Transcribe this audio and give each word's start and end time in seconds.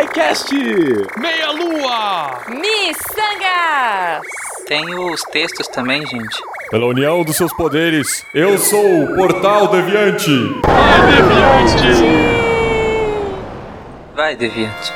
SciCast! 0.00 0.54
Meia 1.18 1.50
Lua! 1.50 2.40
Miçangas! 2.48 4.26
Tem 4.66 4.94
os 4.94 5.20
textos 5.24 5.68
também, 5.68 6.06
gente. 6.06 6.42
Pela 6.70 6.86
união 6.86 7.22
dos 7.22 7.36
seus 7.36 7.52
poderes, 7.52 8.24
eu 8.34 8.56
sou 8.56 9.04
o 9.04 9.14
Portal 9.14 9.68
Deviante! 9.68 10.30
Vai, 10.64 11.06
Deviante! 11.06 11.86
Vai, 14.14 14.36
Deviante. 14.36 14.92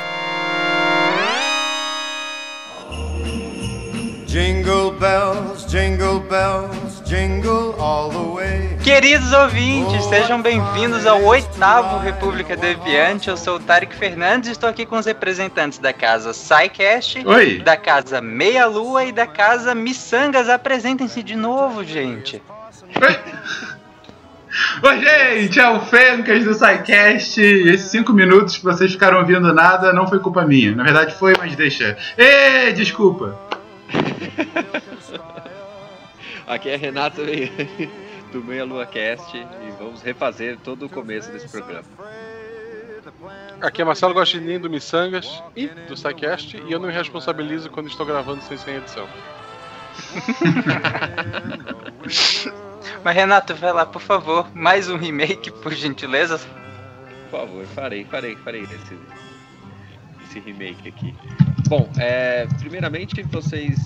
Jingle 4.25 4.91
bells, 4.93 5.65
jingle 5.67 6.19
bells, 6.21 7.01
jingle 7.05 7.75
all 7.79 8.09
the 8.09 8.33
way. 8.33 8.74
Queridos 8.85 9.33
ouvintes, 9.33 10.05
sejam 10.05 10.39
bem-vindos 10.39 11.07
ao 11.07 11.23
oitavo 11.23 11.97
República 11.97 12.55
Deviante. 12.55 13.29
Eu 13.29 13.35
sou 13.35 13.55
o 13.55 13.59
Tarek 13.59 13.95
Fernandes 13.95 14.47
e 14.47 14.51
estou 14.51 14.69
aqui 14.69 14.85
com 14.85 14.95
os 14.95 15.07
representantes 15.07 15.79
da 15.79 15.91
casa 15.91 16.31
SciCast, 16.33 17.25
Oi. 17.25 17.63
da 17.63 17.75
casa 17.75 18.21
Meia 18.21 18.67
Lua 18.67 19.03
e 19.05 19.11
da 19.11 19.25
casa 19.25 19.73
Missangas. 19.73 20.49
Apresentem-se 20.49 21.23
de 21.23 21.35
novo, 21.35 21.83
gente. 21.83 22.39
Oi. 23.01 23.19
Oi, 24.83 24.99
gente, 24.99 25.59
é 25.59 25.67
o 25.67 25.79
Fencas 25.79 26.43
do 26.43 26.53
SciCast. 26.53 27.41
Esses 27.41 27.89
cinco 27.89 28.13
minutos 28.13 28.55
que 28.55 28.63
vocês 28.63 28.91
ficaram 28.91 29.17
ouvindo 29.17 29.51
nada 29.51 29.93
não 29.93 30.05
foi 30.07 30.19
culpa 30.19 30.45
minha. 30.45 30.75
Na 30.75 30.83
verdade 30.83 31.15
foi, 31.15 31.33
mas 31.39 31.55
deixa. 31.55 31.97
Ê, 32.15 32.71
desculpa. 32.71 33.35
Aqui 36.45 36.69
é 36.69 36.75
Renato 36.75 37.21
do 38.35 38.43
Meia 38.43 38.65
Lua 38.65 38.85
Cast 38.85 39.37
e 39.37 39.71
vamos 39.79 40.01
refazer 40.01 40.57
todo 40.61 40.87
o 40.87 40.89
começo 40.89 41.31
desse 41.31 41.47
programa. 41.47 41.85
Aqui 43.61 43.81
é 43.81 43.85
Marcelo 43.85 44.13
Guaxinim 44.13 44.59
do 44.59 44.69
Missangas 44.69 45.41
e 45.55 45.67
do 45.67 45.95
SciCast 45.95 46.57
e 46.57 46.69
eu 46.69 46.77
não 46.77 46.87
me 46.87 46.93
responsabilizo 46.93 47.69
quando 47.69 47.87
estou 47.87 48.05
gravando 48.05 48.41
sem 48.41 48.57
sem 48.57 48.75
edição. 48.75 49.07
Mas 53.05 53.15
Renato, 53.15 53.55
vai 53.55 53.71
lá, 53.71 53.85
por 53.85 54.01
favor. 54.01 54.53
Mais 54.53 54.89
um 54.89 54.97
remake, 54.97 55.49
por 55.49 55.71
gentileza. 55.71 56.37
Por 57.29 57.39
favor, 57.39 57.65
farei, 57.67 58.03
farei, 58.03 58.35
farei 58.35 58.63
esse, 58.63 58.99
esse 60.25 60.41
remake 60.41 60.89
aqui. 60.89 61.15
Bom, 61.69 61.89
é, 61.97 62.45
primeiramente 62.59 63.23
vocês 63.23 63.79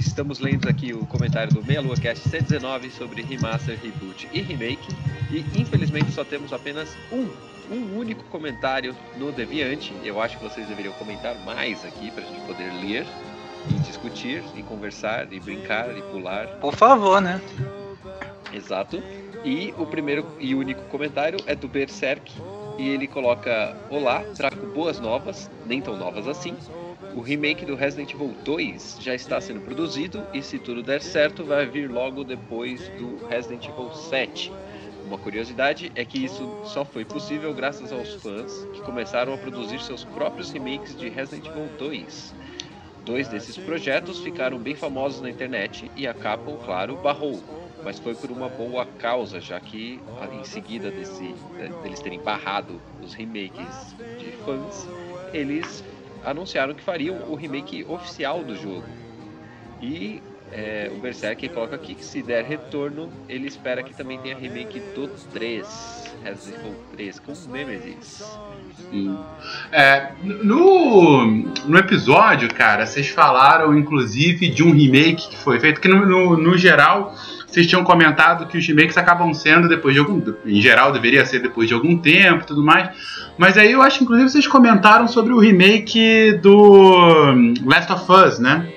estamos 0.00 0.40
lendo 0.40 0.68
aqui 0.68 0.92
o 0.92 1.04
comentário 1.06 1.52
do 1.52 1.64
Meia 1.64 1.80
Lua 1.80 1.96
Cast 1.96 2.28
119 2.28 2.90
sobre 2.90 3.22
remaster, 3.22 3.78
reboot 3.82 4.28
e 4.32 4.40
remake 4.40 4.88
e 5.30 5.44
infelizmente 5.60 6.10
só 6.12 6.24
temos 6.24 6.52
apenas 6.52 6.96
um, 7.12 7.28
um 7.70 7.98
único 7.98 8.24
comentário 8.24 8.96
no 9.16 9.30
Deviante. 9.30 9.94
Eu 10.02 10.20
acho 10.20 10.38
que 10.38 10.44
vocês 10.44 10.66
deveriam 10.66 10.92
comentar 10.94 11.34
mais 11.44 11.84
aqui 11.84 12.10
para 12.10 12.24
a 12.24 12.26
gente 12.26 12.40
poder 12.46 12.72
ler 12.80 13.06
e 13.68 13.74
discutir 13.80 14.42
e 14.56 14.62
conversar 14.62 15.30
e 15.32 15.38
brincar 15.38 15.96
e 15.96 16.02
pular. 16.02 16.46
Por 16.60 16.74
favor, 16.74 17.20
né? 17.20 17.40
Exato. 18.52 19.02
E 19.44 19.74
o 19.78 19.86
primeiro 19.86 20.26
e 20.38 20.54
único 20.54 20.82
comentário 20.84 21.38
é 21.46 21.54
do 21.54 21.68
Berserk. 21.68 22.32
E 22.78 22.88
ele 22.88 23.06
coloca: 23.06 23.76
Olá, 23.90 24.24
trago 24.34 24.66
boas 24.68 24.98
novas, 24.98 25.50
nem 25.66 25.80
tão 25.80 25.96
novas 25.96 26.26
assim. 26.26 26.56
O 27.14 27.20
remake 27.20 27.66
do 27.66 27.74
Resident 27.74 28.14
Evil 28.14 28.36
2 28.44 28.98
já 29.00 29.14
está 29.14 29.40
sendo 29.40 29.60
produzido 29.60 30.24
e, 30.32 30.40
se 30.40 30.60
tudo 30.60 30.80
der 30.80 31.02
certo, 31.02 31.44
vai 31.44 31.66
vir 31.66 31.90
logo 31.90 32.22
depois 32.22 32.88
do 32.90 33.26
Resident 33.26 33.66
Evil 33.66 33.92
7. 33.92 34.52
Uma 35.04 35.18
curiosidade 35.18 35.90
é 35.96 36.04
que 36.04 36.24
isso 36.24 36.48
só 36.64 36.84
foi 36.84 37.04
possível 37.04 37.52
graças 37.52 37.92
aos 37.92 38.14
fãs 38.14 38.64
que 38.72 38.80
começaram 38.82 39.34
a 39.34 39.38
produzir 39.38 39.80
seus 39.80 40.04
próprios 40.04 40.52
remakes 40.52 40.96
de 40.96 41.08
Resident 41.08 41.46
Evil 41.46 41.68
2. 41.78 42.34
Dois 43.04 43.26
desses 43.26 43.56
projetos 43.56 44.20
ficaram 44.20 44.58
bem 44.58 44.76
famosos 44.76 45.20
na 45.20 45.30
internet 45.30 45.90
e 45.96 46.06
a 46.06 46.14
Capcom, 46.14 46.58
claro, 46.64 46.96
barrou, 46.96 47.42
mas 47.82 47.98
foi 47.98 48.14
por 48.14 48.30
uma 48.30 48.48
boa 48.48 48.86
causa, 48.86 49.40
já 49.40 49.58
que 49.58 49.98
em 50.32 50.44
seguida 50.44 50.92
desse, 50.92 51.34
deles 51.82 51.98
terem 51.98 52.20
barrado 52.20 52.80
os 53.02 53.14
remakes 53.14 53.96
de 54.16 54.30
fãs, 54.44 54.86
eles 55.32 55.82
anunciaram 56.24 56.74
que 56.74 56.82
fariam 56.82 57.30
o 57.30 57.34
remake 57.34 57.84
oficial 57.88 58.42
do 58.42 58.56
jogo. 58.56 58.84
E 59.80 60.22
é, 60.52 60.90
o 60.92 60.98
Berserk 60.98 61.48
coloca 61.50 61.76
aqui 61.76 61.94
que 61.94 62.04
se 62.04 62.22
der 62.22 62.44
retorno, 62.44 63.10
ele 63.28 63.46
espera 63.46 63.82
que 63.82 63.94
também 63.94 64.18
tenha 64.18 64.36
remake 64.36 64.80
do 64.94 65.08
3, 65.32 66.14
Resident 66.24 66.60
Evil 66.60 66.74
3, 66.92 67.18
com 67.20 67.32
Nemesis. 67.48 68.24
Sim. 68.90 69.16
É, 69.70 70.10
no, 70.22 71.26
no 71.66 71.78
episódio, 71.78 72.52
cara, 72.52 72.84
vocês 72.84 73.08
falaram 73.08 73.76
inclusive 73.78 74.48
de 74.48 74.62
um 74.64 74.72
remake 74.72 75.28
que 75.28 75.36
foi 75.36 75.60
feito, 75.60 75.80
que 75.80 75.88
no, 75.88 76.04
no, 76.04 76.36
no 76.36 76.58
geral 76.58 77.14
vocês 77.50 77.66
tinham 77.66 77.82
comentado 77.84 78.46
que 78.46 78.56
os 78.56 78.66
remakes 78.66 78.96
acabam 78.96 79.32
sendo 79.34 79.68
depois 79.68 79.94
de 79.94 80.00
algum. 80.00 80.22
Em 80.46 80.60
geral, 80.60 80.92
deveria 80.92 81.24
ser 81.26 81.40
depois 81.40 81.66
de 81.68 81.74
algum 81.74 81.96
tempo 81.98 82.42
e 82.44 82.46
tudo 82.46 82.62
mais. 82.62 82.90
Mas 83.36 83.56
aí 83.58 83.72
eu 83.72 83.82
acho 83.82 83.98
que 83.98 84.04
inclusive 84.04 84.28
vocês 84.30 84.46
comentaram 84.46 85.08
sobre 85.08 85.32
o 85.32 85.38
remake 85.38 86.38
do 86.42 87.34
Last 87.64 87.92
of 87.92 88.04
Us, 88.12 88.38
né? 88.38 88.68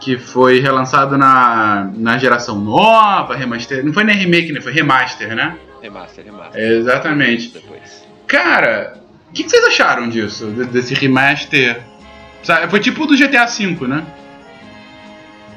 Que 0.00 0.18
foi 0.18 0.60
relançado 0.60 1.16
na, 1.16 1.90
na 1.96 2.18
geração 2.18 2.58
nova, 2.60 3.34
remaster. 3.34 3.84
Não 3.84 3.92
foi 3.92 4.04
nem 4.04 4.14
remake, 4.16 4.52
né? 4.52 4.60
Foi 4.60 4.72
remaster, 4.72 5.34
né? 5.34 5.56
Remaster, 5.80 6.24
remaster. 6.24 6.60
Exatamente. 6.62 7.48
Depois. 7.50 8.04
Cara, 8.26 9.00
o 9.30 9.32
que, 9.32 9.44
que 9.44 9.50
vocês 9.50 9.64
acharam 9.64 10.08
disso? 10.08 10.46
de- 10.50 10.64
Desse 10.66 10.94
remaster? 10.94 11.80
Sabe, 12.42 12.68
Foi 12.68 12.78
tipo 12.80 13.04
o 13.04 13.06
do 13.06 13.16
GTA 13.16 13.46
V, 13.46 13.86
né? 13.88 14.04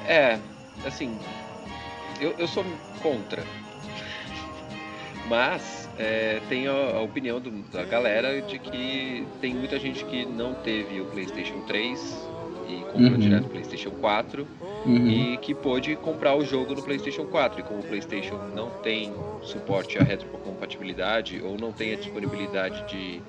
É, 0.07 0.37
assim, 0.85 1.11
eu, 2.19 2.33
eu 2.37 2.47
sou 2.47 2.63
contra. 3.01 3.43
Mas 5.27 5.87
é, 5.97 6.39
tem 6.49 6.67
a, 6.67 6.71
a 6.71 7.01
opinião 7.01 7.39
do- 7.39 7.63
da 7.69 7.83
galera 7.83 8.41
de 8.41 8.57
que 8.57 9.27
tem 9.39 9.53
muita 9.53 9.77
gente 9.79 10.03
que 10.05 10.25
não 10.25 10.55
teve 10.55 10.99
o 11.01 11.05
PlayStation 11.05 11.61
3 11.67 12.27
e 12.67 12.81
comprou 12.91 13.11
Uhum. 13.11 13.17
direto 13.17 13.45
o 13.45 13.49
PlayStation 13.49 13.91
4 13.91 14.47
Uhum. 14.85 15.07
e 15.07 15.37
que 15.37 15.53
pôde 15.53 15.95
comprar 15.97 16.35
o 16.35 16.43
jogo 16.43 16.73
no 16.73 16.81
PlayStation 16.81 17.25
4. 17.25 17.59
E 17.59 17.63
como 17.63 17.81
o 17.81 17.83
PlayStation 17.83 18.35
não 18.55 18.69
tem 18.81 19.13
suporte 19.43 19.99
à 19.99 20.03
retrocompatibilidade 20.03 21.41
ou 21.43 21.57
não 21.59 21.71
tem 21.71 21.93
a 21.93 21.95
disponibilidade 21.97 22.87
de 22.87 23.21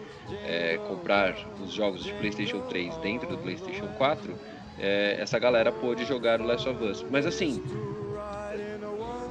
é, 0.47 0.79
comprar 0.89 1.35
os 1.63 1.73
jogos 1.73 2.05
de 2.05 2.13
PlayStation 2.15 2.61
3 2.61 2.97
dentro 2.99 3.29
do 3.29 3.37
PlayStation 3.39 3.89
4, 3.99 4.39
é, 4.79 5.17
essa 5.21 5.39
galera 5.39 5.71
pôde 5.73 6.05
jogar 6.07 6.41
o 6.41 6.45
Last 6.47 6.67
of 6.69 6.83
Us. 6.83 7.05
Mas 7.11 7.27
assim, 7.27 7.63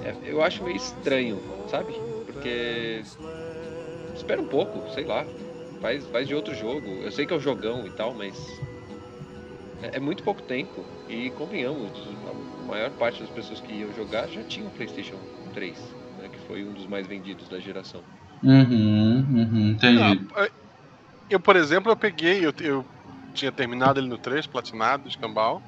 é, 0.09 0.31
eu 0.31 0.41
acho 0.41 0.63
meio 0.63 0.75
estranho, 0.75 1.41
sabe? 1.67 1.93
Porque 2.25 3.01
espera 4.13 4.41
um 4.41 4.47
pouco, 4.47 4.87
sei 4.89 5.05
lá, 5.05 5.27
faz, 5.81 6.07
faz 6.07 6.27
de 6.27 6.35
outro 6.35 6.53
jogo. 6.53 7.03
Eu 7.03 7.11
sei 7.11 7.25
que 7.25 7.33
é 7.33 7.37
um 7.37 7.39
jogão 7.39 7.85
e 7.87 7.91
tal, 7.91 8.13
mas 8.13 8.35
é, 9.81 9.97
é 9.97 9.99
muito 9.99 10.23
pouco 10.23 10.41
tempo. 10.43 10.85
E 11.07 11.31
convenhamos, 11.31 11.91
a 12.27 12.63
maior 12.65 12.91
parte 12.91 13.21
das 13.21 13.31
pessoas 13.31 13.59
que 13.61 13.73
iam 13.73 13.91
jogar 13.91 14.27
já 14.27 14.43
tinham 14.43 14.69
o 14.69 14.71
PlayStation 14.71 15.19
3, 15.53 15.79
né, 16.17 16.29
que 16.29 16.39
foi 16.39 16.63
um 16.65 16.73
dos 16.73 16.87
mais 16.87 17.07
vendidos 17.07 17.47
da 17.47 17.59
geração. 17.59 18.05
Uhum, 18.43 19.21
uhum, 19.21 19.71
entendi. 19.71 20.25
Ah, 20.35 20.47
Eu, 21.29 21.39
por 21.41 21.55
exemplo, 21.55 21.91
eu 21.91 21.97
peguei, 21.97 22.45
eu, 22.45 22.53
eu 22.61 22.85
tinha 23.33 23.51
terminado 23.51 23.99
ele 23.99 24.07
no 24.09 24.19
3, 24.19 24.47
platinado, 24.47 25.07
escambau. 25.07 25.63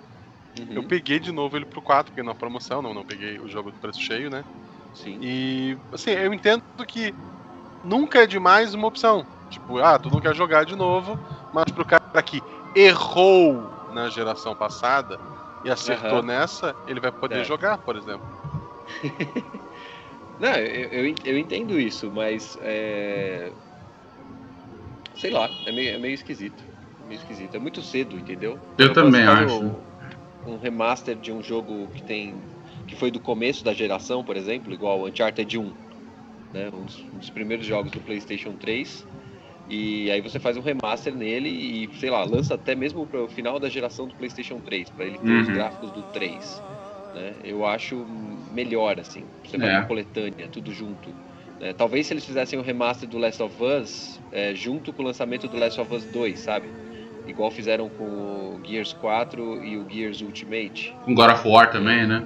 Uhum, 0.60 0.68
Eu 0.76 0.84
peguei 0.88 1.20
de 1.20 1.32
novo 1.32 1.58
ele 1.58 1.66
pro 1.66 1.82
4, 1.82 2.12
porque 2.12 2.24
na 2.26 2.36
promoção, 2.36 2.82
não, 2.82 2.94
não 2.94 3.04
peguei 3.04 3.40
o 3.40 3.48
jogo 3.48 3.72
do 3.72 3.80
preço 3.80 4.02
cheio, 4.02 4.30
né? 4.30 4.44
Sim. 4.94 5.20
E, 5.22 5.78
assim, 5.92 6.12
eu 6.12 6.34
entendo 6.34 6.62
que 6.88 7.14
nunca 7.84 8.24
é 8.24 8.28
demais 8.28 8.74
uma 8.74 8.88
opção. 8.88 9.26
Tipo, 9.50 9.78
ah, 9.80 9.98
tu 9.98 10.10
não 10.10 10.20
quer 10.22 10.36
jogar 10.36 10.66
de 10.66 10.76
novo, 10.76 11.18
mas 11.52 11.66
pro 11.74 11.86
cara 11.86 12.02
que 12.24 12.42
errou 12.76 13.74
na 13.90 14.10
geração 14.10 14.56
passada 14.56 15.20
e 15.64 15.70
acertou 15.70 16.20
Aham. 16.20 16.28
nessa, 16.28 16.76
ele 16.88 17.00
vai 17.00 17.12
poder 17.12 17.42
É. 17.42 17.44
jogar, 17.44 17.78
por 17.80 17.96
exemplo. 17.96 18.26
Não, 20.40 20.56
eu, 20.56 21.06
eu, 21.06 21.16
eu 21.24 21.38
entendo 21.38 21.80
isso, 21.80 22.12
mas 22.12 22.58
é. 22.62 23.54
Sei 25.16 25.30
lá, 25.30 25.50
é 25.66 25.72
meio, 25.72 25.94
é 25.94 25.98
meio 26.00 26.16
esquisito. 26.16 26.64
Meio 27.06 27.18
esquisito. 27.18 27.56
É 27.56 27.60
muito 27.60 27.82
cedo, 27.82 28.18
entendeu? 28.18 28.60
Eu 28.78 28.88
Não 28.88 28.94
também 28.94 29.24
acho. 29.24 29.91
Um 30.46 30.58
remaster 30.58 31.16
de 31.16 31.32
um 31.32 31.42
jogo 31.42 31.88
que 31.90 32.04
tem. 32.04 32.42
que 32.88 32.96
foi 32.96 33.12
do 33.12 33.20
começo 33.20 33.64
da 33.64 33.74
geração, 33.74 34.24
por 34.24 34.36
exemplo, 34.36 34.74
igual 34.74 35.00
o 35.02 35.08
Uncharted 35.08 35.58
1. 35.58 35.74
Né? 36.54 36.70
Um, 36.74 36.86
dos, 36.86 36.98
um 37.14 37.18
dos 37.18 37.30
primeiros 37.30 37.66
jogos 37.66 37.92
do 37.92 38.02
Playstation 38.02 38.56
3. 38.58 39.06
E 39.68 40.10
aí 40.12 40.22
você 40.22 40.40
faz 40.40 40.58
um 40.58 40.62
remaster 40.62 41.16
nele 41.16 41.50
e, 41.50 41.98
sei 42.00 42.10
lá, 42.10 42.24
lança 42.26 42.56
até 42.56 42.76
mesmo 42.76 43.06
para 43.08 43.24
o 43.24 43.30
final 43.30 43.60
da 43.60 43.70
geração 43.70 44.08
do 44.08 44.16
PlayStation 44.16 44.60
3, 44.60 44.90
para 44.90 45.06
ele 45.06 45.18
ter 45.20 45.32
os 45.40 45.48
Uhum. 45.48 45.54
gráficos 45.54 45.92
do 45.92 46.04
3. 46.04 46.62
Né? 47.14 47.36
Eu 47.44 47.66
acho 47.66 48.06
melhor, 48.06 49.00
assim. 49.00 49.24
Você 49.46 49.58
faz 49.60 49.72
É. 49.72 49.78
uma 49.78 49.88
coletânea, 49.88 50.50
tudo 50.52 50.72
junto. 50.74 51.14
É, 51.60 51.74
talvez 51.74 52.08
se 52.08 52.14
eles 52.14 52.26
fizessem 52.26 52.58
o 52.58 52.64
remaster 52.64 53.08
do 53.08 53.20
Last 53.20 53.42
of 53.44 53.56
Us 53.64 54.20
é, 54.32 54.56
junto 54.56 54.92
com 54.92 55.04
o 55.04 55.06
lançamento 55.06 55.48
do 55.48 55.58
Last 55.58 55.80
of 55.80 55.94
Us 55.94 56.06
2, 56.06 56.40
sabe? 56.40 56.68
Igual 57.28 57.52
fizeram 57.52 57.90
com 57.90 58.04
o 58.04 58.60
Gears 58.64 58.94
4 58.94 59.64
e 59.64 59.78
o 59.78 59.86
Gears 59.90 60.22
Ultimate. 60.22 60.96
Com 61.04 61.14
God 61.14 61.32
of 61.32 61.48
War 61.48 61.72
também, 61.72 62.08
né? 62.08 62.26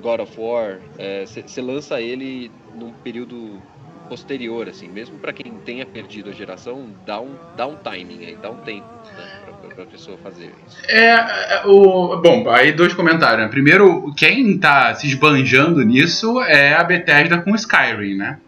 God 0.00 0.20
of 0.20 0.38
War, 0.38 0.80
você 1.24 1.60
lança 1.60 2.00
ele 2.00 2.50
num 2.74 2.92
período 2.92 3.60
posterior, 4.08 4.68
assim, 4.68 4.88
mesmo 4.88 5.18
para 5.18 5.32
quem 5.32 5.52
tenha 5.64 5.86
perdido 5.86 6.30
a 6.30 6.32
geração, 6.32 6.86
dá 7.06 7.20
um, 7.20 7.34
dá 7.56 7.66
um 7.66 7.76
timing 7.76 8.24
aí, 8.26 8.36
dá 8.40 8.50
um 8.50 8.56
tempo 8.56 8.86
né, 9.16 9.24
pra, 9.62 9.74
pra 9.74 9.86
pessoa 9.86 10.18
fazer 10.18 10.50
isso. 10.66 10.78
É, 10.88 11.10
é, 11.10 11.62
o, 11.66 12.20
bom, 12.20 12.48
aí 12.50 12.72
dois 12.72 12.92
comentários. 12.92 13.44
Né? 13.44 13.48
Primeiro, 13.48 14.12
quem 14.16 14.58
tá 14.58 14.94
se 14.94 15.06
esbanjando 15.06 15.82
nisso 15.82 16.40
é 16.42 16.74
a 16.74 16.84
Bethesda 16.84 17.38
com 17.38 17.54
Skyrim, 17.54 18.16
né? 18.16 18.38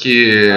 Que 0.00 0.48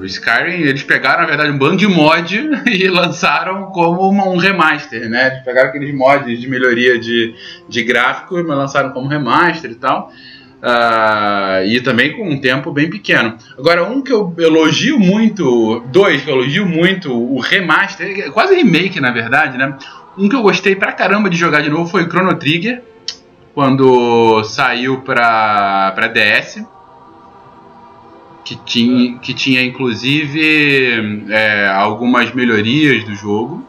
o 0.00 0.04
Skyrim, 0.04 0.62
eles 0.62 0.82
pegaram, 0.82 1.20
na 1.22 1.26
verdade, 1.28 1.50
um 1.50 1.58
bando 1.58 1.76
de 1.76 1.86
mod 1.86 2.50
e 2.66 2.88
lançaram 2.88 3.66
como 3.66 4.08
uma- 4.08 4.28
um 4.28 4.36
remaster, 4.36 5.08
né? 5.08 5.28
Eles 5.28 5.44
pegaram 5.44 5.68
aqueles 5.68 5.94
mods 5.94 6.40
de 6.40 6.48
melhoria 6.48 6.98
de, 6.98 7.34
de 7.68 7.82
gráfico 7.84 8.38
e 8.38 8.42
lançaram 8.42 8.90
como 8.90 9.06
remaster 9.08 9.70
e 9.70 9.74
tal. 9.76 10.12
Ah, 10.60 11.60
e 11.64 11.80
também 11.80 12.16
com 12.16 12.28
um 12.28 12.40
tempo 12.40 12.72
bem 12.72 12.88
pequeno. 12.90 13.36
Agora, 13.58 13.84
um 13.84 14.02
que 14.02 14.12
eu 14.12 14.32
elogio 14.38 14.98
muito, 14.98 15.80
dois 15.92 16.22
que 16.22 16.30
eu 16.30 16.34
elogio 16.36 16.66
muito, 16.66 17.12
o 17.12 17.38
remaster, 17.40 18.30
quase 18.32 18.54
remake 18.54 19.00
na 19.00 19.10
verdade, 19.10 19.58
né? 19.58 19.76
Um 20.18 20.28
que 20.28 20.36
eu 20.36 20.42
gostei 20.42 20.74
pra 20.76 20.92
caramba 20.92 21.28
de 21.30 21.36
jogar 21.36 21.62
de 21.62 21.70
novo 21.70 21.90
foi 21.90 22.02
o 22.04 22.08
Chrono 22.08 22.34
Trigger, 22.34 22.82
quando 23.54 24.42
saiu 24.44 25.00
pra, 25.02 25.92
pra 25.94 26.06
DS. 26.08 26.64
Que 28.44 28.56
tinha, 28.56 29.18
que 29.18 29.32
tinha 29.32 29.62
inclusive 29.64 31.24
é, 31.30 31.68
algumas 31.68 32.32
melhorias 32.34 33.04
do 33.04 33.14
jogo 33.14 33.64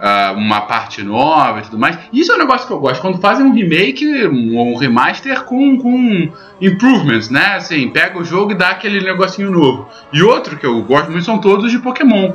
ah, 0.00 0.32
uma 0.34 0.62
parte 0.62 1.02
nova 1.02 1.58
e 1.58 1.62
tudo 1.62 1.78
mais. 1.78 1.98
Isso 2.10 2.32
é 2.32 2.36
um 2.36 2.38
negócio 2.38 2.66
que 2.66 2.72
eu 2.72 2.78
gosto. 2.80 3.02
Quando 3.02 3.20
fazem 3.20 3.44
um 3.44 3.52
remake, 3.52 4.06
um, 4.26 4.58
um 4.72 4.76
remaster 4.76 5.44
com, 5.44 5.76
com 5.76 6.30
improvements, 6.62 7.28
né? 7.28 7.56
Assim, 7.56 7.90
pega 7.90 8.18
o 8.18 8.24
jogo 8.24 8.52
e 8.52 8.54
dá 8.54 8.70
aquele 8.70 9.02
negocinho 9.02 9.50
novo. 9.50 9.86
E 10.10 10.22
outro 10.22 10.56
que 10.56 10.64
eu 10.64 10.80
gosto 10.82 11.10
muito 11.10 11.24
são 11.26 11.36
todos 11.38 11.70
de 11.70 11.78
Pokémon. 11.78 12.32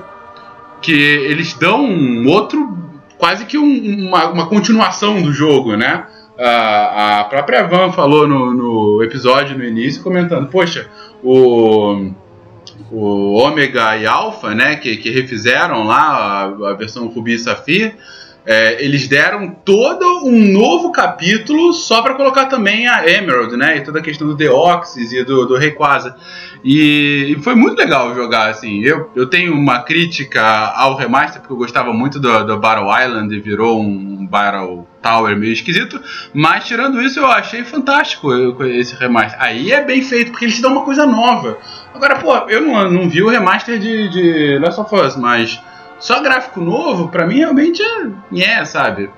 Que 0.80 0.92
eles 0.94 1.56
dão 1.56 1.84
um 1.84 2.28
outro, 2.28 2.78
quase 3.18 3.46
que 3.46 3.58
um- 3.58 4.08
uma, 4.10 4.28
uma 4.28 4.46
continuação 4.48 5.20
do 5.24 5.34
jogo, 5.34 5.76
né? 5.76 6.06
Ah, 6.38 7.22
a 7.22 7.24
própria 7.26 7.64
Van 7.64 7.92
falou 7.92 8.28
no, 8.28 8.54
no 8.54 9.04
episódio 9.04 9.58
no 9.58 9.64
início, 9.64 10.04
comentando: 10.04 10.50
Poxa, 10.50 10.90
o 11.24 12.12
o 12.92 13.34
Ômega 13.34 13.98
e 13.98 14.06
Alpha, 14.06 14.54
né, 14.54 14.76
que, 14.76 14.98
que 14.98 15.10
refizeram 15.10 15.84
lá 15.84 15.98
a, 15.98 16.72
a 16.72 16.74
versão 16.74 17.08
Ruby 17.08 17.34
e 17.34 17.40
Safir, 17.40 17.96
é, 18.46 18.84
eles 18.84 19.08
deram 19.08 19.50
todo 19.50 20.24
um 20.24 20.54
novo 20.54 20.92
capítulo 20.92 21.74
só 21.74 22.04
para 22.04 22.14
colocar 22.14 22.46
também 22.46 22.88
a 22.88 23.10
Emerald, 23.10 23.58
né, 23.58 23.78
e 23.78 23.82
toda 23.82 24.00
a 24.00 24.02
questão 24.04 24.28
do 24.28 24.36
Deoxys 24.36 25.12
e 25.14 25.24
do, 25.24 25.46
do 25.48 25.58
Rayquaza. 25.58 26.16
E, 26.64 27.36
e 27.36 27.44
foi 27.44 27.56
muito 27.56 27.78
legal 27.78 28.14
jogar, 28.14 28.50
assim. 28.50 28.82
Eu, 28.82 29.10
eu 29.16 29.28
tenho 29.28 29.54
uma 29.54 29.82
crítica 29.82 30.44
ao 30.76 30.96
remaster, 30.96 31.42
porque 31.42 31.54
eu 31.54 31.58
gostava 31.58 31.92
muito 31.92 32.20
do, 32.20 32.44
do 32.44 32.58
Battle 32.58 32.88
Island 32.88 33.36
e 33.36 33.40
virou 33.40 33.80
um 33.82 34.26
Battle 34.26 34.88
Tower 35.06 35.38
meio 35.38 35.54
esquisito, 35.54 36.02
mas 36.34 36.66
tirando 36.66 37.00
isso 37.00 37.20
eu 37.20 37.28
achei 37.28 37.64
fantástico 37.64 38.34
esse 38.64 38.96
remaster. 38.96 39.40
Aí 39.40 39.72
é 39.72 39.84
bem 39.84 40.02
feito, 40.02 40.32
porque 40.32 40.46
eles 40.46 40.56
te 40.56 40.64
dão 40.64 40.72
uma 40.72 40.84
coisa 40.84 41.06
nova. 41.06 41.60
Agora, 41.94 42.16
pô, 42.18 42.36
eu 42.50 42.62
não, 42.62 42.90
não 42.90 43.08
vi 43.08 43.22
o 43.22 43.30
remaster 43.30 43.78
de, 43.78 44.10
de 44.10 44.58
Last 44.58 44.82
of 44.82 44.96
Us, 44.96 45.16
mas 45.16 45.62
só 46.00 46.24
gráfico 46.24 46.60
novo, 46.60 47.10
pra 47.10 47.28
mim 47.28 47.38
realmente 47.38 47.84
é, 47.84 48.42
é 48.42 48.66
sabe? 48.66 49.12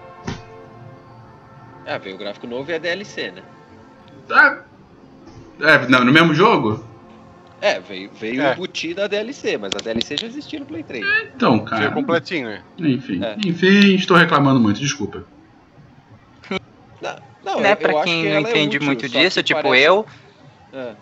Ah, 1.86 1.98
veio 1.98 2.16
o 2.16 2.20
gráfico 2.20 2.46
novo 2.48 2.70
e 2.70 2.74
a 2.74 2.78
DLC, 2.78 3.32
né? 3.32 3.42
Ah, 4.30 4.58
é, 5.62 5.88
não, 5.88 6.04
no 6.04 6.12
mesmo 6.12 6.34
jogo? 6.34 6.84
É, 7.62 7.80
veio, 7.80 8.12
veio 8.20 8.42
É. 8.42 8.52
o 8.52 8.56
booty 8.58 8.94
da 8.94 9.08
DLC, 9.08 9.58
mas 9.58 9.72
a 9.74 9.82
DLC 9.82 10.18
já 10.18 10.28
existia 10.28 10.60
no 10.60 10.66
Play 10.66 10.84
3. 10.84 11.06
Então, 11.34 11.58
cara. 11.60 11.84
Veio 11.84 11.94
completinho, 11.94 12.50
né? 12.50 12.62
Enfim, 12.78 13.24
É. 13.24 13.38
enfim, 13.46 13.96
estou 13.96 14.18
reclamando 14.18 14.60
muito, 14.60 14.82
desculpa. 14.82 15.24
Não, 17.02 17.16
não, 17.44 17.60
né, 17.62 17.72
acho 17.72 18.04
quem 18.04 18.24
que 18.24 18.30
não 18.30 18.38
é 18.38 18.42
entende 18.42 18.78
útil, 18.78 18.86
muito 18.88 19.10
disso, 19.10 19.44
tipo 19.44 19.62
parece- 19.62 19.84
eu, 19.84 20.06
É. 20.74 20.96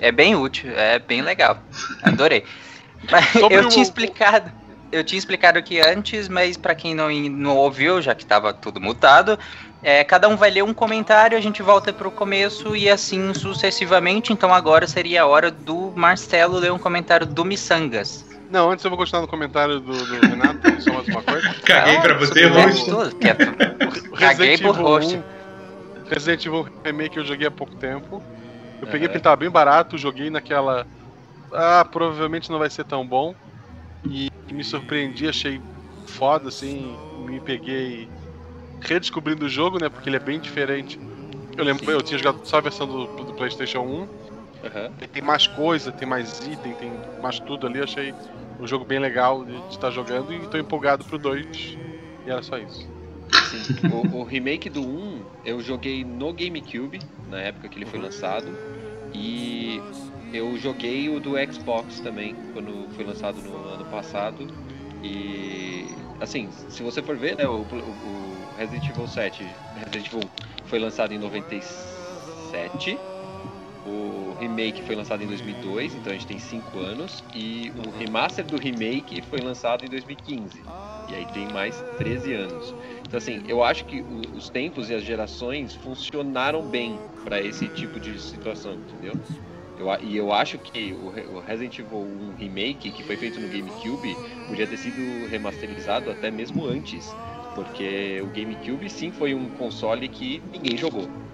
é 0.00 0.12
bem 0.12 0.36
útil, 0.36 0.70
é 0.76 0.98
bem 0.98 1.22
legal. 1.22 1.62
Adorei. 2.02 2.44
Mas 3.10 3.26
Sobre 3.30 3.56
eu 3.56 3.66
o- 3.66 3.68
tinha 3.68 3.82
explicado, 3.82 4.52
eu 4.90 5.04
tinha 5.04 5.18
explicado 5.18 5.58
aqui 5.58 5.80
antes, 5.80 6.28
mas 6.28 6.56
pra 6.56 6.74
quem 6.74 6.94
não, 6.94 7.08
não 7.10 7.56
ouviu, 7.56 8.02
já 8.02 8.12
que 8.14 8.26
tava 8.26 8.52
tudo 8.52 8.80
mutado, 8.80 9.38
é, 9.80 10.02
cada 10.02 10.28
um 10.28 10.36
vai 10.36 10.50
ler 10.50 10.64
um 10.64 10.74
comentário, 10.74 11.38
a 11.38 11.40
gente 11.40 11.62
volta 11.62 11.92
pro 11.92 12.10
começo 12.10 12.74
e 12.74 12.88
assim 12.90 13.32
sucessivamente. 13.34 14.32
Então 14.32 14.52
agora 14.52 14.86
seria 14.88 15.22
a 15.22 15.26
hora 15.26 15.48
do 15.50 15.92
Marcelo 15.94 16.58
ler 16.58 16.72
um 16.72 16.78
comentário 16.78 17.24
do 17.26 17.44
Missangas. 17.44 18.24
Não, 18.50 18.70
antes 18.70 18.84
eu 18.84 18.90
vou 18.90 18.98
continuar 18.98 19.22
no 19.22 19.28
comentário 19.28 19.78
do, 19.80 19.92
do 19.92 20.20
Renato, 20.26 20.58
só 20.80 20.94
mais 20.94 21.08
uma 21.08 21.22
coisa. 21.22 21.54
Caguei 21.66 22.00
pra 22.00 22.14
você, 22.14 22.46
host. 22.46 22.90
é- 23.20 23.34
Caguei 24.16 24.48
Resident 24.48 24.62
por 24.62 24.74
Evil 24.74 24.82
host. 24.82 25.16
1, 25.16 25.22
Resident 26.08 26.46
Evil 26.46 26.66
Remake 26.84 27.16
eu 27.18 27.24
joguei 27.24 27.46
há 27.46 27.50
pouco 27.50 27.76
tempo. 27.76 28.22
Eu 28.80 28.86
peguei 28.86 29.00
Aham. 29.00 29.06
porque 29.06 29.16
ele 29.16 29.20
tava 29.20 29.36
bem 29.36 29.50
barato, 29.50 29.98
joguei 29.98 30.30
naquela. 30.30 30.86
Ah, 31.52 31.84
provavelmente 31.84 32.50
não 32.50 32.58
vai 32.58 32.70
ser 32.70 32.84
tão 32.84 33.06
bom. 33.06 33.34
E 34.08 34.28
me 34.50 34.64
surpreendi, 34.64 35.28
achei 35.28 35.60
foda, 36.06 36.48
assim. 36.48 36.96
Me 37.26 37.40
peguei 37.40 38.08
redescobrindo 38.80 39.44
o 39.44 39.48
jogo, 39.48 39.78
né? 39.78 39.88
Porque 39.88 40.08
ele 40.08 40.16
é 40.16 40.20
bem 40.20 40.38
diferente. 40.38 40.98
Eu 41.56 41.64
lembro, 41.64 41.84
Sim. 41.84 41.90
eu 41.90 42.02
tinha 42.02 42.18
jogado 42.18 42.40
só 42.44 42.58
a 42.58 42.62
versão 42.62 42.86
do, 42.86 43.06
do 43.24 43.34
PlayStation 43.34 43.80
1. 43.80 44.08
Aham. 44.64 44.92
Ele 44.98 45.08
tem 45.08 45.22
mais 45.22 45.46
coisa, 45.46 45.92
tem 45.92 46.08
mais 46.08 46.38
item, 46.40 46.74
tem 46.74 47.00
mais 47.20 47.38
tudo 47.40 47.66
ali. 47.66 47.80
Achei 47.82 48.14
o 48.58 48.66
jogo 48.66 48.84
bem 48.84 48.98
legal 48.98 49.44
de 49.44 49.64
estar 49.68 49.90
jogando 49.90 50.32
e 50.32 50.46
tô 50.48 50.58
empolgado 50.58 51.04
pro 51.04 51.18
2. 51.18 51.78
E 52.24 52.30
era 52.30 52.42
só 52.42 52.58
isso. 52.58 52.90
Sim. 53.40 53.70
O, 53.86 54.18
o 54.20 54.24
remake 54.24 54.68
do 54.68 54.82
1 54.84 55.26
eu 55.44 55.60
joguei 55.60 56.04
no 56.04 56.32
GameCube, 56.32 57.08
na 57.26 57.40
época 57.40 57.68
que 57.68 57.78
ele 57.78 57.86
foi 57.86 57.98
lançado. 58.00 58.58
E 59.12 59.80
eu 60.32 60.56
joguei 60.58 61.08
o 61.08 61.20
do 61.20 61.32
Xbox 61.52 62.00
também, 62.00 62.34
quando 62.52 62.88
foi 62.90 63.04
lançado 63.04 63.40
no 63.42 63.54
ano 63.66 63.86
passado. 63.86 64.50
E 65.02 65.96
assim, 66.20 66.50
se 66.68 66.82
você 66.82 67.02
for 67.02 67.16
ver, 67.16 67.36
né, 67.36 67.46
o, 67.46 67.62
o- 67.62 68.52
Resident 68.56 68.88
Evil 68.88 69.06
7, 69.06 69.44
Resident 69.74 70.06
Evil 70.08 70.20
1 70.20 70.30
foi 70.64 70.78
lançado 70.78 71.12
em 71.12 71.18
97. 71.18 72.98
O 73.84 74.17
remake 74.38 74.82
foi 74.82 74.94
lançado 74.94 75.22
em 75.22 75.26
2002, 75.26 75.94
então 75.94 76.12
a 76.12 76.16
gente 76.16 76.26
tem 76.26 76.38
5 76.38 76.78
anos. 76.78 77.22
E 77.34 77.72
o 77.76 77.90
remaster 77.90 78.46
do 78.46 78.56
remake 78.58 79.20
foi 79.22 79.40
lançado 79.40 79.84
em 79.84 79.88
2015. 79.88 80.62
E 81.08 81.14
aí 81.14 81.26
tem 81.26 81.48
mais 81.48 81.84
13 81.96 82.32
anos. 82.34 82.74
Então, 83.06 83.16
assim, 83.18 83.42
eu 83.46 83.62
acho 83.64 83.86
que 83.86 84.02
os 84.02 84.50
tempos 84.50 84.90
e 84.90 84.94
as 84.94 85.02
gerações 85.04 85.74
funcionaram 85.74 86.66
bem 86.68 87.02
para 87.24 87.42
esse 87.42 87.68
tipo 87.68 87.98
de 87.98 88.18
situação, 88.20 88.74
entendeu? 88.74 89.12
Eu, 89.76 89.86
e 90.02 90.16
eu 90.16 90.32
acho 90.32 90.58
que 90.58 90.92
o, 90.94 91.08
Re- 91.08 91.26
o 91.26 91.40
Resident 91.40 91.78
Evil 91.78 91.98
1 91.98 92.34
Remake, 92.34 92.92
que 92.92 93.02
foi 93.02 93.16
feito 93.16 93.40
no 93.40 93.48
GameCube, 93.48 94.18
podia 94.46 94.66
ter 94.66 94.76
sido 94.76 95.24
remasterizado 95.26 96.10
até 96.10 96.30
mesmo 96.30 96.66
antes. 96.66 97.16
Porque 97.54 98.20
o 98.22 98.28
GameCube, 98.30 98.88
sim, 98.90 99.10
foi 99.12 99.34
um 99.34 99.48
console 99.50 100.08
que 100.08 100.42
ninguém 100.46 100.76
jogou? 100.76 101.27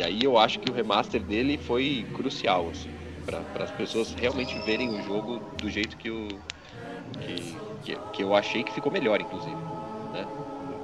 E, 0.00 0.02
aí 0.02 0.24
eu 0.24 0.38
acho 0.38 0.58
que 0.60 0.70
o 0.70 0.74
remaster 0.74 1.20
dele 1.20 1.58
foi 1.58 2.06
crucial, 2.14 2.70
assim, 2.70 2.88
para 3.26 3.44
as 3.62 3.70
pessoas 3.72 4.14
realmente 4.14 4.58
verem 4.64 4.88
o 4.88 5.02
jogo 5.02 5.38
do 5.58 5.68
jeito 5.68 5.94
que 5.98 6.10
o, 6.10 6.26
que, 7.20 7.54
que, 7.82 7.98
que 8.14 8.22
eu 8.22 8.34
achei 8.34 8.64
que 8.64 8.72
ficou 8.72 8.90
melhor, 8.90 9.20
inclusive. 9.20 9.54
Né? 10.14 10.26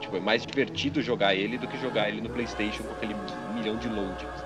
Tipo, 0.03 0.19
é 0.19 0.21
mais 0.21 0.45
divertido 0.45 1.01
jogar 1.01 1.35
ele 1.35 1.57
do 1.57 1.67
que 1.67 1.79
jogar 1.79 2.11
ele 2.11 2.21
no 2.21 2.29
PlayStation 2.29 2.83
com 2.83 2.93
aquele 2.93 3.17
milhão 3.55 3.79
de 3.79 3.89
loadings. 3.89 4.45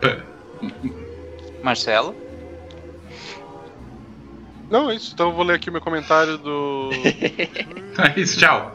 Marcelo? 1.62 2.16
Não, 4.70 4.90
é 4.90 4.94
isso. 4.94 5.12
Então 5.12 5.28
eu 5.28 5.34
vou 5.34 5.44
ler 5.44 5.56
aqui 5.56 5.68
o 5.68 5.72
meu 5.72 5.82
comentário 5.82 6.38
do. 6.38 6.88
É 7.98 8.20
isso, 8.20 8.38
tchau. 8.38 8.72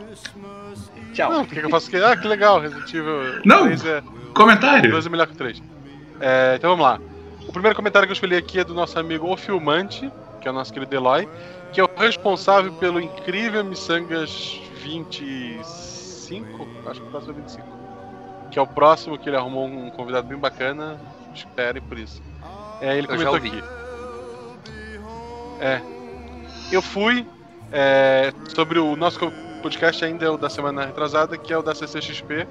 Tchau. 1.14 1.32
Não, 1.32 1.46
que 1.46 1.56
que 1.60 1.66
eu 1.66 1.70
faço 1.70 1.88
aqui? 1.88 1.98
Ah, 2.04 2.18
que 2.18 2.28
legal, 2.28 2.60
Resident 2.60 2.90
Evil 2.94 3.42
Não. 3.46 3.66
3 3.66 3.86
é, 3.86 4.04
Comentário. 4.34 4.92
2 4.92 5.06
é 5.06 5.10
melhor 5.10 5.28
que 5.28 5.34
o 5.34 5.38
3. 5.38 5.62
É, 6.20 6.56
então 6.58 6.72
vamos 6.72 6.86
lá. 6.86 7.00
O 7.48 7.52
primeiro 7.52 7.76
comentário 7.76 8.08
que 8.08 8.12
eu 8.12 8.16
escolhi 8.16 8.36
aqui 8.36 8.60
é 8.60 8.64
do 8.64 8.74
nosso 8.74 8.98
amigo 8.98 9.32
O 9.32 9.38
Filmante, 9.38 10.12
que 10.42 10.48
é 10.48 10.52
o 10.52 10.54
nosso 10.54 10.74
querido 10.74 10.96
Eloy, 10.96 11.28
que 11.72 11.80
é 11.80 11.84
o 11.84 11.90
responsável 11.98 12.72
pelo 12.74 13.00
incrível 13.00 13.64
Missangas 13.64 14.60
25. 14.82 16.68
Acho 16.90 17.02
que 17.02 17.10
passou 17.12 17.34
25. 17.34 17.68
que 18.52 18.60
é 18.60 18.62
o 18.62 18.68
próximo 18.68 19.18
que 19.18 19.30
ele 19.30 19.36
arrumou 19.38 19.66
um 19.68 19.90
convidado 19.90 20.28
bem 20.28 20.38
bacana. 20.38 21.00
Esperem 21.34 21.82
por 21.82 21.98
isso. 21.98 22.22
É, 22.82 22.98
ele 22.98 23.08
Eu 23.08 23.18
já 23.18 23.26
comentou 23.26 23.34
ouvi. 23.34 23.48
aqui. 23.50 23.64
É. 25.60 25.82
Eu 26.72 26.82
fui 26.82 27.26
é, 27.72 28.32
sobre 28.56 28.80
o 28.80 28.96
nosso 28.96 29.20
podcast 29.64 30.04
ainda 30.04 30.26
é 30.26 30.30
o 30.30 30.38
da 30.38 30.50
semana 30.50 30.86
retrasada, 30.86 31.38
que 31.38 31.54
é 31.54 31.58
o 31.58 31.62
da 31.64 31.74
CCXP. 31.74 32.46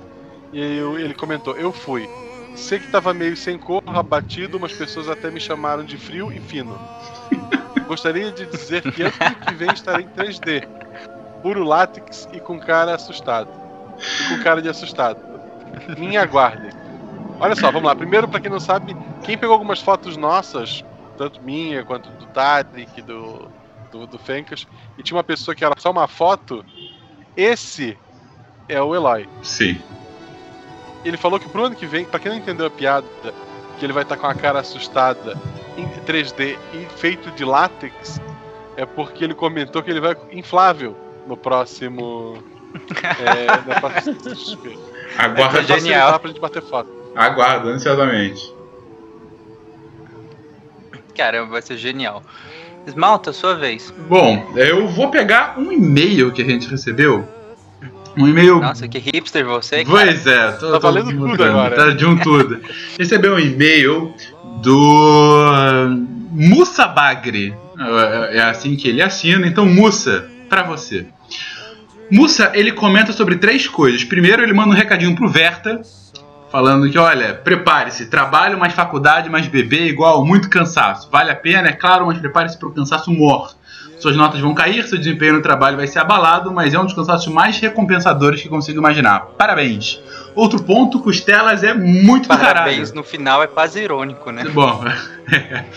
E 0.53 0.61
eu- 0.79 0.99
ele 0.99 1.15
comentou, 1.15 1.55
eu 1.57 1.71
fui. 1.73 2.09
Sei 2.57 2.79
que 2.79 2.91
tava 2.91 3.15
meio 3.15 3.37
sem 3.37 3.59
cor, 3.59 3.83
abatido, 3.87 4.57
umas 4.59 4.73
pessoas 4.73 5.09
até 5.09 5.31
me 5.31 5.41
chamaram 5.41 5.85
de 5.85 5.97
frio 5.97 6.33
e 6.33 6.41
fino. 6.41 6.79
Gostaria 7.87 8.31
de 8.33 8.47
dizer 8.47 8.83
que 8.93 9.03
ano 9.03 9.37
que 9.47 9.55
vem 9.55 9.71
estarei 9.73 10.05
em 10.05 10.09
3D. 10.09 10.67
Puro 11.43 11.65
látex 11.65 12.29
e 12.33 12.41
com 12.41 12.59
cara 12.59 12.95
assustado. 12.95 13.49
E 13.99 14.29
com 14.29 14.43
cara 14.43 14.61
de 14.63 14.69
assustado. 14.69 15.19
Me 15.99 16.17
aguardem. 16.17 16.71
Olha 17.41 17.55
só, 17.57 17.71
vamos 17.71 17.85
lá. 17.89 17.95
Primeiro, 17.95 18.29
pra 18.29 18.41
quem 18.41 18.51
não 18.51 18.61
sabe, 18.61 18.97
quem 19.25 19.37
pegou 19.37 19.55
algumas 19.55 19.81
fotos 19.81 20.17
nossas, 20.17 20.85
tanto 21.17 21.43
minha 21.43 21.85
quanto 21.85 22.11
do 22.11 22.27
Tarek, 22.27 23.01
do, 23.03 23.51
do, 23.91 24.07
do 24.07 24.19
Fencas, 24.19 24.67
e 24.99 25.03
tinha 25.03 25.17
uma 25.17 25.25
pessoa 25.25 25.55
que 25.55 25.65
era 25.65 25.75
só 25.79 25.91
uma 25.91 26.07
foto, 26.07 26.65
esse 27.37 27.97
é 28.69 28.81
o 28.81 28.95
Eloy. 28.95 29.29
Sim. 29.43 29.81
Ele 31.05 31.17
falou 31.17 31.39
que 31.41 31.49
pro 31.49 31.65
ano 31.65 31.75
que 31.75 31.87
vem, 31.87 32.05
pra 32.05 32.21
quem 32.21 32.31
não 32.31 32.39
entendeu 32.39 32.67
a 32.67 32.71
piada, 32.71 33.07
que 33.79 33.85
ele 33.85 33.93
vai 33.93 34.03
estar 34.05 34.17
com 34.17 34.27
a 34.27 34.35
cara 34.35 34.61
assustada 34.61 35.37
em 35.77 35.87
3D 36.07 36.57
e 36.75 36.87
feito 36.97 37.31
de 37.33 37.45
látex, 37.45 38.21
é 38.77 38.87
porque 38.87 39.25
ele 39.25 39.35
comentou 39.35 39.83
que 39.83 39.91
ele 39.91 40.01
vai 40.01 40.17
inflável 40.31 40.97
no 41.27 41.37
próximo. 41.37 42.43
é, 43.21 43.47
na 43.69 43.81
próxima 43.81 44.15
CCXP. 44.21 44.79
Aguardo, 45.19 45.59
É 45.59 45.63
pra 45.65 45.79
genial. 45.79 46.19
pra 46.21 46.29
gente 46.29 46.41
bater 46.41 46.63
foto. 46.63 46.89
aguardo 47.17 47.69
ansiosamente. 47.69 48.55
Caramba, 51.15 51.51
vai 51.53 51.63
ser 51.63 51.77
genial. 51.77 52.23
Esmalta, 52.87 53.33
sua 53.33 53.55
vez. 53.55 53.93
Bom, 54.09 54.53
eu 54.57 54.89
vou 54.89 55.11
pegar 55.11 55.59
um 55.59 55.71
e-mail 55.71 56.33
que 56.33 56.43
a 56.43 56.45
gente 56.45 56.69
recebeu. 56.69 57.27
Um 58.17 58.29
e-mail. 58.29 58.61
Nossa, 58.61 58.87
que 58.87 58.99
hipster 58.99 59.45
você, 59.45 59.85
cara. 59.85 59.97
Pois 59.97 60.27
é, 60.27 60.53
tô, 60.53 60.67
Tá 60.67 60.73
tô 60.73 60.81
valendo 60.81 61.11
tudo 61.11 61.29
mudando, 61.29 61.51
agora. 61.51 61.77
Tá 61.77 61.91
de 61.91 62.05
um 62.05 62.17
tudo. 62.17 62.61
Recebeu 62.99 63.35
um 63.35 63.39
e-mail 63.39 64.13
do 64.61 65.51
ah, 65.51 65.89
Musa 66.31 66.87
Bagre. 66.87 67.55
É 67.79 68.39
é 68.39 68.43
assim 68.43 68.77
que 68.77 68.89
ele 68.89 69.01
assina. 69.01 69.47
Então, 69.47 69.65
Musa, 69.65 70.29
pra 70.49 70.63
você. 70.63 71.07
Musa, 72.11 72.53
ele 72.55 72.73
comenta 72.73 73.13
sobre 73.13 73.37
três 73.37 73.67
coisas. 73.67 74.05
Primeiro, 74.05 74.43
ele 74.43 74.53
manda 74.53 74.69
um 74.71 74.77
recadinho 74.77 75.15
pro 75.15 75.29
Verta, 75.29 75.81
falando 76.53 76.91
que, 76.91 76.99
olha, 76.99 77.33
prepare-se, 77.33 78.07
trabalho 78.07 78.59
mais 78.59 78.75
faculdade 78.75 79.31
mais 79.31 79.49
bebê 79.49 79.87
igual 79.87 80.23
muito 80.23 80.51
cansaço. 80.51 81.09
Vale 81.11 81.31
a 81.31 81.35
pena, 81.35 81.69
é 81.69 81.73
claro, 81.73 82.07
mas 82.07 82.19
prepare-se 82.19 82.59
para 82.59 82.69
o 82.69 82.73
cansaço 82.73 83.11
morto. 83.11 83.57
Suas 84.03 84.17
notas 84.17 84.41
vão 84.41 84.53
cair, 84.53 84.85
seu 84.89 84.99
desempenho 84.99 85.35
no 85.35 85.43
trabalho 85.43 85.77
vai 85.77 85.87
ser 85.87 86.01
abalado, 86.01 86.53
mas 86.53 86.75
é 86.75 86.79
um 86.81 86.85
dos 86.85 86.93
cansaços 86.93 87.33
mais 87.33 87.61
recompensadores 87.61 88.43
que 88.43 88.49
consigo 88.49 88.81
imaginar. 88.81 89.27
Parabéns. 89.39 90.01
Outro 90.35 90.61
ponto, 90.61 90.99
Costelas 90.99 91.63
é 91.63 91.73
muito 91.73 92.25
do 92.25 92.37
caralho. 92.37 92.55
Parabéns, 92.55 92.93
no 92.93 93.05
final 93.05 93.45
é 93.45 93.47
quase 93.47 93.81
irônico, 93.81 94.33
né? 94.33 94.43
Bom. 94.53 94.83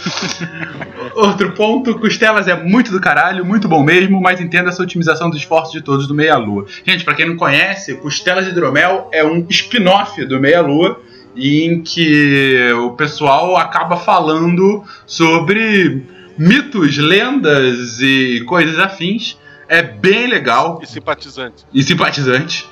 Outro 1.14 1.52
ponto, 1.52 2.00
Costelas 2.00 2.48
é 2.48 2.56
muito 2.56 2.92
do 2.92 3.00
caralho, 3.00 3.46
muito 3.46 3.68
bom 3.68 3.84
mesmo, 3.84 4.20
mas 4.20 4.42
entenda 4.42 4.70
essa 4.70 4.82
otimização 4.82 5.30
dos 5.30 5.38
esforços 5.38 5.72
de 5.72 5.84
todos 5.84 6.08
do 6.08 6.16
Meia 6.16 6.36
Lua. 6.36 6.66
Gente, 6.84 7.06
pra 7.06 7.14
quem 7.14 7.28
não 7.28 7.38
conhece, 7.38 7.94
Costelas 7.94 8.46
de 8.46 8.50
Hidromel 8.50 9.08
é 9.14 9.24
um 9.24 9.46
spin-off 9.52 10.26
do 10.26 10.40
Meia 10.40 10.62
Lua 10.62 11.00
em 11.38 11.84
que 11.84 12.72
o 12.74 12.94
pessoal 12.94 13.56
acaba 13.56 13.98
falando 13.98 14.84
sobre 15.06 16.15
mitos, 16.38 16.98
lendas 16.98 18.00
e 18.02 18.44
coisas 18.46 18.78
afins. 18.80 19.38
É 19.68 19.82
bem 19.82 20.28
legal 20.28 20.80
E 20.84 20.86
simpatizante. 20.88 21.66
e 21.74 21.82
simpatizante. 21.82 22.68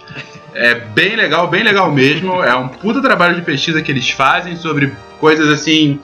É 0.53 0.75
bem 0.75 1.15
legal, 1.15 1.47
bem 1.47 1.63
legal 1.63 1.91
mesmo. 1.91 2.43
É 2.43 2.55
um 2.55 2.67
puta 2.67 3.01
trabalho 3.01 3.35
de 3.35 3.41
pesquisa 3.41 3.81
que 3.81 3.91
eles 3.91 4.09
fazem 4.11 4.55
sobre 4.55 4.91
coisas 5.19 5.49
assim 5.49 5.99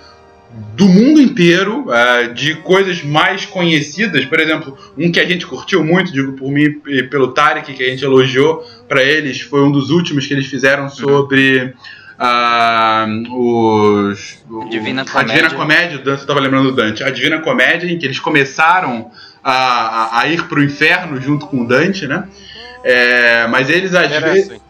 do 0.76 0.88
mundo 0.88 1.22
inteiro, 1.22 1.86
ah, 1.92 2.24
de 2.34 2.56
coisas 2.56 3.04
mais 3.04 3.46
conhecidas. 3.46 4.26
Por 4.26 4.40
exemplo, 4.40 4.76
um 4.98 5.12
que 5.12 5.20
a 5.20 5.28
gente 5.28 5.46
curtiu 5.46 5.84
muito, 5.84 6.12
digo 6.12 6.34
por 6.34 6.52
mim 6.52 6.82
e 6.88 7.04
pelo 7.04 7.34
Tarek, 7.34 7.72
que 7.72 7.84
a 7.84 7.90
gente 7.90 8.04
elogiou 8.04 8.66
pra 8.88 9.04
eles, 9.04 9.42
foi 9.42 9.62
um 9.62 9.72
dos 9.72 9.92
últimos 9.92 10.26
que 10.26 10.34
eles 10.34 10.48
fizeram 10.48 10.90
sobre. 10.90 11.76
Ah, 12.20 13.06
os, 13.32 14.44
o- 14.50 14.68
Divina 14.70 15.04
a 15.04 15.06
Comédia. 15.06 15.34
Divina 15.36 15.56
Comédia, 15.56 15.98
o 16.00 16.04
Dante, 16.04 16.22
eu 16.22 16.28
tava 16.28 16.40
lembrando 16.42 16.72
do 16.72 16.76
Dante. 16.76 17.04
A 17.04 17.10
Divina 17.10 17.40
Comédia, 17.40 17.90
em 17.90 17.98
que 17.98 18.06
eles 18.06 18.20
começaram 18.20 19.10
a, 19.44 19.54
a, 19.54 20.20
a 20.22 20.28
ir 20.28 20.44
pro 20.48 20.62
inferno 20.62 21.20
junto 21.22 21.48
com 21.48 21.62
o 21.62 21.68
Dante, 21.68 22.06
né? 22.08 22.28
É, 22.84 23.48
mas 23.48 23.70
eles 23.70 23.96
às 23.96 24.12
vezes. 24.12 24.60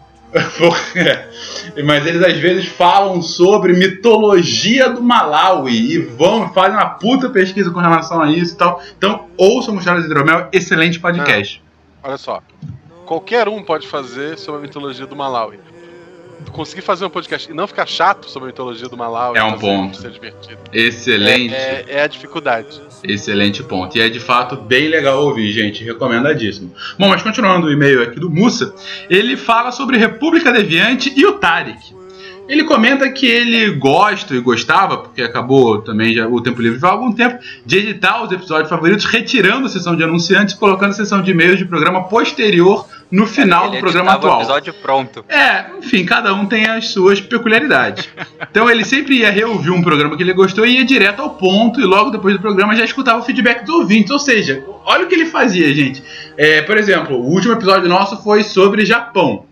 É. 0.95 1.81
Mas 1.83 2.05
eles 2.05 2.21
às 2.21 2.37
vezes 2.37 2.67
falam 2.67 3.19
sobre 3.19 3.73
mitologia 3.73 4.87
do 4.87 5.01
Malawi 5.01 5.93
e 5.93 5.97
vão 5.97 6.53
fazem 6.53 6.73
uma 6.77 6.87
puta 6.87 7.31
pesquisa 7.31 7.71
com 7.71 7.79
relação 7.79 8.21
a 8.21 8.31
isso 8.31 8.53
e 8.53 8.57
tal. 8.57 8.79
Então, 8.95 9.25
ouçam 9.35 9.73
Mostradas 9.73 10.03
de 10.03 10.11
Hidromel, 10.11 10.47
excelente 10.51 10.99
podcast. 10.99 11.63
Olha 12.03 12.17
só. 12.17 12.43
Qualquer 13.07 13.47
um 13.47 13.63
pode 13.63 13.87
fazer 13.87 14.37
sobre 14.37 14.59
a 14.59 14.61
mitologia 14.61 15.07
do 15.07 15.15
Malawi. 15.15 15.59
Conseguir 16.51 16.81
fazer 16.81 17.05
um 17.05 17.09
podcast 17.09 17.49
e 17.49 17.53
não 17.53 17.67
ficar 17.67 17.85
chato 17.85 18.29
sobre 18.29 18.49
a 18.49 18.51
mitologia 18.51 18.87
do 18.89 18.97
Malawi 18.97 19.37
É 19.37 19.43
um 19.43 19.57
ponto. 19.57 19.97
Ser 19.97 20.11
divertido. 20.11 20.57
Excelente, 20.73 21.53
É, 21.53 21.85
é 21.87 22.01
a 22.03 22.07
dificuldade. 22.07 22.81
excelente 23.03 23.63
ponto. 23.63 23.97
E 23.97 24.01
é 24.01 24.09
de 24.09 24.19
fato 24.19 24.55
bem 24.55 24.87
legal 24.87 25.23
ouvir, 25.25 25.51
gente. 25.51 25.83
Recomendadíssimo. 25.83 26.73
Bom, 26.97 27.07
mas 27.09 27.21
continuando 27.21 27.67
o 27.67 27.71
e-mail 27.71 28.01
aqui 28.01 28.19
do 28.19 28.29
Mussa, 28.29 28.73
ele 29.09 29.37
fala 29.37 29.71
sobre 29.71 29.97
República 29.97 30.51
Deviante 30.51 31.13
e 31.15 31.25
o 31.25 31.33
Tarek. 31.33 31.97
Ele 32.47 32.63
comenta 32.63 33.07
que 33.11 33.27
ele 33.27 33.69
gosta 33.73 34.33
e 34.33 34.39
gostava, 34.39 34.97
porque 34.97 35.21
acabou 35.21 35.83
também 35.83 36.15
já 36.15 36.27
o 36.27 36.41
tempo 36.41 36.59
livre 36.59 36.79
há 36.83 36.89
algum 36.89 37.11
tempo, 37.13 37.37
de 37.63 37.77
editar 37.77 38.23
os 38.23 38.31
episódios 38.31 38.67
favoritos, 38.67 39.05
retirando 39.05 39.67
a 39.67 39.69
sessão 39.69 39.95
de 39.95 40.03
anunciantes 40.03 40.55
e 40.55 40.57
colocando 40.57 40.89
a 40.89 40.93
sessão 40.95 41.21
de 41.21 41.29
e-mails 41.29 41.59
de 41.59 41.65
programa 41.65 42.05
posterior 42.07 42.87
no 43.11 43.25
final 43.25 43.65
Ele 43.67 43.77
do 43.77 43.79
programa 43.79 44.11
editava 44.11 44.25
o 44.25 44.29
atual. 44.29 44.41
episódio 44.41 44.73
pronto. 44.75 45.25
É, 45.27 45.65
enfim, 45.79 46.05
cada 46.05 46.33
um 46.33 46.45
tem 46.45 46.65
as 46.67 46.89
suas 46.89 47.19
peculiaridades. 47.19 48.07
Então 48.51 48.69
ele 48.69 48.85
sempre 48.85 49.17
ia 49.17 49.31
reouvir 49.31 49.71
um 49.71 49.81
programa 49.81 50.15
que 50.15 50.23
ele 50.23 50.33
gostou 50.33 50.65
e 50.65 50.77
ia 50.77 50.85
direto 50.85 51.21
ao 51.21 51.31
ponto, 51.31 51.81
e 51.81 51.83
logo 51.85 52.11
depois 52.11 52.35
do 52.35 52.41
programa 52.41 52.75
já 52.75 52.85
escutava 52.85 53.19
o 53.19 53.23
feedback 53.23 53.65
dos 53.65 53.73
ouvintes. 53.75 54.11
Ou 54.11 54.19
seja, 54.19 54.63
olha 54.85 55.05
o 55.05 55.07
que 55.07 55.15
ele 55.15 55.25
fazia, 55.25 55.73
gente. 55.73 56.03
É, 56.37 56.61
por 56.61 56.77
exemplo, 56.77 57.17
o 57.17 57.25
último 57.25 57.53
episódio 57.53 57.89
nosso 57.89 58.21
foi 58.23 58.43
sobre 58.43 58.85
Japão. 58.85 59.45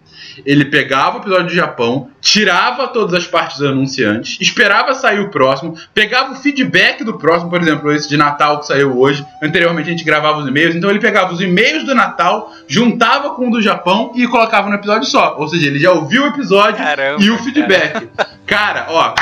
Ele 0.45 0.65
pegava 0.65 1.17
o 1.17 1.21
episódio 1.21 1.47
do 1.47 1.53
Japão, 1.53 2.09
tirava 2.21 2.87
todas 2.87 3.13
as 3.13 3.27
partes 3.27 3.59
dos 3.59 3.69
anunciantes, 3.69 4.37
esperava 4.39 4.93
sair 4.93 5.19
o 5.19 5.29
próximo, 5.29 5.75
pegava 5.93 6.33
o 6.33 6.35
feedback 6.35 7.03
do 7.03 7.17
próximo, 7.17 7.49
por 7.49 7.61
exemplo, 7.61 7.91
esse 7.91 8.07
de 8.07 8.17
Natal 8.17 8.59
que 8.59 8.67
saiu 8.67 8.97
hoje. 8.97 9.25
Anteriormente 9.41 9.87
a 9.87 9.91
gente 9.91 10.03
gravava 10.03 10.39
os 10.39 10.47
e-mails, 10.47 10.75
então 10.75 10.89
ele 10.89 10.99
pegava 10.99 11.33
os 11.33 11.41
e-mails 11.41 11.83
do 11.83 11.95
Natal, 11.95 12.53
juntava 12.67 13.31
com 13.31 13.47
o 13.47 13.51
do 13.51 13.61
Japão 13.61 14.11
e 14.15 14.27
colocava 14.27 14.69
no 14.69 14.75
episódio 14.75 15.07
só. 15.07 15.35
Ou 15.37 15.47
seja, 15.47 15.67
ele 15.67 15.79
já 15.79 15.91
ouviu 15.91 16.23
o 16.23 16.27
episódio 16.27 16.77
Caramba, 16.77 17.23
e 17.23 17.29
o 17.29 17.37
feedback. 17.39 18.09
Cara, 18.45 18.87
ó, 18.89 19.13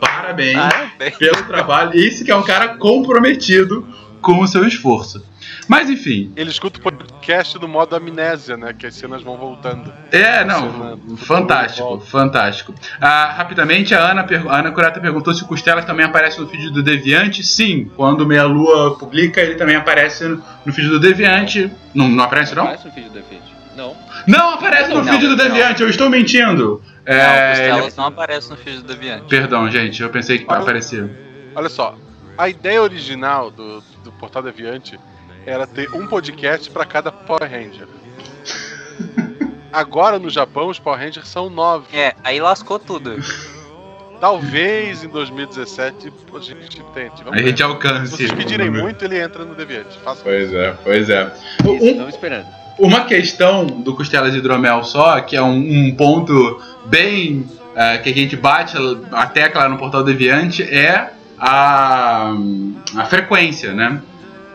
parabéns 0.00 0.56
Parabéns. 0.56 1.16
pelo 1.16 1.42
trabalho. 1.44 1.98
Esse 1.98 2.24
que 2.24 2.30
é 2.30 2.36
um 2.36 2.42
cara 2.42 2.76
comprometido 2.76 3.86
com 4.20 4.40
o 4.40 4.46
seu 4.46 4.66
esforço. 4.66 5.24
Mas 5.68 5.90
enfim, 5.90 6.32
Ele 6.34 6.48
escuta 6.50 6.78
o 6.78 6.82
podcast 6.82 7.58
do 7.58 7.68
modo 7.68 7.94
amnésia, 7.94 8.56
né? 8.56 8.72
Que 8.72 8.86
as 8.86 8.94
cenas 8.94 9.22
vão 9.22 9.36
voltando. 9.36 9.92
é, 10.10 10.42
não, 10.44 10.62
Funcionando. 10.72 11.16
fantástico, 11.18 12.00
fantástico. 12.00 12.74
Ah, 13.00 13.34
rapidamente, 13.36 13.94
a 13.94 14.00
Ana, 14.10 14.26
a 14.48 14.58
Ana 14.58 14.72
Curata 14.72 14.98
perguntou 14.98 15.34
se 15.34 15.42
o 15.42 15.46
Costelas 15.46 15.84
também 15.84 16.06
aparece 16.06 16.40
no 16.40 16.48
feed 16.48 16.70
do 16.70 16.82
Deviante. 16.82 17.42
Sim, 17.42 17.90
quando 17.96 18.26
Meia 18.26 18.44
Lua 18.44 18.96
publica, 18.98 19.40
ele 19.40 19.56
também 19.56 19.76
aparece 19.76 20.24
no, 20.24 20.42
no 20.64 20.72
feed 20.72 20.88
do 20.88 20.98
Deviante. 20.98 21.70
Não, 21.94 22.08
não 22.08 22.24
aparece, 22.24 22.54
não? 22.54 22.62
Aparece 22.64 22.86
no 22.86 22.92
vídeo 22.92 23.10
do 23.10 23.14
Defende. 23.14 23.58
Não. 23.76 23.96
Não 24.26 24.50
aparece 24.54 24.88
no 24.88 24.96
Não, 24.96 25.04
feed 25.04 25.20
do 25.28 25.36
não. 25.36 25.44
Deviante, 25.44 25.82
eu 25.82 25.88
estou 25.90 26.08
mentindo. 26.10 26.82
não, 27.06 27.14
É, 27.14 27.48
Costelas 27.50 27.86
ele- 27.86 27.94
não 27.96 28.04
aparece 28.06 28.50
no 28.50 28.56
feed 28.56 28.78
do 28.78 28.82
Deviante. 28.84 29.24
Perdão, 29.28 29.70
gente, 29.70 30.02
eu 30.02 30.08
pensei 30.10 30.38
que 30.38 30.46
Olha- 30.48 30.62
aparecia. 30.62 31.10
Olha 31.54 31.68
só. 31.68 31.94
A 32.36 32.48
ideia 32.48 32.82
original 32.82 33.50
do, 33.50 33.82
do 34.02 34.10
Portal 34.12 34.42
Deviante 34.42 34.98
era 35.46 35.66
ter 35.66 35.90
um 35.94 36.06
podcast 36.06 36.70
pra 36.70 36.84
cada 36.84 37.10
Power 37.12 37.42
Ranger. 37.50 37.86
Agora 39.72 40.18
no 40.18 40.30
Japão 40.30 40.68
os 40.68 40.78
Power 40.78 40.98
Rangers 40.98 41.28
são 41.28 41.50
nove. 41.50 41.86
É, 41.96 42.14
aí 42.24 42.40
lascou 42.40 42.78
tudo. 42.78 43.16
Talvez 44.20 45.04
em 45.04 45.08
2017 45.08 46.12
a 46.34 46.40
gente 46.40 46.82
tente. 46.92 47.22
Vamos 47.22 47.38
A 47.40 47.42
gente 47.42 47.58
ver. 47.58 47.62
alcance. 47.64 48.10
Se 48.10 48.16
vocês 48.16 48.32
pedirem 48.32 48.70
muito, 48.70 49.04
ele 49.04 49.18
entra 49.20 49.44
no 49.44 49.54
Deviante. 49.54 49.96
Faça 50.02 50.22
Pois 50.24 50.52
é, 50.52 50.74
pois 50.82 51.08
é. 51.10 51.32
Isso, 51.60 51.68
Um- 51.70 51.76
estamos 51.76 52.14
esperando. 52.14 52.46
uma 52.78 53.04
questão 53.04 53.66
do 53.66 53.94
Costelas 53.94 54.32
de 54.32 54.38
Hidromel 54.38 54.82
só, 54.82 55.20
que 55.20 55.36
é 55.36 55.42
um, 55.42 55.56
um 55.88 55.94
ponto 55.94 56.60
bem 56.86 57.46
é, 57.76 57.98
que 57.98 58.08
a 58.10 58.14
gente 58.14 58.36
bate 58.36 58.76
a 59.12 59.26
tecla 59.26 59.62
lá 59.64 59.68
no 59.68 59.78
Portal 59.78 60.02
Deviante, 60.02 60.62
é 60.64 61.10
a, 61.38 62.32
a 62.96 63.04
frequência, 63.04 63.72
né? 63.72 64.02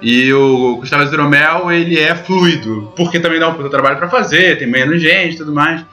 E 0.03 0.33
o 0.33 0.75
Gustavo 0.75 1.03
Hidromel, 1.03 1.71
ele 1.71 1.97
é 1.97 2.13
fluido, 2.13 2.91
porque 2.93 3.21
também 3.21 3.39
dá 3.39 3.47
um 3.47 3.53
puta 3.53 3.69
trabalho 3.69 3.97
para 3.97 4.09
fazer, 4.09 4.57
tem 4.57 4.67
menos 4.67 5.01
gente 5.01 5.35
e 5.35 5.37
tudo 5.37 5.53
mais. 5.53 5.83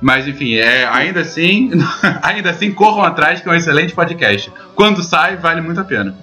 Mas 0.00 0.26
enfim, 0.26 0.54
é, 0.54 0.86
ainda 0.86 1.20
assim, 1.20 1.70
ainda 2.22 2.48
assim 2.48 2.72
corram 2.72 3.02
atrás 3.02 3.42
que 3.42 3.48
é 3.48 3.52
um 3.52 3.54
excelente 3.54 3.92
podcast. 3.92 4.50
Quando 4.74 5.02
sai, 5.02 5.36
vale 5.36 5.60
muito 5.60 5.78
a 5.78 5.84
pena. 5.84 6.16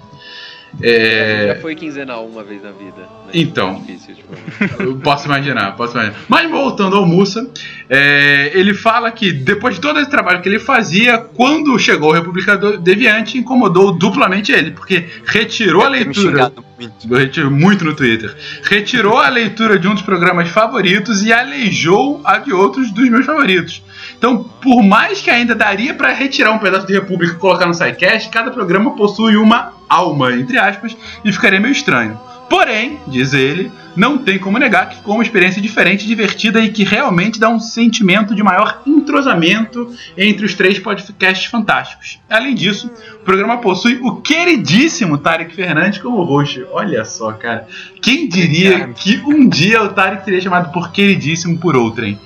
É... 0.80 1.54
Já 1.54 1.60
foi 1.60 1.74
quinzenal 1.74 2.26
uma 2.26 2.42
vez 2.42 2.62
na 2.62 2.70
vida. 2.70 3.00
né? 3.00 3.30
Então. 3.32 3.80
Difícil, 3.80 4.14
tipo. 4.14 4.82
Eu 4.82 4.96
posso 4.98 5.26
imaginar, 5.26 5.72
posso 5.76 5.94
imaginar. 5.94 6.18
Mas 6.28 6.50
voltando 6.50 6.96
ao 6.96 7.06
Mussa, 7.06 7.48
é, 7.88 8.50
ele 8.54 8.74
fala 8.74 9.10
que 9.10 9.32
depois 9.32 9.76
de 9.76 9.80
todo 9.80 9.98
esse 9.98 10.10
trabalho 10.10 10.42
que 10.42 10.48
ele 10.48 10.58
fazia, 10.58 11.18
quando 11.18 11.78
chegou 11.78 12.10
o 12.10 12.12
Republicador 12.12 12.78
Deviante, 12.78 13.38
incomodou 13.38 13.92
duplamente 13.92 14.52
ele, 14.52 14.70
porque 14.72 15.06
retirou 15.24 15.82
a 15.82 15.90
ter 15.90 15.98
me 15.98 16.04
leitura. 16.04 16.52
muito. 16.78 17.08
Eu 17.10 17.18
retiro 17.18 17.50
muito 17.50 17.84
no 17.84 17.94
Twitter. 17.94 18.34
Retirou 18.62 19.18
a 19.18 19.28
leitura 19.28 19.78
de 19.78 19.88
um 19.88 19.94
dos 19.94 20.02
programas 20.02 20.48
favoritos 20.48 21.22
e 21.22 21.32
aleijou 21.32 22.20
a 22.24 22.38
de 22.38 22.52
outros 22.52 22.90
dos 22.90 23.08
meus 23.08 23.24
favoritos. 23.24 23.82
Então, 24.18 24.42
por 24.62 24.82
mais 24.82 25.20
que 25.20 25.30
ainda 25.30 25.54
daria 25.54 25.94
pra 25.94 26.12
retirar 26.12 26.52
um 26.52 26.58
pedaço 26.58 26.86
de 26.86 26.94
República 26.94 27.34
e 27.34 27.38
colocar 27.38 27.66
no 27.66 27.74
SciCast, 27.74 28.30
cada 28.30 28.50
programa 28.50 28.96
possui 28.96 29.36
uma 29.36 29.72
alma, 29.88 30.32
entre 30.32 30.58
aspas, 30.58 30.96
e 31.24 31.32
ficaria 31.32 31.60
meio 31.60 31.72
estranho. 31.72 32.18
Porém, 32.48 32.98
diz 33.06 33.32
ele, 33.32 33.70
não 33.96 34.18
tem 34.18 34.38
como 34.38 34.58
negar 34.58 34.88
que 34.88 34.96
ficou 34.96 35.14
uma 35.14 35.22
experiência 35.22 35.60
diferente, 35.60 36.06
divertida 36.06 36.60
e 36.60 36.70
que 36.70 36.84
realmente 36.84 37.40
dá 37.40 37.48
um 37.48 37.58
sentimento 37.58 38.34
de 38.34 38.42
maior 38.42 38.82
entrosamento 38.86 39.90
entre 40.16 40.44
os 40.44 40.54
três 40.54 40.78
podcasts 40.78 41.46
fantásticos. 41.46 42.20
Além 42.28 42.54
disso, 42.54 42.90
o 43.14 43.24
programa 43.24 43.58
possui 43.58 43.98
o 44.02 44.16
queridíssimo 44.16 45.18
Tarek 45.18 45.54
Fernandes 45.54 45.98
como 45.98 46.22
host. 46.22 46.64
Olha 46.70 47.04
só, 47.04 47.32
cara. 47.32 47.66
Quem 48.02 48.28
diria 48.28 48.88
que 48.88 49.18
um 49.26 49.48
dia 49.48 49.82
o 49.82 49.88
Tarek 49.88 50.24
seria 50.24 50.40
chamado 50.40 50.72
por 50.72 50.92
queridíssimo 50.92 51.58
por 51.58 51.76
outrem? 51.76 52.18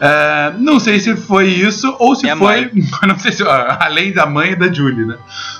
É, 0.00 0.52
não 0.58 0.78
sei 0.78 1.00
se 1.00 1.16
foi 1.16 1.48
isso 1.48 1.94
ou 1.98 2.14
se 2.14 2.24
Minha 2.24 2.36
foi. 2.36 2.70
Não 3.06 3.18
sei 3.18 3.32
se. 3.32 3.42
Além 3.42 4.12
da 4.12 4.26
mãe 4.26 4.52
e 4.52 4.56
da 4.56 4.72
Julie, 4.72 5.06
né? 5.06 5.16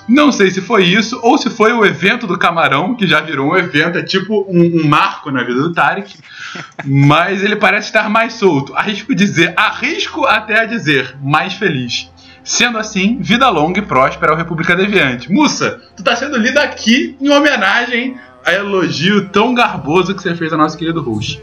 Não 0.07 0.31
sei 0.31 0.51
se 0.51 0.61
foi 0.61 0.83
isso 0.83 1.19
ou 1.23 1.37
se 1.37 1.49
foi 1.49 1.71
o 1.73 1.85
evento 1.85 2.27
do 2.27 2.37
Camarão, 2.37 2.95
que 2.95 3.07
já 3.07 3.21
virou 3.21 3.51
um 3.51 3.57
evento, 3.57 3.97
é 3.97 4.03
tipo 4.03 4.45
um, 4.49 4.81
um 4.81 4.87
marco 4.87 5.31
na 5.31 5.43
vida 5.47 5.61
do 5.61 5.73
Tarek. 5.73 6.15
mas 6.85 7.43
ele 7.43 7.55
parece 7.55 7.87
estar 7.87 8.09
mais 8.09 8.33
solto. 8.33 8.75
Arrisco 8.75 9.15
dizer, 9.15 9.53
arrisco 9.57 10.25
até 10.25 10.59
a 10.59 10.65
dizer, 10.65 11.15
mais 11.21 11.53
feliz. 11.53 12.11
Sendo 12.43 12.77
assim, 12.77 13.17
vida 13.19 13.49
longa 13.49 13.79
e 13.79 13.81
próspera 13.81 14.31
ao 14.31 14.37
República 14.37 14.75
Deviante. 14.75 15.31
Mussa, 15.31 15.81
tu 15.95 16.03
tá 16.03 16.15
sendo 16.15 16.37
lido 16.37 16.57
aqui 16.59 17.17
em 17.19 17.29
homenagem 17.29 18.15
a 18.45 18.53
elogio 18.53 19.27
tão 19.29 19.53
garboso 19.53 20.15
que 20.15 20.21
você 20.21 20.33
fez 20.33 20.53
ao 20.53 20.57
nosso 20.57 20.77
querido 20.77 21.01
host. 21.01 21.41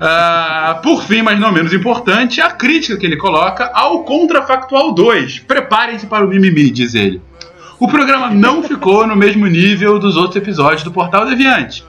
Ah, 0.00 0.80
por 0.82 1.04
fim, 1.04 1.22
mas 1.22 1.38
não 1.38 1.52
menos 1.52 1.72
importante, 1.72 2.40
a 2.40 2.50
crítica 2.50 2.96
que 2.96 3.06
ele 3.06 3.16
coloca 3.16 3.70
ao 3.72 4.02
Contrafactual 4.02 4.92
2. 4.92 5.40
Preparem-se 5.40 6.06
para 6.06 6.24
o 6.24 6.28
mimimi, 6.28 6.70
diz 6.70 6.94
ele. 6.94 7.22
O 7.78 7.86
programa 7.88 8.30
não 8.30 8.62
ficou 8.62 9.06
no 9.06 9.14
mesmo 9.14 9.46
nível 9.46 9.98
dos 9.98 10.16
outros 10.16 10.36
episódios 10.36 10.82
do 10.82 10.90
Portal 10.90 11.26
Deviante. 11.26 11.84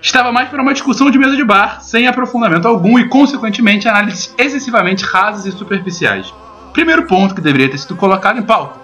Estava 0.00 0.30
mais 0.30 0.48
para 0.48 0.62
uma 0.62 0.72
discussão 0.72 1.10
de 1.10 1.18
mesa 1.18 1.36
de 1.36 1.44
bar, 1.44 1.82
sem 1.82 2.06
aprofundamento 2.06 2.68
algum 2.68 2.98
e, 2.98 3.08
consequentemente, 3.08 3.88
análises 3.88 4.32
excessivamente 4.38 5.04
rasas 5.04 5.46
e 5.46 5.56
superficiais. 5.56 6.32
Primeiro 6.72 7.06
ponto 7.06 7.34
que 7.34 7.40
deveria 7.40 7.68
ter 7.68 7.78
sido 7.78 7.96
colocado 7.96 8.38
em 8.38 8.42
pauta: 8.42 8.78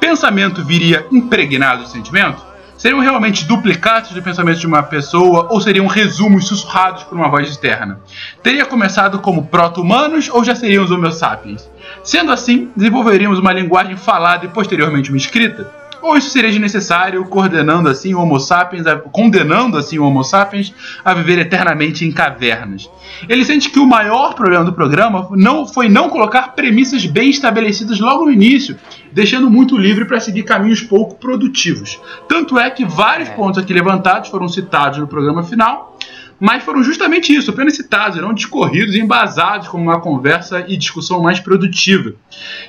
pensamento 0.00 0.64
viria 0.64 1.06
impregnado 1.12 1.84
de 1.84 1.90
sentimento? 1.90 2.42
Seriam 2.76 3.00
realmente 3.00 3.44
duplicados 3.44 4.10
do 4.10 4.22
pensamento 4.22 4.58
de 4.58 4.66
uma 4.66 4.82
pessoa 4.82 5.46
ou 5.50 5.60
seriam 5.60 5.86
resumos 5.86 6.48
sussurrados 6.48 7.04
por 7.04 7.16
uma 7.16 7.28
voz 7.28 7.48
externa? 7.48 8.00
Teria 8.42 8.66
começado 8.66 9.20
como 9.20 9.46
proto-humanos 9.46 10.28
ou 10.28 10.42
já 10.42 10.54
seriam 10.54 10.84
os 10.84 10.90
Homo 10.90 11.10
sapiens? 11.12 11.70
Sendo 12.02 12.32
assim, 12.32 12.70
desenvolveríamos 12.74 13.38
uma 13.38 13.52
linguagem 13.52 13.96
falada 13.96 14.44
e 14.44 14.48
posteriormente 14.48 15.10
uma 15.10 15.16
escrita? 15.16 15.83
Ou 16.04 16.18
isso 16.18 16.28
seria 16.28 16.50
desnecessário, 16.50 17.24
coordenando 17.24 17.88
assim 17.88 18.12
o 18.12 18.20
Homo 18.20 18.38
sapiens, 18.38 18.86
a- 18.86 18.96
condenando 18.96 19.78
assim 19.78 19.98
o 19.98 20.04
Homo 20.04 20.22
sapiens 20.22 20.70
a 21.02 21.14
viver 21.14 21.38
eternamente 21.38 22.04
em 22.04 22.12
cavernas? 22.12 22.90
Ele 23.26 23.42
sente 23.42 23.70
que 23.70 23.78
o 23.78 23.86
maior 23.86 24.34
problema 24.34 24.62
do 24.66 24.72
programa 24.74 25.26
não 25.30 25.66
foi 25.66 25.88
não 25.88 26.10
colocar 26.10 26.48
premissas 26.54 27.06
bem 27.06 27.30
estabelecidas 27.30 27.98
logo 28.00 28.26
no 28.26 28.30
início, 28.30 28.76
deixando 29.12 29.48
muito 29.50 29.78
livre 29.78 30.04
para 30.04 30.20
seguir 30.20 30.42
caminhos 30.42 30.82
pouco 30.82 31.14
produtivos. 31.14 31.98
Tanto 32.28 32.58
é 32.58 32.68
que 32.68 32.84
vários 32.84 33.30
pontos 33.30 33.62
aqui 33.62 33.72
levantados 33.72 34.28
foram 34.28 34.46
citados 34.46 34.98
no 34.98 35.06
programa 35.08 35.42
final, 35.42 35.96
mas 36.40 36.62
foram 36.62 36.82
justamente 36.82 37.34
isso, 37.34 37.50
apenas 37.50 37.76
citados, 37.76 38.20
não 38.20 38.34
discorridos 38.34 38.94
e 38.94 39.00
embasados 39.00 39.68
como 39.68 39.84
uma 39.84 40.00
conversa 40.00 40.64
e 40.68 40.76
discussão 40.76 41.22
mais 41.22 41.40
produtiva. 41.40 42.12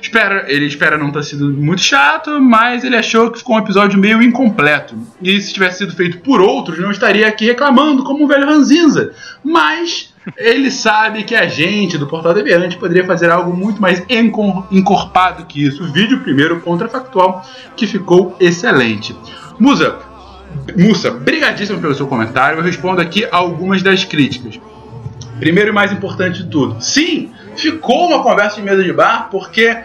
Espera, 0.00 0.44
ele 0.48 0.66
espera 0.66 0.96
não 0.96 1.10
ter 1.10 1.24
sido 1.24 1.50
muito 1.52 1.82
chato, 1.82 2.40
mas 2.40 2.84
ele 2.84 2.96
achou 2.96 3.30
que 3.30 3.38
ficou 3.38 3.56
um 3.56 3.60
episódio 3.60 3.98
meio 3.98 4.22
incompleto. 4.22 4.94
E 5.22 5.40
se 5.40 5.52
tivesse 5.52 5.78
sido 5.78 5.94
feito 5.94 6.18
por 6.18 6.40
outros, 6.40 6.78
não 6.78 6.90
estaria 6.90 7.26
aqui 7.26 7.44
reclamando 7.46 8.04
como 8.04 8.24
um 8.24 8.28
velho 8.28 8.46
ranzinza. 8.46 9.12
Mas 9.44 10.14
ele 10.36 10.70
sabe 10.70 11.22
que 11.22 11.34
a 11.34 11.46
gente 11.46 11.98
do 11.98 12.06
Portal 12.06 12.34
Deviante 12.34 12.76
poderia 12.76 13.04
fazer 13.04 13.30
algo 13.30 13.56
muito 13.56 13.80
mais 13.80 14.02
encor- 14.08 14.66
encorpado 14.72 15.44
que 15.44 15.64
isso. 15.64 15.84
O 15.84 15.92
vídeo 15.92 16.20
primeiro 16.20 16.60
contrafactual, 16.60 17.46
que 17.76 17.86
ficou 17.86 18.36
excelente. 18.40 19.14
Musa, 19.58 19.98
Musa, 20.76 21.10
brigadíssimo 21.10 21.80
pelo 21.80 21.94
seu 21.94 22.06
comentário. 22.06 22.58
Eu 22.58 22.62
respondo 22.62 23.00
aqui 23.00 23.26
algumas 23.30 23.82
das 23.82 24.04
críticas. 24.04 24.58
Primeiro 25.38 25.70
e 25.70 25.72
mais 25.72 25.92
importante 25.92 26.42
de 26.42 26.50
tudo. 26.50 26.80
Sim, 26.80 27.30
ficou 27.56 28.08
uma 28.08 28.22
conversa 28.22 28.56
de 28.56 28.62
mesa 28.62 28.82
de 28.82 28.92
bar 28.92 29.28
porque 29.30 29.76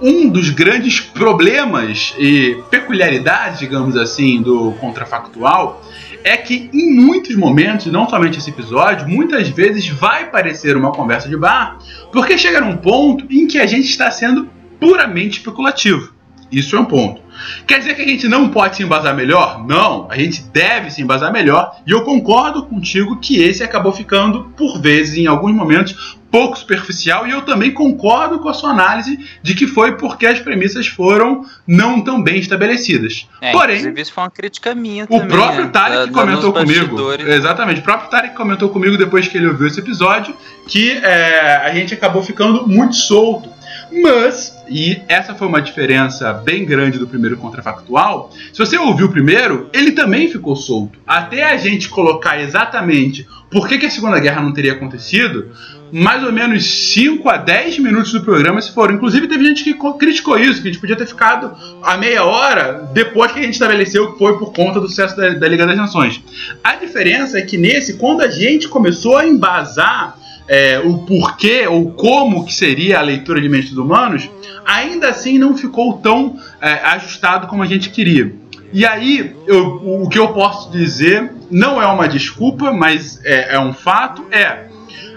um 0.00 0.28
dos 0.28 0.50
grandes 0.50 1.00
problemas 1.00 2.14
e 2.18 2.62
peculiaridades, 2.70 3.58
digamos 3.58 3.96
assim, 3.96 4.42
do 4.42 4.72
contrafactual 4.72 5.82
é 6.22 6.36
que 6.36 6.68
em 6.72 6.94
muitos 6.94 7.36
momentos, 7.36 7.86
não 7.86 8.08
somente 8.08 8.38
esse 8.38 8.50
episódio, 8.50 9.08
muitas 9.08 9.48
vezes 9.48 9.88
vai 9.88 10.28
parecer 10.28 10.76
uma 10.76 10.92
conversa 10.92 11.28
de 11.28 11.36
bar, 11.36 11.78
porque 12.12 12.36
chega 12.36 12.60
num 12.60 12.76
ponto 12.76 13.24
em 13.30 13.46
que 13.46 13.58
a 13.58 13.66
gente 13.66 13.88
está 13.88 14.10
sendo 14.10 14.48
puramente 14.80 15.38
especulativo. 15.38 16.15
Isso 16.50 16.76
é 16.76 16.80
um 16.80 16.84
ponto. 16.84 17.20
Quer 17.66 17.80
dizer 17.80 17.94
que 17.94 18.02
a 18.02 18.06
gente 18.08 18.26
não 18.28 18.48
pode 18.48 18.76
se 18.76 18.82
embasar 18.82 19.14
melhor? 19.14 19.66
Não, 19.66 20.06
a 20.10 20.16
gente 20.16 20.42
deve 20.42 20.90
se 20.90 21.02
embasar 21.02 21.30
melhor. 21.32 21.76
E 21.86 21.90
eu 21.90 22.02
concordo 22.02 22.64
contigo 22.64 23.18
que 23.20 23.42
esse 23.42 23.62
acabou 23.62 23.92
ficando, 23.92 24.44
por 24.56 24.80
vezes, 24.80 25.18
em 25.18 25.26
alguns 25.26 25.52
momentos, 25.52 26.16
pouco 26.30 26.56
superficial. 26.58 27.26
E 27.26 27.32
eu 27.32 27.42
também 27.42 27.72
concordo 27.72 28.38
com 28.38 28.48
a 28.48 28.54
sua 28.54 28.70
análise 28.70 29.18
de 29.42 29.54
que 29.54 29.66
foi 29.66 29.96
porque 29.96 30.24
as 30.26 30.38
premissas 30.38 30.86
foram 30.86 31.44
não 31.66 32.00
tão 32.00 32.22
bem 32.22 32.38
estabelecidas. 32.38 33.28
É, 33.42 33.52
Porém, 33.52 33.92
isso 33.96 34.12
foi 34.14 34.24
uma 34.24 34.30
crítica 34.30 34.74
minha 34.74 35.04
o 35.04 35.06
também. 35.08 35.28
próprio 35.28 35.64
né? 35.64 35.70
Tarek 35.70 35.96
Da- 35.98 36.06
da- 36.06 36.12
comentou 36.12 36.52
comigo. 36.54 37.12
Exatamente. 37.12 37.80
O 37.80 37.84
próprio 37.84 38.08
Tarek 38.08 38.34
comentou 38.34 38.70
comigo 38.70 38.96
depois 38.96 39.28
que 39.28 39.36
ele 39.36 39.48
ouviu 39.48 39.66
esse 39.66 39.80
episódio 39.80 40.34
que 40.68 40.92
é, 40.92 41.56
a 41.64 41.74
gente 41.74 41.92
acabou 41.92 42.22
ficando 42.22 42.66
muito 42.66 42.96
solto. 42.96 43.50
Mas, 43.90 44.56
e 44.68 45.00
essa 45.08 45.34
foi 45.34 45.46
uma 45.46 45.62
diferença 45.62 46.32
bem 46.32 46.64
grande 46.64 46.98
do 46.98 47.06
primeiro 47.06 47.36
contrafactual, 47.36 48.32
se 48.52 48.58
você 48.58 48.76
ouviu 48.76 49.06
o 49.06 49.10
primeiro, 49.10 49.70
ele 49.72 49.92
também 49.92 50.28
ficou 50.28 50.56
solto. 50.56 50.98
Até 51.06 51.44
a 51.44 51.56
gente 51.56 51.88
colocar 51.88 52.40
exatamente 52.40 53.26
por 53.50 53.68
que, 53.68 53.78
que 53.78 53.86
a 53.86 53.90
Segunda 53.90 54.18
Guerra 54.18 54.42
não 54.42 54.52
teria 54.52 54.72
acontecido, 54.72 55.52
mais 55.92 56.22
ou 56.24 56.32
menos 56.32 56.66
5 56.92 57.28
a 57.30 57.36
10 57.36 57.78
minutos 57.78 58.10
do 58.12 58.20
programa 58.22 58.60
se 58.60 58.72
foram. 58.74 58.94
Inclusive, 58.96 59.28
teve 59.28 59.44
gente 59.44 59.62
que 59.62 59.72
co- 59.72 59.94
criticou 59.94 60.36
isso, 60.36 60.60
que 60.60 60.68
a 60.68 60.72
gente 60.72 60.80
podia 60.80 60.96
ter 60.96 61.06
ficado 61.06 61.56
a 61.82 61.96
meia 61.96 62.24
hora 62.24 62.90
depois 62.92 63.30
que 63.30 63.38
a 63.38 63.42
gente 63.42 63.52
estabeleceu 63.54 64.12
que 64.12 64.18
foi 64.18 64.36
por 64.36 64.52
conta 64.52 64.80
do 64.80 64.88
sucesso 64.88 65.16
da, 65.16 65.28
da 65.30 65.48
Liga 65.48 65.64
das 65.64 65.76
Nações. 65.76 66.20
A 66.62 66.74
diferença 66.74 67.38
é 67.38 67.42
que 67.42 67.56
nesse, 67.56 67.94
quando 67.98 68.22
a 68.22 68.28
gente 68.28 68.66
começou 68.68 69.16
a 69.16 69.26
embasar 69.26 70.18
é, 70.48 70.78
o 70.78 70.98
porquê 70.98 71.66
ou 71.66 71.90
como 71.92 72.44
que 72.44 72.52
seria 72.54 72.98
a 72.98 73.02
leitura 73.02 73.40
de 73.40 73.48
mentes 73.48 73.72
humanos, 73.76 74.30
ainda 74.64 75.08
assim 75.08 75.38
não 75.38 75.56
ficou 75.56 75.94
tão 75.98 76.36
é, 76.60 76.72
ajustado 76.84 77.46
como 77.46 77.62
a 77.62 77.66
gente 77.66 77.90
queria. 77.90 78.32
E 78.72 78.84
aí, 78.84 79.34
eu- 79.46 80.02
o 80.02 80.08
que 80.08 80.18
eu 80.18 80.28
posso 80.28 80.70
dizer 80.70 81.30
não 81.50 81.80
é 81.80 81.86
uma 81.86 82.08
desculpa, 82.08 82.72
mas 82.72 83.20
é, 83.24 83.54
é 83.54 83.60
um 83.60 83.72
fato, 83.72 84.24
é 84.30 84.66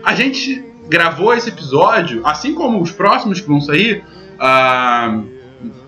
a 0.03 0.13
gente 0.15 0.63
gravou 0.87 1.33
esse 1.33 1.49
episódio, 1.49 2.25
assim 2.25 2.53
como 2.53 2.81
os 2.81 2.91
próximos 2.91 3.39
que 3.41 3.47
vão 3.47 3.59
sair, 3.61 4.03
ah, 4.39 5.19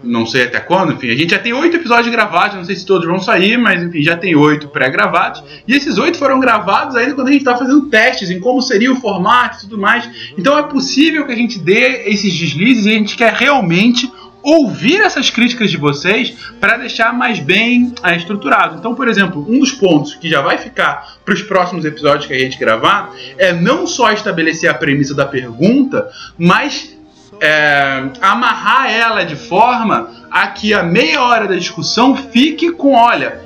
não 0.04 0.26
sei 0.26 0.44
até 0.44 0.60
quando, 0.60 0.94
enfim, 0.94 1.10
a 1.10 1.16
gente 1.16 1.32
já 1.32 1.40
tem 1.40 1.54
oito 1.54 1.78
episódios 1.78 2.10
gravados, 2.10 2.58
não 2.58 2.66
sei 2.66 2.76
se 2.76 2.86
todos 2.86 3.08
vão 3.08 3.20
sair, 3.20 3.58
mas 3.58 3.82
enfim, 3.82 4.02
já 4.02 4.18
tem 4.18 4.36
oito 4.36 4.68
pré-gravados. 4.68 5.44
E 5.68 5.74
esses 5.74 5.98
oito 5.98 6.18
foram 6.18 6.40
gravados 6.40 6.96
ainda 6.96 7.14
quando 7.14 7.30
a 7.30 7.32
gente 7.32 7.42
estava 7.42 7.60
fazendo 7.60 7.90
testes 7.90 8.30
em 8.30 8.40
como 8.40 8.62
seria 8.62 8.92
o 8.92 8.98
formato 8.98 9.58
e 9.58 9.60
tudo 9.62 9.78
mais. 9.78 10.10
Então 10.38 10.58
é 10.58 10.64
possível 10.64 11.26
que 11.26 11.32
a 11.32 11.36
gente 11.36 11.60
dê 11.60 12.04
esses 12.10 12.38
deslizes 12.38 12.86
e 12.86 12.90
a 12.90 12.94
gente 12.94 13.16
quer 13.16 13.34
realmente 13.34 14.12
ouvir 14.44 15.00
essas 15.02 15.30
críticas 15.30 15.70
de 15.70 15.78
vocês 15.78 16.32
para 16.60 16.78
deixar 16.78 17.14
mais 17.14 17.40
bem 17.40 17.94
é, 18.04 18.16
estruturado. 18.16 18.78
Então, 18.80 18.96
por 18.96 19.08
exemplo, 19.08 19.46
um 19.48 19.60
dos 19.60 19.72
pontos 19.72 20.16
que 20.16 20.30
já 20.30 20.42
vai 20.42 20.58
ficar 20.58 21.18
para 21.24 21.34
os 21.34 21.44
próximos 21.44 21.86
episódios 21.86 22.26
que 22.26 22.34
a 22.34 22.40
gente 22.40 22.58
gravar 22.58 23.14
é 23.38 23.54
não 23.54 23.86
só 23.86 24.12
estabelecer 24.12 24.70
a 24.70 24.74
premissa 24.74 25.14
da 25.14 25.26
pergunta, 25.26 26.10
mas 26.38 26.98
é, 27.41 28.04
amarrar 28.21 28.91
ela 28.91 29.23
de 29.25 29.36
forma 29.36 30.12
a 30.30 30.47
que 30.47 30.75
a 30.75 30.84
meia 30.84 31.23
hora 31.23 31.47
da 31.47 31.56
discussão 31.56 32.15
fique 32.15 32.71
com, 32.71 32.93
olha, 32.93 33.41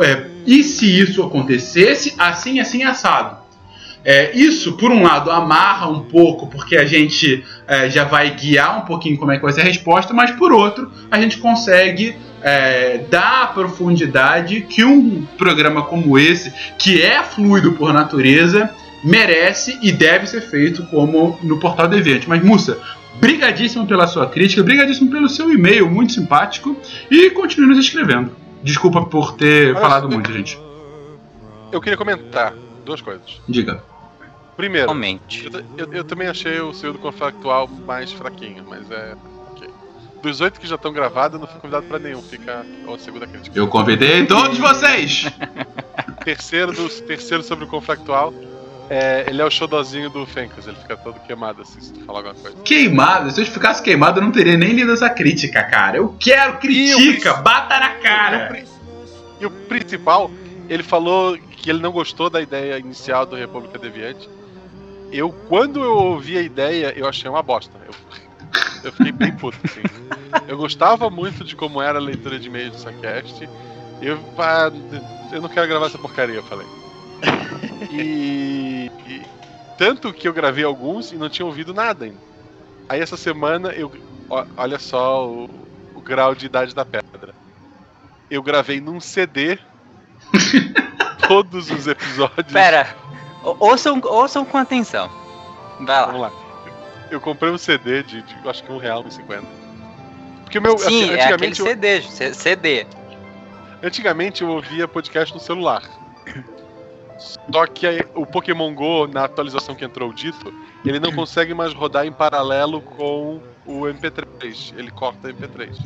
é, 0.00 0.24
e 0.46 0.64
se 0.64 0.98
isso 0.98 1.22
acontecesse, 1.22 2.14
assim, 2.18 2.58
assim, 2.58 2.82
assado. 2.82 3.44
É, 4.02 4.30
isso, 4.36 4.76
por 4.76 4.90
um 4.90 5.02
lado, 5.02 5.30
amarra 5.30 5.88
um 5.88 6.04
pouco, 6.04 6.46
porque 6.46 6.76
a 6.76 6.86
gente 6.86 7.44
é, 7.66 7.90
já 7.90 8.04
vai 8.04 8.30
guiar 8.30 8.78
um 8.78 8.82
pouquinho 8.82 9.18
como 9.18 9.32
é 9.32 9.36
que 9.36 9.42
vai 9.42 9.52
ser 9.52 9.62
a 9.62 9.64
resposta, 9.64 10.14
mas 10.14 10.30
por 10.30 10.52
outro, 10.52 10.90
a 11.10 11.20
gente 11.20 11.38
consegue 11.38 12.16
é, 12.40 12.98
dar 13.10 13.42
a 13.42 13.46
profundidade 13.48 14.60
que 14.62 14.84
um 14.84 15.26
programa 15.36 15.82
como 15.82 16.16
esse, 16.18 16.52
que 16.78 17.02
é 17.02 17.22
fluido 17.22 17.72
por 17.72 17.92
natureza, 17.92 18.70
merece 19.02 19.78
e 19.82 19.90
deve 19.90 20.26
ser 20.26 20.40
feito 20.40 20.84
como 20.86 21.38
no 21.42 21.58
Portal 21.58 21.88
Deviante. 21.88 22.28
Mas, 22.28 22.42
Mussa, 22.42 22.78
brigadíssimo 23.20 23.86
pela 23.86 24.06
sua 24.06 24.26
crítica, 24.28 24.62
brigadíssimo 24.62 25.10
pelo 25.10 25.28
seu 25.28 25.52
e-mail 25.52 25.88
muito 25.90 26.12
simpático 26.12 26.76
e 27.10 27.30
continue 27.30 27.68
nos 27.68 27.78
escrevendo. 27.78 28.30
Desculpa 28.62 29.04
por 29.04 29.34
ter 29.36 29.70
Olha, 29.72 29.80
falado 29.80 30.04
eu- 30.04 30.10
muito, 30.10 30.32
gente. 30.32 30.58
Eu 31.72 31.80
queria 31.80 31.96
comentar 31.96 32.54
duas 32.84 33.00
coisas. 33.00 33.40
Diga. 33.48 33.82
Primeiro, 34.56 34.86
Comente. 34.88 35.48
eu, 35.52 35.86
eu- 35.86 35.92
eu 35.92 36.04
também 36.04 36.28
achei 36.28 36.60
o 36.60 36.72
seu 36.72 36.92
do 36.92 36.98
Confactual 36.98 37.68
mais 37.86 38.10
fraquinho, 38.12 38.64
mas 38.66 38.90
é. 38.90 39.14
ok. 39.50 39.68
Dos 40.22 40.40
oito 40.40 40.58
que 40.58 40.66
já 40.66 40.76
estão 40.76 40.92
gravados, 40.92 41.34
eu 41.34 41.40
não 41.40 41.46
fui 41.46 41.60
convidado 41.60 41.86
pra 41.86 41.98
nenhum, 41.98 42.22
fica 42.22 42.64
a 42.92 42.98
segunda 42.98 43.26
crítica. 43.26 43.58
Eu 43.58 43.68
convidei 43.68 44.24
todos 44.24 44.56
vocês! 44.58 45.26
Terceiro, 46.24 46.72
do, 46.72 46.88
terceiro 46.88 47.42
sobre 47.42 47.64
o 47.66 47.68
Confactual, 47.68 48.32
é, 48.88 49.24
ele 49.28 49.42
é 49.42 49.44
o 49.44 49.50
xodozinho 49.50 50.08
do 50.10 50.24
Fencas, 50.26 50.66
ele 50.66 50.76
fica 50.76 50.96
todo 50.96 51.18
queimado 51.20 51.62
assim, 51.62 51.80
se 51.80 51.92
tu 51.92 52.04
falar 52.04 52.20
alguma 52.20 52.34
coisa. 52.34 52.56
Queimado, 52.64 53.30
se 53.30 53.40
eu 53.40 53.46
ficasse 53.46 53.82
queimado, 53.82 54.20
eu 54.20 54.24
não 54.24 54.30
teria 54.30 54.56
nem 54.56 54.72
lido 54.72 54.92
essa 54.92 55.10
crítica, 55.10 55.62
cara. 55.64 55.96
Eu 55.96 56.14
quero 56.18 56.58
critica, 56.58 57.30
Isso. 57.30 57.42
bata 57.42 57.78
na 57.78 57.94
E 57.94 57.98
o, 57.98 58.02
cara. 58.02 58.64
e 59.40 59.46
o 59.46 59.50
principal, 59.50 60.30
ele 60.68 60.82
falou 60.82 61.36
que 61.38 61.68
ele 61.70 61.80
não 61.80 61.90
gostou 61.90 62.30
da 62.30 62.40
ideia 62.40 62.78
inicial 62.78 63.26
do 63.26 63.34
República 63.34 63.78
Deviante. 63.78 64.28
Eu, 65.10 65.32
quando 65.48 65.82
eu 65.82 65.96
ouvi 65.96 66.38
a 66.38 66.42
ideia, 66.42 66.92
eu 66.96 67.08
achei 67.08 67.28
uma 67.28 67.42
bosta. 67.42 67.72
Eu, 67.86 67.94
eu 68.84 68.92
fiquei 68.92 69.12
bem 69.12 69.32
puto, 69.32 69.58
assim. 69.64 69.82
Eu 70.46 70.56
gostava 70.56 71.08
muito 71.10 71.44
de 71.44 71.56
como 71.56 71.80
era 71.82 71.98
a 71.98 72.02
leitura 72.02 72.38
de 72.38 72.48
e-mails 72.48 72.72
do 72.72 72.78
Sacast. 72.78 73.48
Eu, 74.00 74.18
ah, 74.38 74.70
eu 75.32 75.40
não 75.40 75.48
quero 75.48 75.66
gravar 75.68 75.86
essa 75.86 75.98
porcaria, 75.98 76.36
eu 76.36 76.42
falei. 76.44 76.66
E, 77.90 78.90
e 79.06 79.22
tanto 79.76 80.12
que 80.12 80.26
eu 80.26 80.32
gravei 80.32 80.64
alguns 80.64 81.12
e 81.12 81.16
não 81.16 81.28
tinha 81.28 81.46
ouvido 81.46 81.74
nada 81.74 82.04
ainda. 82.04 82.18
Aí 82.88 83.00
essa 83.00 83.16
semana 83.16 83.70
eu. 83.70 83.90
ó, 84.30 84.44
Olha 84.56 84.78
só 84.78 85.28
o, 85.28 85.46
o 85.94 86.00
grau 86.02 86.34
de 86.34 86.46
idade 86.46 86.74
da 86.74 86.84
pedra. 86.84 87.34
Eu 88.30 88.42
gravei 88.42 88.80
num 88.80 89.00
CD 89.00 89.58
todos 91.28 91.70
os 91.70 91.86
episódios. 91.86 92.52
Pera, 92.52 92.94
ou- 93.42 93.56
ouçam, 93.60 94.00
ouçam 94.04 94.44
com 94.44 94.56
atenção. 94.58 95.08
Vai 95.80 95.86
lá. 95.86 96.06
Vamos 96.06 96.20
lá. 96.22 96.32
Eu 97.10 97.20
comprei 97.20 97.50
um 97.52 97.58
CD 97.58 98.02
de, 98.02 98.22
de 98.22 98.36
eu 98.42 98.50
acho 98.50 98.64
que 98.64 98.72
um 98.72 98.78
real 98.78 99.04
e 99.06 99.10
cinquenta. 99.12 99.46
Porque 100.42 100.58
o 100.58 100.62
meu. 100.62 100.76
Sim, 100.78 100.86
assim, 100.86 101.10
é 101.10 101.24
aquele 101.24 101.46
antigamente, 101.52 101.60
eu, 101.60 101.66
CD, 101.66 102.02
C- 102.02 102.34
CD. 102.34 102.86
antigamente 103.82 104.42
eu 104.42 104.48
ouvia 104.50 104.88
podcast 104.88 105.32
no 105.34 105.40
celular. 105.40 105.82
Só 107.18 107.66
que 107.66 107.86
aí, 107.86 108.00
o 108.14 108.26
Pokémon 108.26 108.74
Go, 108.74 109.06
na 109.06 109.24
atualização 109.24 109.74
que 109.74 109.84
entrou 109.84 110.12
dito, 110.12 110.52
ele 110.84 111.00
não 111.00 111.12
consegue 111.12 111.54
mais 111.54 111.72
rodar 111.72 112.06
em 112.06 112.12
paralelo 112.12 112.80
com 112.80 113.40
o 113.64 113.82
MP3. 113.82 114.74
Ele 114.76 114.90
corta 114.90 115.32
MP3. 115.32 115.76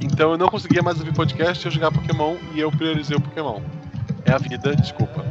Então 0.00 0.32
eu 0.32 0.38
não 0.38 0.48
conseguia 0.48 0.82
mais 0.82 0.98
ouvir 0.98 1.14
podcast, 1.14 1.64
eu 1.64 1.70
jogar 1.70 1.92
Pokémon 1.92 2.36
e 2.54 2.60
eu 2.60 2.70
priorizei 2.70 3.16
o 3.16 3.20
Pokémon. 3.20 3.60
É 4.24 4.32
a 4.32 4.38
vida, 4.38 4.74
desculpa. 4.74 5.24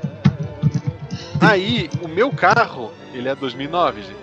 Aí, 1.41 1.89
o 2.01 2.07
meu 2.07 2.31
carro, 2.31 2.91
ele 3.13 3.27
é 3.27 3.35
2009, 3.35 4.01
gente. 4.01 4.15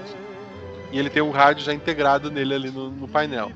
E 0.91 0.99
ele 0.99 1.11
tem 1.11 1.23
um 1.23 1.31
rádio 1.31 1.65
já 1.65 1.73
integrado 1.73 2.31
nele 2.31 2.55
ali 2.55 2.71
no, 2.71 2.91
no 2.91 3.09
painel. 3.09 3.51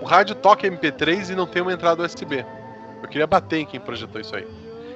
O 0.00 0.04
rádio 0.04 0.34
toca 0.34 0.66
MP3 0.68 1.30
e 1.30 1.34
não 1.34 1.46
tem 1.46 1.62
uma 1.62 1.72
entrada 1.72 2.04
USB. 2.04 2.44
Eu 3.02 3.08
queria 3.08 3.26
bater 3.26 3.60
em 3.60 3.66
quem 3.66 3.80
projetou 3.80 4.20
isso 4.20 4.34
aí. 4.34 4.46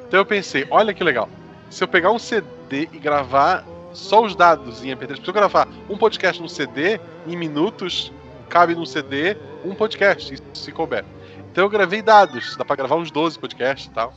Então 0.07 0.21
eu 0.21 0.27
pensei, 0.27 0.67
olha 0.71 0.95
que 0.95 1.03
legal. 1.03 1.29
Se 1.71 1.83
eu 1.83 1.89
pegar 1.89 2.11
um 2.11 2.19
CD 2.19 2.89
e 2.93 2.99
gravar 2.99 3.65
só 3.93 4.23
os 4.25 4.37
dados 4.37 4.85
em 4.85 4.89
MP3, 4.89 5.17
se 5.17 5.29
eu 5.29 5.35
gravar 5.35 5.67
um 5.89 5.97
podcast 5.97 6.41
no 6.41 6.49
CD, 6.49 7.01
em 7.27 7.37
minutos, 7.37 8.13
cabe 8.49 8.75
num 8.75 8.87
CD 8.87 9.37
um 9.65 9.75
podcast, 9.75 10.37
se 10.55 10.73
couber. 10.73 11.05
Então 11.51 11.65
eu 11.65 11.71
gravei 11.71 12.03
dados, 12.03 12.55
dá 12.57 12.65
pra 12.65 12.77
gravar 12.77 12.97
uns 12.97 13.11
12 13.11 13.39
podcasts 13.39 13.87
e 13.87 13.91
tal. 13.91 14.13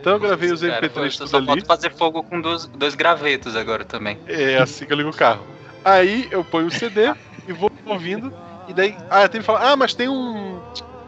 Então 0.00 0.14
eu 0.14 0.20
gravei 0.20 0.52
os 0.52 0.60
Cara, 0.60 0.80
MP3 0.80 1.04
eu 1.04 1.12
tudo 1.12 1.28
só 1.28 1.36
ali. 1.38 1.46
falta 1.46 1.64
fazer 1.64 1.90
fogo 1.94 2.22
com 2.22 2.40
dois, 2.40 2.66
dois 2.66 2.94
gravetos 2.94 3.56
agora 3.56 3.84
também. 3.84 4.18
É 4.26 4.58
assim 4.58 4.84
que 4.84 4.92
eu 4.92 4.96
ligo 4.96 5.10
o 5.10 5.16
carro. 5.16 5.42
Aí 5.84 6.28
eu 6.30 6.44
ponho 6.44 6.66
o 6.66 6.70
CD 6.70 7.14
e 7.48 7.52
vou 7.52 7.70
ouvindo. 7.86 8.32
E 8.68 8.74
daí. 8.74 8.96
Ah, 9.08 9.26
tem 9.28 9.40
que 9.40 9.46
falar, 9.46 9.70
ah, 9.70 9.76
mas 9.76 9.94
tem 9.94 10.08
um, 10.08 10.60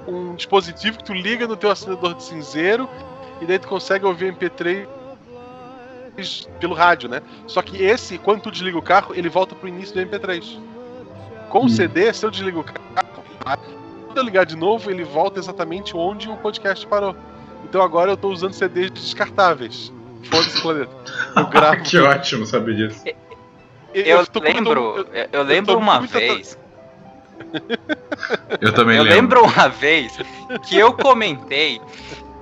um 0.06 0.34
dispositivo 0.34 0.98
que 0.98 1.04
tu 1.04 1.12
liga 1.12 1.46
no 1.46 1.56
teu 1.56 1.70
acendedor 1.70 2.14
de 2.14 2.22
cinzeiro 2.22 2.88
e 3.40 3.44
daí 3.44 3.58
tu 3.58 3.68
consegue 3.68 4.06
ouvir 4.06 4.30
o 4.30 4.34
MP3 4.34 4.86
pelo 6.60 6.74
rádio, 6.74 7.08
né? 7.08 7.20
Só 7.46 7.60
que 7.62 7.82
esse, 7.82 8.18
quando 8.18 8.40
tu 8.42 8.50
desliga 8.50 8.78
o 8.78 8.82
carro, 8.82 9.14
ele 9.14 9.28
volta 9.28 9.54
pro 9.54 9.68
início 9.68 9.94
do 9.94 10.00
MP3. 10.00 10.58
Com 11.48 11.60
o 11.60 11.64
Hum. 11.64 11.68
CD, 11.68 12.12
se 12.12 12.24
eu 12.26 12.30
desligo 12.30 12.60
o 12.60 12.64
carro, 12.64 13.62
quando 14.06 14.18
eu 14.18 14.24
ligar 14.24 14.44
de 14.46 14.56
novo, 14.56 14.90
ele 14.90 15.04
volta 15.04 15.38
exatamente 15.38 15.96
onde 15.96 16.28
o 16.28 16.36
podcast 16.36 16.86
parou. 16.86 17.14
Então 17.64 17.82
agora 17.82 18.10
eu 18.12 18.16
tô 18.16 18.28
usando 18.28 18.52
CDs 18.52 18.90
descartáveis. 18.90 19.92
Foda-se 20.24 20.58
o 20.58 20.62
planeta. 20.62 20.90
Eu 21.36 21.46
gravo. 21.50 21.82
que 21.82 21.98
ótimo 21.98 22.46
saber 22.46 22.74
disso. 22.76 23.04
Eu, 23.94 24.26
tô- 24.26 24.40
lembro, 24.40 24.80
eu- 24.98 25.06
eu, 25.14 25.28
eu 25.32 25.42
lembro 25.42 25.78
uma 25.78 25.98
muito 26.00 26.12
vez. 26.12 26.58
Eu 28.60 28.72
também 28.72 28.96
Eu 28.96 29.02
lembro. 29.04 29.40
lembro 29.42 29.44
uma 29.44 29.68
vez 29.68 30.18
que 30.66 30.76
eu 30.76 30.92
comentei 30.92 31.80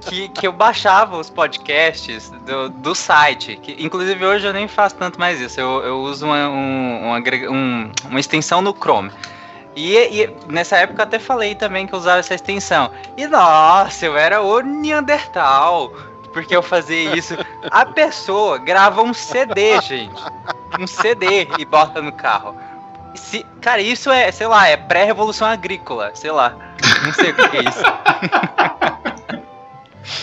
que, 0.04 0.28
que 0.28 0.46
eu 0.46 0.52
baixava 0.52 1.16
os 1.16 1.28
podcasts 1.30 2.30
do, 2.30 2.68
do 2.68 2.94
site. 2.94 3.56
Que, 3.62 3.76
inclusive 3.84 4.24
hoje 4.24 4.46
eu 4.46 4.52
nem 4.52 4.68
faço 4.68 4.94
tanto 4.96 5.18
mais 5.18 5.40
isso. 5.40 5.60
Eu, 5.60 5.82
eu 5.82 5.98
uso 6.00 6.26
uma, 6.26 6.48
um, 6.48 7.06
um 7.08 7.14
agrega- 7.14 7.50
um- 7.50 7.90
uma 8.08 8.20
extensão 8.20 8.60
no 8.62 8.72
Chrome. 8.74 9.10
E, 9.76 9.96
e 9.96 10.30
nessa 10.48 10.76
época 10.76 11.02
eu 11.02 11.06
até 11.06 11.18
falei 11.18 11.54
também 11.54 11.86
que 11.86 11.94
eu 11.94 11.98
usava 11.98 12.18
essa 12.20 12.34
extensão. 12.34 12.90
E 13.16 13.26
nossa, 13.26 14.06
eu 14.06 14.16
era 14.16 14.40
o 14.42 14.60
Neandertal. 14.60 15.92
Porque 16.32 16.54
eu 16.56 16.62
fazia 16.62 17.14
isso. 17.16 17.36
A 17.70 17.86
pessoa 17.86 18.58
grava 18.58 19.00
um 19.02 19.14
CD, 19.14 19.80
gente. 19.82 20.20
Um 20.80 20.86
CD 20.86 21.46
e 21.58 21.64
bota 21.64 22.02
no 22.02 22.10
carro. 22.10 22.56
Se, 23.14 23.46
cara, 23.60 23.80
isso 23.80 24.10
é, 24.10 24.32
sei 24.32 24.48
lá, 24.48 24.66
é 24.66 24.76
pré-revolução 24.76 25.46
agrícola, 25.46 26.10
sei 26.14 26.32
lá. 26.32 26.56
Não 27.04 27.12
sei 27.12 27.30
o 27.30 27.34
que 27.34 27.56
é 27.56 27.60
isso. 27.68 27.82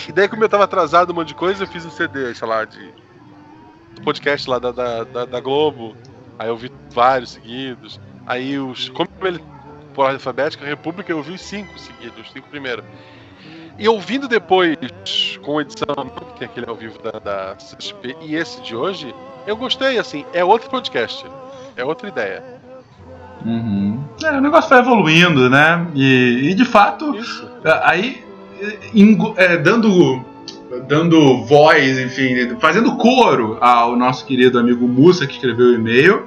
E 0.08 0.12
daí, 0.12 0.28
como 0.28 0.44
eu 0.44 0.48
tava 0.48 0.64
atrasado 0.64 1.12
um 1.12 1.14
monte 1.14 1.28
de 1.28 1.34
coisa, 1.34 1.64
eu 1.64 1.66
fiz 1.66 1.84
um 1.84 1.90
CD, 1.90 2.34
sei 2.34 2.48
lá, 2.48 2.64
de. 2.64 2.92
do 3.94 4.02
podcast 4.02 4.48
lá 4.48 4.58
da, 4.58 4.70
da, 4.70 5.04
da, 5.04 5.24
da 5.24 5.40
Globo. 5.40 5.96
Aí 6.38 6.48
eu 6.48 6.56
vi 6.56 6.70
vários 6.90 7.30
seguidos. 7.30 8.00
Aí 8.26 8.58
os. 8.58 8.88
Como 8.88 9.08
ele. 9.22 9.42
Por 9.94 10.02
ordem 10.02 10.14
alfabética, 10.14 10.64
a 10.64 10.68
República, 10.68 11.12
eu 11.12 11.22
vi 11.22 11.32
os 11.32 11.42
cinco 11.42 11.78
seguidos, 11.78 12.26
os 12.26 12.32
cinco 12.32 12.48
primeiros. 12.48 12.82
E 13.78 13.88
ouvindo 13.88 14.28
depois, 14.28 14.76
com 15.42 15.60
edição, 15.60 16.08
que 16.08 16.38
tem 16.38 16.48
aquele 16.48 16.68
ao 16.68 16.74
vivo 16.74 16.98
da, 17.02 17.18
da 17.18 17.54
CSP, 17.56 18.16
e 18.20 18.34
esse 18.34 18.62
de 18.62 18.74
hoje, 18.76 19.14
eu 19.46 19.56
gostei, 19.56 19.98
assim, 19.98 20.24
é 20.32 20.44
outro 20.44 20.70
podcast. 20.70 21.26
É 21.76 21.84
outra 21.84 22.08
ideia. 22.08 22.42
Uhum. 23.44 24.02
É, 24.22 24.30
o 24.30 24.40
negócio 24.40 24.70
vai 24.70 24.78
evoluindo, 24.78 25.50
né? 25.50 25.86
E, 25.94 26.50
e, 26.50 26.54
de 26.54 26.64
fato, 26.64 27.16
Isso. 27.16 27.50
aí, 27.82 28.24
é, 29.36 29.56
dando 29.56 30.24
dando 30.88 31.44
voz, 31.44 31.98
enfim, 31.98 32.56
fazendo 32.58 32.96
coro 32.96 33.58
ao 33.60 33.96
nosso 33.96 34.24
querido 34.24 34.58
amigo 34.58 34.86
Mussa 34.88 35.26
que 35.26 35.34
escreveu 35.34 35.66
o 35.66 35.74
e-mail. 35.74 36.22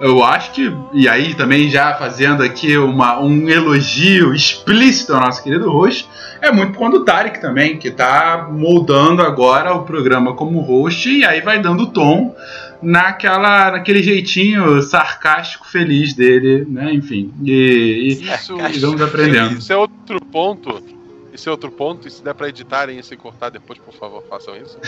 Eu 0.00 0.24
acho 0.24 0.52
que, 0.52 0.72
e 0.94 1.06
aí 1.06 1.34
também 1.34 1.68
já 1.68 1.94
fazendo 1.94 2.42
aqui 2.42 2.76
uma, 2.78 3.20
um 3.20 3.48
elogio 3.48 4.34
explícito 4.34 5.12
ao 5.12 5.20
nosso 5.20 5.42
querido 5.42 5.70
host, 5.70 6.08
é 6.40 6.50
muito 6.50 6.72
por 6.72 6.78
conta 6.78 6.98
do 6.98 7.04
Tarek 7.04 7.38
também, 7.40 7.76
que 7.76 7.90
tá 7.90 8.48
moldando 8.50 9.20
agora 9.20 9.74
o 9.74 9.82
programa 9.82 10.32
como 10.34 10.60
host 10.60 11.10
e 11.10 11.22
aí 11.24 11.42
vai 11.42 11.60
dando 11.60 11.86
tom 11.88 12.34
naquela, 12.82 13.72
naquele 13.72 14.02
jeitinho 14.02 14.80
sarcástico 14.80 15.68
feliz 15.68 16.14
dele, 16.14 16.66
né? 16.66 16.94
Enfim, 16.94 17.30
e, 17.44 18.18
e, 18.22 18.74
e 18.74 18.78
vamos 18.78 19.02
aprendendo. 19.02 19.58
Isso 19.58 19.70
é 19.70 19.76
outro 19.76 20.18
ponto. 20.32 20.82
Isso 21.32 21.48
é 21.48 21.52
outro 21.52 21.70
ponto, 21.70 22.08
e 22.08 22.10
se 22.10 22.22
der 22.24 22.34
pra 22.34 22.48
editarem 22.48 22.98
isso 22.98 23.14
e 23.14 23.16
cortar 23.16 23.50
depois, 23.50 23.78
por 23.78 23.94
favor, 23.94 24.22
façam 24.28 24.56
isso. 24.56 24.78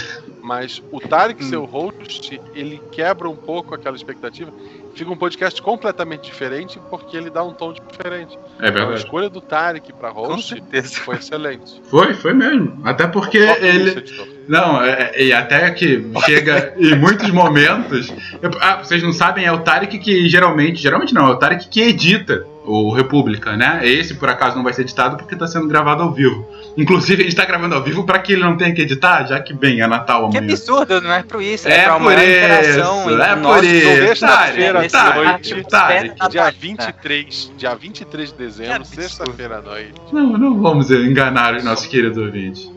Mas 0.43 0.83
o 0.91 1.01
Tarek, 1.01 1.45
seu 1.45 1.65
host, 1.65 2.41
ele 2.55 2.81
quebra 2.91 3.29
um 3.29 3.37
pouco 3.37 3.75
aquela 3.75 3.97
expectativa. 3.97 4.53
Fica 4.95 5.11
um 5.11 5.17
podcast 5.17 5.63
completamente 5.63 6.23
diferente 6.25 6.79
porque 6.91 7.17
ele 7.17 7.31
dá 7.31 7.43
um 7.43 7.53
tom 7.53 7.73
diferente. 7.73 8.37
É 8.61 8.69
Então, 8.69 8.69
a 8.69 8.71
verdade. 8.71 8.99
escolha 9.05 9.29
do 9.31 9.41
Tarek 9.41 9.93
pra 9.95 10.11
Com 10.13 10.27
host 10.27 10.63
foi 11.05 11.17
excelente. 11.17 11.81
Foi, 11.85 12.13
foi 12.15 12.35
mesmo. 12.35 12.79
Até 12.85 13.07
porque 13.07 13.39
ele. 13.39 14.05
Não, 14.49 14.83
é- 14.83 15.13
é- 15.15 15.25
e 15.25 15.33
até 15.33 15.71
que 15.71 16.05
chega 16.27 16.75
em 16.77 16.95
muitos 16.97 17.31
momentos. 17.31 18.13
eu- 18.43 18.51
ah, 18.61 18.77
vocês 18.83 19.03
não 19.03 19.13
sabem, 19.13 19.45
é 19.47 19.53
o 19.53 19.61
Tarek 19.61 19.99
que 19.99 20.29
geralmente. 20.29 20.83
Geralmente 20.83 21.15
não, 21.15 21.29
é 21.29 21.31
o 21.31 21.37
Tarek 21.37 21.69
que 21.69 21.81
edita 21.81 22.45
o 22.65 22.93
República, 22.95 23.57
né? 23.57 23.81
Esse, 23.83 24.15
por 24.15 24.29
acaso, 24.29 24.57
não 24.57 24.63
vai 24.63 24.73
ser 24.73 24.83
editado 24.83 25.17
porque 25.17 25.35
tá 25.35 25.47
sendo 25.47 25.67
gravado 25.67 26.03
ao 26.03 26.13
vivo. 26.13 26.47
Inclusive, 26.77 27.23
a 27.23 27.25
gente 27.25 27.37
tá 27.37 27.45
gravando 27.45 27.75
ao 27.75 27.83
vivo 27.83 28.05
pra 28.05 28.19
que 28.19 28.33
ele 28.33 28.43
não 28.43 28.57
tenha 28.57 28.73
que 28.75 28.83
editar, 28.83 29.27
já 29.27 29.41
que 29.41 29.53
bem, 29.53 29.81
é 29.81 29.87
Natal 29.87 30.31
Que 30.31 30.39
amanhã. 30.39 30.53
absurdo, 30.53 31.01
não 31.01 31.13
é 31.13 31.23
por 31.23 31.43
isso, 31.43 31.69
é, 31.69 31.73
É 31.77 31.85
pra 31.85 31.97
uma 31.97 32.11
por 32.11 32.19
isso, 32.19 32.23
é 32.23 33.37
por 33.37 33.65
isso. 33.65 34.07
Sexta-feira, 34.07 34.89
Tarek, 34.89 35.65
Tarek. 35.69 36.03
perto 36.09 36.19
da 36.19 36.29
Dia 36.29 36.43
data. 36.45 36.57
23, 36.61 37.53
dia 37.59 37.75
23 37.75 38.33
de 38.33 38.39
dezembro, 38.39 38.81
Que 38.83 38.89
sexta-feira 38.89 39.59
à 39.59 39.63
noite. 39.63 39.95
Não, 40.13 40.39
não 40.39 40.61
vamos 40.63 40.91
enganar 40.91 41.55
os 41.57 41.65
nossos 41.65 41.87
queridos 41.87 42.17
ouvintes. 42.19 42.71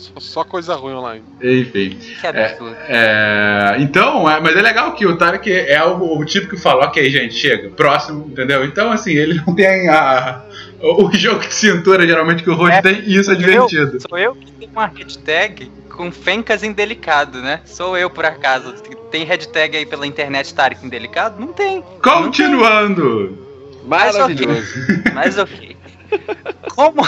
Só, 0.00 0.12
só 0.18 0.44
coisa 0.44 0.74
ruim 0.74 0.94
online. 0.94 1.22
Enfim. 1.42 1.98
Que 2.20 2.26
absurdo. 2.26 2.76
É, 2.88 3.76
então, 3.80 4.28
é, 4.30 4.40
mas 4.40 4.56
é 4.56 4.62
legal 4.62 4.92
que 4.94 5.04
o 5.06 5.16
Tarek 5.16 5.50
é 5.52 5.84
o, 5.84 6.18
o 6.18 6.24
tipo 6.24 6.48
que 6.48 6.56
fala, 6.56 6.86
ok, 6.86 7.10
gente, 7.10 7.34
chega, 7.34 7.68
próximo, 7.70 8.26
entendeu? 8.30 8.64
Então, 8.64 8.90
assim, 8.90 9.12
ele 9.12 9.40
não 9.46 9.54
tem 9.54 9.88
a, 9.90 10.42
o 10.80 11.10
jogo 11.12 11.40
de 11.40 11.52
cintura, 11.54 12.06
geralmente, 12.06 12.42
que 12.42 12.48
o 12.50 12.54
host 12.54 12.76
É, 12.78 12.82
tem, 12.82 13.00
e 13.06 13.16
isso 13.16 13.30
é 13.30 13.34
eu- 13.34 13.38
divertido. 13.38 13.98
Sou 14.08 14.18
eu 14.18 14.34
que 14.34 14.50
tenho 14.52 14.70
uma 14.72 14.86
hashtag 14.86 15.70
com 15.90 16.10
fencas 16.10 16.62
indelicado, 16.62 17.42
né? 17.42 17.60
Sou 17.66 17.96
eu, 17.98 18.08
por 18.08 18.24
acaso. 18.24 18.72
Tem 19.10 19.24
hashtag 19.24 19.76
aí 19.76 19.84
pela 19.84 20.06
internet 20.06 20.54
Tarek 20.54 20.86
Indelicado? 20.86 21.38
Não 21.38 21.48
tem. 21.52 21.84
Continuando! 22.02 23.36
Maravilhoso. 23.84 24.74
Mas 25.14 25.36
ok. 25.36 25.76
Como. 26.74 27.02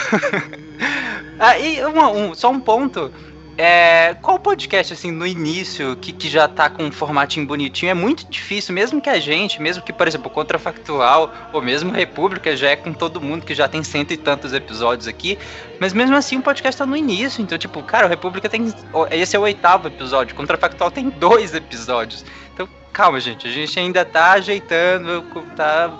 Aí, 1.39 1.83
uma- 1.87 2.11
um- 2.11 2.35
só 2.35 2.51
um 2.51 2.61
ponto. 2.61 3.13
É, 3.59 4.17
qual 4.23 4.39
podcast, 4.39 4.95
assim, 4.95 5.11
no 5.11 5.27
início, 5.27 5.95
que, 5.97 6.11
que 6.11 6.27
já 6.27 6.49
tá 6.49 6.71
com 6.71 6.85
um 6.85 6.91
formatinho 6.91 7.47
bonitinho, 7.47 7.91
é 7.91 7.95
muito 7.95 8.25
difícil, 8.31 8.75
mesmo 8.75 8.99
que 8.99 9.11
a 9.11 9.21
gente, 9.21 9.61
mesmo 9.61 9.83
que, 9.83 9.93
por 9.93 10.09
exemplo, 10.09 10.31
Contrafactual, 10.31 11.31
ou 11.53 11.61
mesmo 11.61 11.93
República, 11.93 12.57
já 12.57 12.71
é 12.71 12.77
com 12.77 12.95
todo 12.95 13.21
mundo, 13.21 13.45
que 13.45 13.55
já 13.55 13.69
tem 13.69 13.85
cento 13.85 14.11
e 14.11 14.17
tantos 14.17 14.55
episódios 14.55 15.07
aqui, 15.07 15.39
mas 15.79 15.93
mesmo 15.93 16.17
assim 16.17 16.39
o 16.39 16.43
podcast 16.43 16.79
tá 16.79 16.87
no 16.87 16.97
início, 16.97 17.43
então, 17.43 17.59
tipo, 17.59 17.83
cara, 17.83 18.07
o 18.07 18.09
República 18.09 18.49
tem. 18.49 18.73
Esse 19.11 19.37
é 19.37 19.39
o 19.39 19.43
oitavo 19.43 19.87
episódio, 19.87 20.35
Contrafactual 20.35 20.91
tem 20.91 21.11
dois 21.11 21.55
episódios. 21.55 22.25
Então, 22.55 22.67
calma, 22.91 23.21
gente, 23.21 23.47
a 23.47 23.51
gente 23.51 23.79
ainda 23.79 24.03
tá 24.03 24.33
ajeitando, 24.33 25.23
tá 25.55 25.93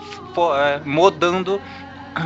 é, 0.57 0.81
modando 0.83 1.61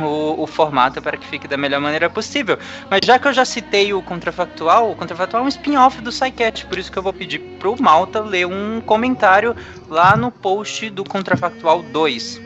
o, 0.02 0.42
o 0.42 0.46
formato 0.46 1.00
para 1.00 1.16
que 1.16 1.26
fique 1.26 1.48
da 1.48 1.56
melhor 1.56 1.80
maneira 1.80 2.08
possível. 2.10 2.58
Mas 2.90 3.00
já 3.04 3.18
que 3.18 3.28
eu 3.28 3.32
já 3.32 3.44
citei 3.44 3.92
o 3.92 4.02
Contrafactual, 4.02 4.90
o 4.90 4.94
Contrafactual 4.94 5.42
é 5.42 5.46
um 5.46 5.48
spin-off 5.48 6.00
do 6.00 6.12
SciCat, 6.12 6.66
por 6.66 6.78
isso 6.78 6.90
que 6.92 6.98
eu 6.98 7.02
vou 7.02 7.12
pedir 7.12 7.38
pro 7.58 7.80
Malta 7.80 8.20
ler 8.20 8.46
um 8.46 8.80
comentário 8.80 9.54
lá 9.88 10.16
no 10.16 10.30
post 10.30 10.90
do 10.90 11.04
Contrafactual 11.04 11.82
2. 11.82 12.40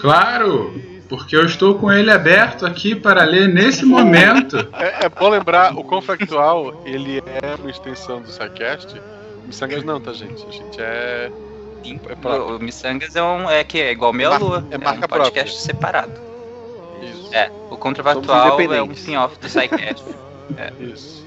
Claro! 0.00 0.80
Porque 1.08 1.36
eu 1.36 1.44
estou 1.44 1.74
com 1.78 1.92
ele 1.92 2.10
aberto 2.10 2.64
aqui 2.66 2.94
para 2.94 3.24
ler 3.24 3.48
nesse 3.48 3.84
momento. 3.84 4.56
É, 4.74 5.04
é 5.04 5.08
bom 5.08 5.28
lembrar, 5.28 5.76
o 5.76 5.84
Confactual, 5.84 6.82
ele 6.84 7.18
é 7.26 7.54
uma 7.60 7.70
extensão 7.70 8.20
do 8.20 8.28
SciCast. 8.30 9.00
Missangas 9.46 9.84
não, 9.84 10.00
tá, 10.00 10.12
gente? 10.12 10.44
A 10.46 10.50
gente 10.50 10.80
é. 10.80 11.30
Sim, 11.84 12.00
É 12.08 12.28
o, 12.28 12.58
Missangas 12.58 13.14
é, 13.14 13.22
um, 13.22 13.48
é 13.48 13.62
que 13.62 13.78
é 13.78 13.92
igual 13.92 14.12
Meia 14.12 14.30
Mar- 14.30 14.40
Lua, 14.42 14.66
é 14.70 14.74
é, 14.74 14.78
marca 14.78 15.04
um 15.04 15.08
podcast 15.08 15.52
própria. 15.52 15.52
separado. 15.52 16.12
Isso. 17.02 17.34
É, 17.34 17.50
o 17.70 17.76
Contrafactual 17.76 18.60
é 18.60 18.82
um 18.82 18.92
spin-off 18.92 19.38
do 19.38 19.48
SciCat. 19.48 20.02
Isso. 20.80 21.24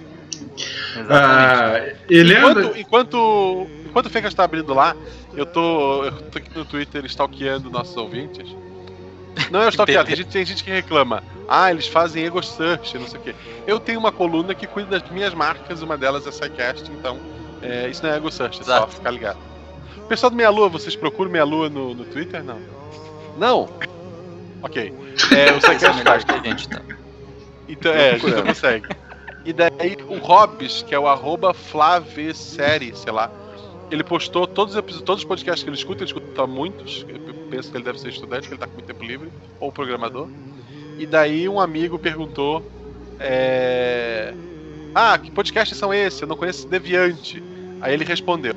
Exatamente. 0.96 1.10
Ah, 1.10 1.96
e 2.10 2.24
lembra. 2.24 2.62
Enquanto, 2.62 2.78
enquanto, 2.78 3.68
enquanto 3.86 4.06
o 4.08 4.10
Fencas 4.10 4.34
tá 4.34 4.44
abrindo 4.44 4.74
lá, 4.74 4.96
eu 5.36 5.46
tô, 5.46 6.06
eu 6.06 6.12
tô 6.12 6.38
aqui 6.38 6.50
no 6.56 6.66
Twitter 6.66 7.06
stalkeando 7.06 7.70
nossos 7.70 7.96
ouvintes. 7.96 8.56
Não 9.52 9.62
é 9.62 9.68
o 9.68 9.70
stalkear, 9.70 10.04
tem 10.04 10.16
gente, 10.16 10.30
tem 10.30 10.46
gente 10.46 10.64
que 10.64 10.72
reclama. 10.72 11.24
Ah, 11.48 11.70
eles 11.70 11.88
fazem 11.88 12.26
ego 12.26 12.42
search, 12.42 12.98
não 12.98 13.08
sei 13.08 13.20
o 13.20 13.24
quê. 13.24 13.36
Eu 13.66 13.80
tenho 13.80 14.00
uma 14.00 14.12
coluna 14.12 14.56
que 14.56 14.66
cuida 14.66 15.00
das 15.00 15.10
minhas 15.12 15.34
marcas, 15.34 15.82
uma 15.82 15.96
delas 15.96 16.26
é 16.26 16.32
SciCast, 16.32 16.92
então 16.92 17.20
é, 17.62 17.88
isso 17.88 18.04
não 18.04 18.12
é 18.12 18.18
ego 18.18 18.32
search, 18.32 18.62
é 18.62 18.64
só 18.64 18.88
ficar 18.88 19.12
ligado. 19.12 19.38
Pessoal 20.10 20.30
do 20.30 20.36
Meia 20.36 20.50
Lua, 20.50 20.70
vocês 20.70 20.96
procuram 20.96 21.30
Meia 21.30 21.44
Lua 21.44 21.70
no, 21.70 21.94
no 21.94 22.06
Twitter? 22.06 22.44
Não. 22.44 22.60
Não, 23.38 23.70
Ok. 24.62 24.94
É, 25.32 25.52
o 25.52 25.58
Esse 25.58 25.68
é 25.68 25.74
SciCast 25.74 25.98
melhor 25.98 26.24
que 26.24 26.32
a 26.32 26.44
gente 26.44 26.70
tá. 26.70 26.82
Então, 27.68 27.94
é, 27.94 28.12
a 28.12 28.18
gente 28.18 28.32
não 28.32 28.44
consegue. 28.44 28.88
E 29.46 29.54
daí 29.54 29.98
o 30.08 30.18
Hobbs, 30.18 30.84
que 30.84 30.94
é 30.94 31.00
o 31.00 31.08
arroba 31.08 31.54
Flavesérie, 31.54 32.96
sei 32.96 33.12
lá, 33.12 33.32
ele 33.90 34.04
postou 34.04 34.46
todos 34.46 34.74
os, 34.74 34.80
episódios, 34.80 35.06
todos 35.06 35.24
os 35.24 35.28
podcasts 35.28 35.64
que 35.64 35.70
ele 35.70 35.78
escuta, 35.78 36.04
ele 36.04 36.10
escuta 36.10 36.46
muitos, 36.46 37.06
eu 37.08 37.34
penso 37.50 37.72
que 37.72 37.78
ele 37.78 37.84
deve 37.84 38.00
ser 38.00 38.10
estudante, 38.10 38.48
que 38.48 38.54
ele 38.54 38.60
tá 38.60 38.68
com 38.68 38.74
muito 38.74 38.86
tempo 38.86 39.04
livre, 39.04 39.32
ou 39.60 39.72
programador. 39.72 40.28
E 40.98 41.06
daí 41.06 41.48
um 41.48 41.60
amigo 41.60 41.98
perguntou, 41.98 42.70
é... 43.20 44.34
ah, 44.94 45.18
que 45.18 45.32
podcasts 45.32 45.78
são 45.78 45.94
esses? 45.94 46.22
Eu 46.22 46.28
não 46.28 46.36
conheço 46.36 46.60
esse 46.60 46.68
Deviante. 46.68 47.42
Aí 47.80 47.94
ele 47.94 48.04
respondeu, 48.04 48.54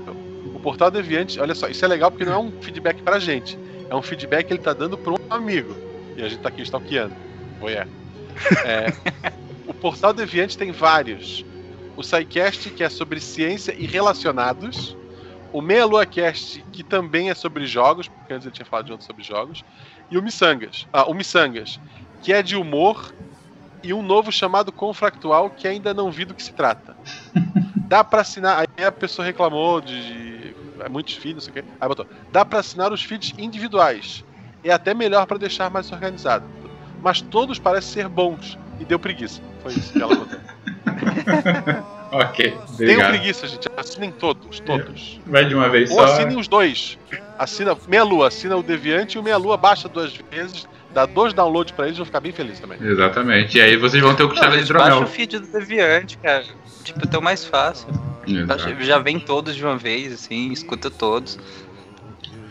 o 0.53 0.59
portal 0.59 0.91
Deviante, 0.91 1.39
olha 1.39 1.55
só, 1.55 1.69
isso 1.69 1.85
é 1.85 1.89
legal 1.89 2.11
porque 2.11 2.25
não 2.25 2.33
é 2.33 2.39
um 2.39 2.51
feedback 2.61 3.01
pra 3.03 3.19
gente, 3.19 3.57
é 3.89 3.95
um 3.95 4.03
feedback 4.03 4.47
que 4.47 4.55
ele 4.55 4.63
tá 4.63 4.73
dando 4.73 4.99
pra 4.99 5.13
um 5.13 5.17
amigo. 5.31 5.90
E 6.17 6.23
a 6.23 6.29
gente 6.29 6.41
tá 6.41 6.49
aqui 6.49 6.63
stalkeando. 6.63 7.15
Voyeur. 7.59 7.87
É, 8.65 8.87
o 9.67 9.75
Portal 9.75 10.13
Deviante 10.13 10.57
tem 10.57 10.73
vários. 10.73 11.45
O 11.97 12.03
SciCast, 12.03 12.71
que 12.71 12.83
é 12.83 12.89
sobre 12.89 13.21
ciência 13.21 13.75
e 13.77 13.87
relacionados. 13.87 14.97
O 15.53 15.61
Meia 15.61 15.85
Lua 15.85 16.07
Cast, 16.07 16.65
que 16.73 16.85
também 16.85 17.29
é 17.29 17.35
sobre 17.35 17.67
jogos, 17.67 18.09
porque 18.09 18.33
antes 18.33 18.47
ele 18.47 18.55
tinha 18.55 18.67
falado 18.67 18.87
de 18.87 18.93
outros 18.93 19.07
sobre 19.07 19.25
jogos. 19.25 19.63
E 20.11 20.17
o 20.17 20.23
Missangas. 20.23 20.87
Ah, 20.93 21.05
o 21.11 21.15
Missangas, 21.15 21.79
que 22.23 22.33
é 22.33 22.43
de 22.43 22.57
humor. 22.57 23.15
E 23.83 23.95
um 23.95 24.03
novo 24.03 24.31
chamado 24.31 24.71
Confractual, 24.71 25.51
que 25.51 25.67
ainda 25.67 25.95
não 25.95 26.11
vi 26.11 26.27
do 26.27 26.35
que 26.35 26.43
se 26.43 26.53
trata. 26.53 26.95
Dá 27.89 28.05
pra 28.05 28.21
assinar. 28.21 28.65
Aí 28.79 28.85
a 28.85 28.93
pessoa 28.93 29.25
reclamou 29.25 29.81
de. 29.81 30.03
de 30.03 30.57
é, 30.81 30.89
muitos 30.89 31.15
feeds, 31.15 31.35
não 31.35 31.41
sei 31.41 31.51
o 31.51 31.65
quê. 31.65 31.71
Aí 31.81 31.89
botou. 31.89 32.07
Dá 32.31 32.45
pra 32.45 32.61
assinar 32.61 32.93
os 32.93 33.03
feeds 33.03 33.33
individuais. 33.39 34.23
É 34.63 34.71
até 34.73 34.93
melhor 34.95 35.27
pra 35.27 35.39
deixar 35.39 35.71
mais 35.71 35.91
organizado. 35.91 36.45
Mas 37.03 37.21
todos 37.21 37.59
parecem 37.59 38.03
ser 38.03 38.09
bons. 38.09 38.59
E 38.79 38.85
deu 38.85 38.99
preguiça. 38.99 39.41
Foi 39.63 39.73
isso 39.73 39.93
que 39.93 40.03
ela 40.03 40.15
botou. 40.15 40.39
Ok, 42.13 42.45
Tenham 42.51 42.61
obrigado. 42.75 43.09
preguiça, 43.11 43.47
gente. 43.47 43.69
Assinem 43.77 44.11
todos, 44.11 44.59
todos. 44.59 45.21
Vai 45.27 45.45
de 45.45 45.55
uma 45.55 45.69
vez 45.69 45.91
Ou 45.93 45.97
só. 45.99 46.05
assinem 46.07 46.37
os 46.41 46.49
dois. 46.49 46.99
Assina 47.39 47.77
Meia 47.87 48.03
Lua, 48.03 48.27
assina 48.27 48.57
o 48.57 48.65
Deviante 48.65 49.17
e 49.17 49.21
o 49.21 49.23
Meia 49.23 49.37
Lua 49.37 49.57
baixa 49.57 49.89
duas 49.89 50.13
vezes, 50.29 50.67
dá 50.93 51.07
dois 51.07 51.33
downloads 51.33 51.73
pra 51.73 51.85
eles 51.85 51.97
e 51.97 51.99
vão 51.99 52.07
ficar 52.07 52.19
bem 52.19 52.33
felizes 52.33 52.59
também. 52.59 52.79
Exatamente. 52.83 53.57
E 53.59 53.61
aí 53.61 53.77
vocês 53.77 54.03
vão 54.03 54.13
ter 54.17 54.25
o 54.25 54.27
Não, 54.27 54.33
costela 54.35 54.61
de 54.61 54.73
baixa 54.73 54.99
o 54.99 55.07
feed 55.07 55.39
do 55.39 55.47
Deviante, 55.53 56.19
cara. 56.19 56.45
Tipo, 56.83 56.99
é 57.05 57.07
tão 57.09 57.21
mais 57.21 57.45
fácil. 57.45 57.87
Exato. 58.27 58.59
Já- 58.71 58.81
Já 58.81 58.99
vem 58.99 59.21
todos 59.21 59.55
de 59.55 59.65
uma 59.65 59.77
vez, 59.77 60.13
assim, 60.13 60.51
escuta 60.51 60.91
todos. 60.91 61.39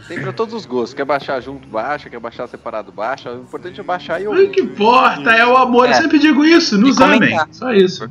Tem 0.10 0.20
pra 0.22 0.34
todos 0.34 0.54
os 0.54 0.66
gostos. 0.66 0.94
Quer 0.94 1.06
baixar 1.06 1.40
junto, 1.40 1.68
baixa. 1.68 2.10
Quer 2.10 2.20
baixar 2.20 2.48
separado, 2.48 2.92
baixa. 2.92 3.32
O 3.32 3.42
importante 3.42 3.80
é 3.80 3.84
baixar 3.84 4.22
e 4.22 4.28
O 4.28 4.32
ouvir. 4.32 4.50
que 4.50 4.60
importa 4.62 5.32
é 5.32 5.46
o 5.46 5.56
amor. 5.56 5.86
Eu 5.86 5.92
É. 5.92 5.94
sempre 5.94 6.20
digo 6.20 6.44
isso. 6.44 6.78
Nos 6.78 7.00
amem. 7.00 7.38
Só 7.52 7.72
isso. 7.72 8.10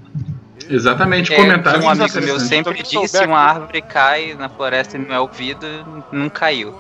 Exatamente. 0.71 1.33
É, 1.33 1.37
Comentários 1.37 1.85
um 1.85 1.89
amigo 1.91 2.21
meu 2.23 2.39
sempre 2.41 2.81
Então, 2.81 3.03
disse: 3.03 3.25
uma 3.25 3.39
árvore 3.39 3.83
cai 3.83 4.35
na 4.39 4.49
floresta 4.49 4.97
e 4.97 5.01
não 5.01 5.15
é 5.15 5.21
ouvido, 5.21 5.67
não 6.13 6.29
caiu. 6.31 6.75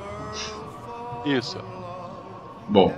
Isso. 1.26 1.58
Bom. 2.68 2.94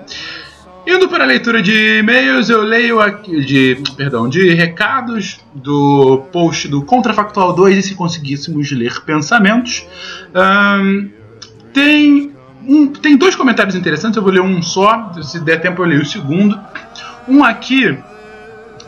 Indo 0.87 1.09
para 1.09 1.25
a 1.25 1.27
leitura 1.27 1.61
de 1.63 1.99
e-mails, 1.99 2.49
eu 2.49 2.63
leio 2.63 3.01
aqui 3.01 3.45
de, 3.45 3.77
perdão, 3.97 4.29
de 4.29 4.55
recados 4.55 5.39
do 5.55 6.23
post 6.33 6.67
do 6.69 6.83
Contrafactual 6.83 7.53
2 7.53 7.77
e 7.77 7.83
se 7.83 7.95
conseguíssemos 7.95 8.73
ler 8.73 8.99
pensamentos. 9.05 9.87
Ahn, 10.35 11.09
tem, 11.73 12.35
um, 12.67 12.87
tem 12.89 13.17
dois 13.17 13.35
comentários 13.35 13.75
interessantes, 13.75 14.17
eu 14.17 14.23
vou 14.23 14.33
ler 14.33 14.41
um 14.41 14.63
só, 14.63 15.13
se 15.23 15.41
der 15.41 15.61
tempo 15.61 15.83
eu 15.83 15.87
leio 15.87 16.03
o 16.03 16.07
segundo. 16.07 16.59
Um 17.29 17.45
aqui 17.45 17.99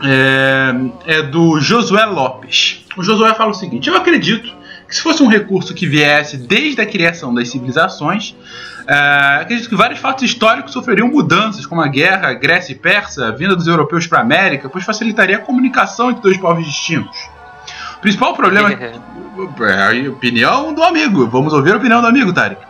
é, 0.01 0.75
é 1.05 1.21
do 1.21 1.59
Josué 1.59 2.05
Lopes. 2.05 2.85
O 2.97 3.03
Josué 3.03 3.33
fala 3.33 3.51
o 3.51 3.53
seguinte: 3.53 3.89
Eu 3.89 3.95
acredito 3.95 4.53
que 4.87 4.95
se 4.95 5.01
fosse 5.01 5.23
um 5.23 5.27
recurso 5.27 5.73
que 5.73 5.87
viesse 5.87 6.37
desde 6.37 6.81
a 6.81 6.85
criação 6.85 7.33
das 7.33 7.49
civilizações, 7.49 8.35
é, 8.87 9.39
acredito 9.41 9.69
que 9.69 9.75
vários 9.75 9.99
fatos 9.99 10.23
históricos 10.23 10.73
sofreriam 10.73 11.07
mudanças, 11.07 11.65
como 11.65 11.81
a 11.81 11.87
guerra 11.87 12.33
Grécia 12.33 12.73
e 12.73 12.75
Pérsia, 12.75 13.27
a 13.27 13.31
vinda 13.31 13.55
dos 13.55 13.67
europeus 13.67 14.05
para 14.05 14.19
a 14.19 14.21
América, 14.21 14.69
pois 14.69 14.83
facilitaria 14.83 15.37
a 15.37 15.39
comunicação 15.39 16.11
entre 16.11 16.21
dois 16.21 16.37
povos 16.37 16.65
distintos. 16.65 17.17
O 17.97 18.01
principal 18.01 18.33
problema. 18.33 18.69
É 19.33 20.07
a 20.07 20.11
opinião 20.11 20.75
do 20.75 20.83
amigo. 20.83 21.27
Vamos 21.27 21.53
ouvir 21.53 21.73
a 21.73 21.77
opinião 21.77 21.99
do 22.01 22.05
amigo, 22.05 22.31
Tarek. 22.31 22.61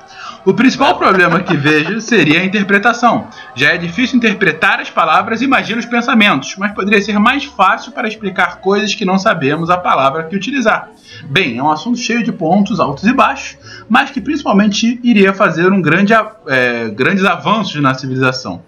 O 0.45 0.53
principal 0.53 0.97
problema 0.97 1.39
que 1.39 1.55
vejo 1.55 2.01
seria 2.01 2.41
a 2.41 2.43
interpretação. 2.43 3.27
Já 3.55 3.69
é 3.69 3.77
difícil 3.77 4.17
interpretar 4.17 4.81
as 4.81 4.89
palavras 4.89 5.41
e 5.41 5.45
imaginar 5.45 5.79
os 5.79 5.85
pensamentos, 5.85 6.55
mas 6.57 6.73
poderia 6.73 7.01
ser 7.01 7.17
mais 7.17 7.45
fácil 7.45 7.93
para 7.93 8.09
explicar 8.09 8.59
coisas 8.59 8.93
que 8.93 9.05
não 9.05 9.17
sabemos 9.17 9.69
a 9.69 9.77
palavra 9.77 10.23
que 10.25 10.35
utilizar. 10.35 10.89
Bem, 11.29 11.57
é 11.57 11.63
um 11.63 11.71
assunto 11.71 11.97
cheio 11.97 12.23
de 12.23 12.33
pontos 12.33 12.81
altos 12.81 13.05
e 13.05 13.13
baixos, 13.13 13.57
mas 13.87 14.11
que 14.11 14.19
principalmente 14.19 14.99
iria 15.01 15.33
fazer 15.33 15.71
um 15.71 15.81
grande, 15.81 16.11
é, 16.47 16.89
grandes 16.89 17.23
avanços 17.23 17.81
na 17.81 17.93
civilização. 17.93 18.61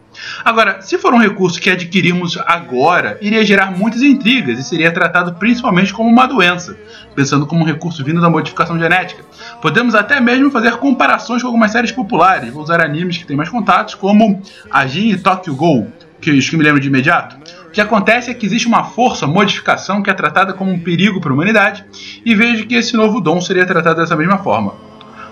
Agora, 0.44 0.82
se 0.82 0.98
for 0.98 1.14
um 1.14 1.18
recurso 1.18 1.60
que 1.60 1.70
adquirimos 1.70 2.38
agora, 2.46 3.18
iria 3.22 3.46
gerar 3.46 3.72
muitas 3.72 4.02
intrigas 4.02 4.60
e 4.60 4.64
seria 4.64 4.92
tratado 4.92 5.34
principalmente 5.36 5.94
como 5.94 6.10
uma 6.10 6.28
doença, 6.28 6.78
pensando 7.16 7.46
como 7.46 7.62
um 7.62 7.66
recurso 7.66 8.04
vindo 8.04 8.22
da 8.22 8.30
modificação 8.30 8.78
genética. 8.78 9.24
Podemos 9.62 9.96
até 9.96 10.20
mesmo 10.20 10.52
fazer 10.52 10.78
comparações 10.78 11.42
com 11.42 11.48
algumas 11.48 11.72
séries 11.72 11.92
populares, 11.92 12.52
vou 12.52 12.64
usar 12.64 12.82
animes 12.82 13.18
que 13.18 13.26
têm 13.26 13.36
mais 13.36 13.50
contatos, 13.50 13.96
como 13.96 14.42
Ajin 14.70 15.10
e 15.10 15.18
Tokyo 15.18 15.56
Ghoul, 15.56 15.92
que 16.22 16.32
os 16.32 16.50
que 16.50 16.58
me 16.58 16.64
lembro 16.64 16.80
de 16.80 16.88
imediato. 16.88 17.38
O 17.68 17.72
que 17.72 17.82
acontece 17.82 18.32
é 18.32 18.34
que 18.34 18.46
existe 18.46 18.68
uma 18.68 18.86
força, 18.86 19.28
modificação, 19.28 20.02
que 20.02 20.10
é 20.10 20.14
tratada 20.14 20.54
como 20.54 20.72
um 20.72 20.80
perigo 20.80 21.20
para 21.20 21.32
a 21.32 21.34
humanidade, 21.34 21.86
e 22.26 22.34
vejo 22.34 22.66
que 22.66 22.76
esse 22.76 22.96
novo 22.96 23.20
dom 23.20 23.42
seria 23.42 23.66
tratado 23.66 24.00
dessa 24.00 24.16
mesma 24.16 24.38
forma. 24.38 24.74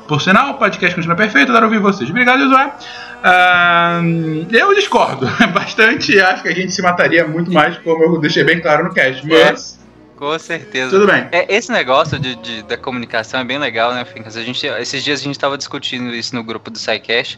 Por 0.08 0.22
sinal, 0.22 0.52
o 0.52 0.54
podcast 0.56 0.94
continua 0.94 1.16
perfeito, 1.16 1.52
adoro 1.52 1.68
ouvir 1.68 1.80
vocês. 1.80 2.10
Obrigado, 2.10 2.40
Josué. 2.42 2.74
Ah, 3.24 4.02
eu 4.52 4.76
discordo 4.76 5.26
bastante, 5.54 6.20
acho 6.20 6.44
que 6.44 6.50
a 6.50 6.54
gente 6.56 6.72
se 6.74 6.82
mataria 6.82 7.26
muito 7.28 7.52
mais, 7.52 7.78
como 7.78 8.04
eu 8.04 8.20
deixei 8.20 8.44
bem 8.44 8.60
claro 8.60 8.84
no 8.84 8.94
cast, 8.94 9.26
mas 9.26 9.80
Com 10.18 10.38
certeza. 10.38 10.90
tudo 10.90 11.08
bem. 11.08 11.28
É, 11.32 11.46
esse 11.56 11.72
negócio 11.72 12.20
de, 12.20 12.36
de- 12.36 12.64
da 12.64 12.76
comunicação 12.78 13.40
é 13.40 13.44
bem 13.46 13.58
legal, 13.58 13.94
né, 13.94 14.04
Fincas? 14.06 14.36
A 14.36 14.44
gente, 14.44 14.66
esses 14.68 15.04
dias 15.04 15.22
a 15.22 15.24
gente 15.24 15.36
estava 15.36 15.58
discutindo 15.58 16.14
isso 16.14 16.36
no 16.36 16.44
grupo 16.44 16.70
do 16.70 16.78
SciCast. 16.78 17.38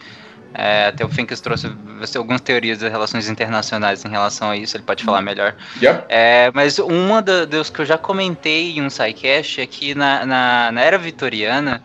É, 0.57 0.87
até 0.87 1.03
o 1.05 1.09
Fincas 1.09 1.41
trouxe 1.41 1.67
algumas 2.15 2.39
teorias 2.39 2.79
das 2.79 2.89
relações 2.89 3.27
internacionais 3.27 4.05
em 4.05 4.09
relação 4.09 4.49
a 4.49 4.55
isso, 4.55 4.77
ele 4.77 4.83
pode 4.85 5.03
falar 5.03 5.21
melhor. 5.21 5.53
Yep. 5.81 6.05
É, 6.07 6.49
mas 6.53 6.79
uma 6.79 7.21
da- 7.21 7.43
das 7.45 7.69
que 7.69 7.81
eu 7.81 7.85
já 7.85 7.97
comentei 7.97 8.77
em 8.77 8.81
um 8.81 8.89
SciCast 8.89 9.59
é 9.61 9.65
que 9.67 9.93
na, 9.93 10.25
na, 10.25 10.71
na 10.71 10.81
era 10.81 10.97
vitoriana, 10.97 11.83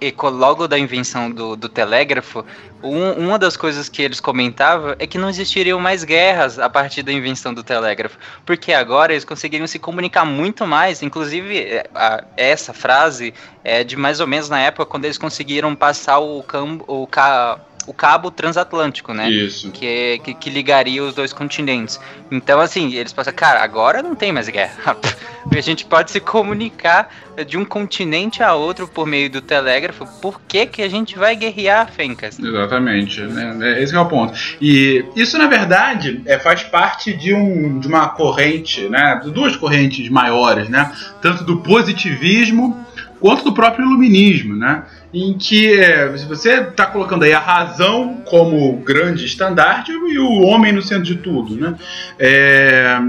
e 0.00 0.14
logo 0.30 0.68
da 0.68 0.78
invenção 0.78 1.30
do, 1.30 1.56
do 1.56 1.68
telégrafo, 1.68 2.44
um- 2.82 3.12
uma 3.26 3.38
das 3.38 3.56
coisas 3.56 3.88
que 3.88 4.02
eles 4.02 4.20
comentavam 4.20 4.94
é 4.98 5.06
que 5.06 5.18
não 5.18 5.28
existiriam 5.28 5.80
mais 5.80 6.04
guerras 6.04 6.58
a 6.58 6.68
partir 6.70 7.02
da 7.02 7.12
invenção 7.12 7.52
do 7.52 7.62
telégrafo, 7.62 8.16
porque 8.46 8.72
agora 8.72 9.12
eles 9.12 9.24
conseguiriam 9.24 9.66
se 9.66 9.78
comunicar 9.78 10.24
muito 10.24 10.66
mais. 10.66 11.02
Inclusive, 11.02 11.58
é, 11.58 11.86
a- 11.94 12.22
essa 12.36 12.72
frase 12.72 13.34
é 13.64 13.82
de 13.82 13.96
mais 13.96 14.20
ou 14.20 14.26
menos 14.26 14.48
na 14.48 14.60
época 14.60 14.86
quando 14.86 15.06
eles 15.06 15.18
conseguiram 15.18 15.74
passar 15.74 16.18
o, 16.18 16.42
cambo, 16.42 16.84
o, 16.86 17.06
ca- 17.06 17.58
o 17.86 17.92
cabo 17.92 18.30
transatlântico, 18.30 19.12
né? 19.12 19.30
Isso. 19.30 19.70
que, 19.70 20.20
que, 20.24 20.34
que 20.34 20.50
ligaria 20.50 21.02
os 21.02 21.14
dois 21.14 21.32
continentes. 21.32 22.00
Então, 22.30 22.60
assim, 22.60 22.94
eles 22.94 23.12
pensam, 23.12 23.32
cara, 23.32 23.62
agora 23.62 24.02
não 24.02 24.14
tem 24.14 24.32
mais 24.32 24.48
guerra. 24.48 24.96
a 25.50 25.60
gente 25.60 25.84
pode 25.84 26.10
se 26.10 26.20
comunicar 26.20 27.08
de 27.46 27.58
um 27.58 27.64
continente 27.64 28.42
a 28.42 28.54
outro 28.54 28.88
por 28.88 29.06
meio 29.06 29.28
do 29.28 29.40
telégrafo. 29.40 30.06
Por 30.20 30.40
que, 30.46 30.66
que 30.66 30.82
a 30.82 30.88
gente 30.88 31.18
vai 31.18 31.36
guerrear, 31.36 31.90
Fencas? 31.90 32.38
Exatamente, 32.38 33.20
né? 33.22 33.56
É, 33.60 33.82
Esse 33.82 33.92
que 33.92 33.98
é 33.98 34.00
o 34.00 34.06
ponto. 34.06 34.34
E 34.60 35.04
isso, 35.16 35.36
na 35.36 35.46
verdade, 35.46 36.22
é, 36.26 36.38
faz 36.38 36.62
parte 36.62 37.12
de, 37.12 37.34
um, 37.34 37.78
de 37.78 37.88
uma 37.88 38.08
corrente, 38.08 38.88
né? 38.88 39.20
De 39.22 39.30
duas 39.30 39.56
correntes 39.56 40.08
maiores, 40.08 40.68
né? 40.68 40.92
Tanto 41.20 41.44
do 41.44 41.58
positivismo 41.58 42.84
quanto 43.20 43.44
do 43.44 43.52
próprio 43.52 43.86
iluminismo, 43.86 44.54
né? 44.54 44.84
Em 45.14 45.32
que 45.38 45.72
é, 45.72 46.08
você 46.08 46.54
está 46.60 46.86
colocando 46.86 47.22
aí 47.22 47.32
a 47.32 47.38
razão 47.38 48.20
como 48.24 48.76
grande 48.78 49.24
estandarte 49.24 49.92
e 49.92 50.18
o 50.18 50.40
homem 50.42 50.72
no 50.72 50.82
centro 50.82 51.04
de 51.04 51.14
tudo, 51.16 51.54
né? 51.56 51.76
É, 52.18 53.00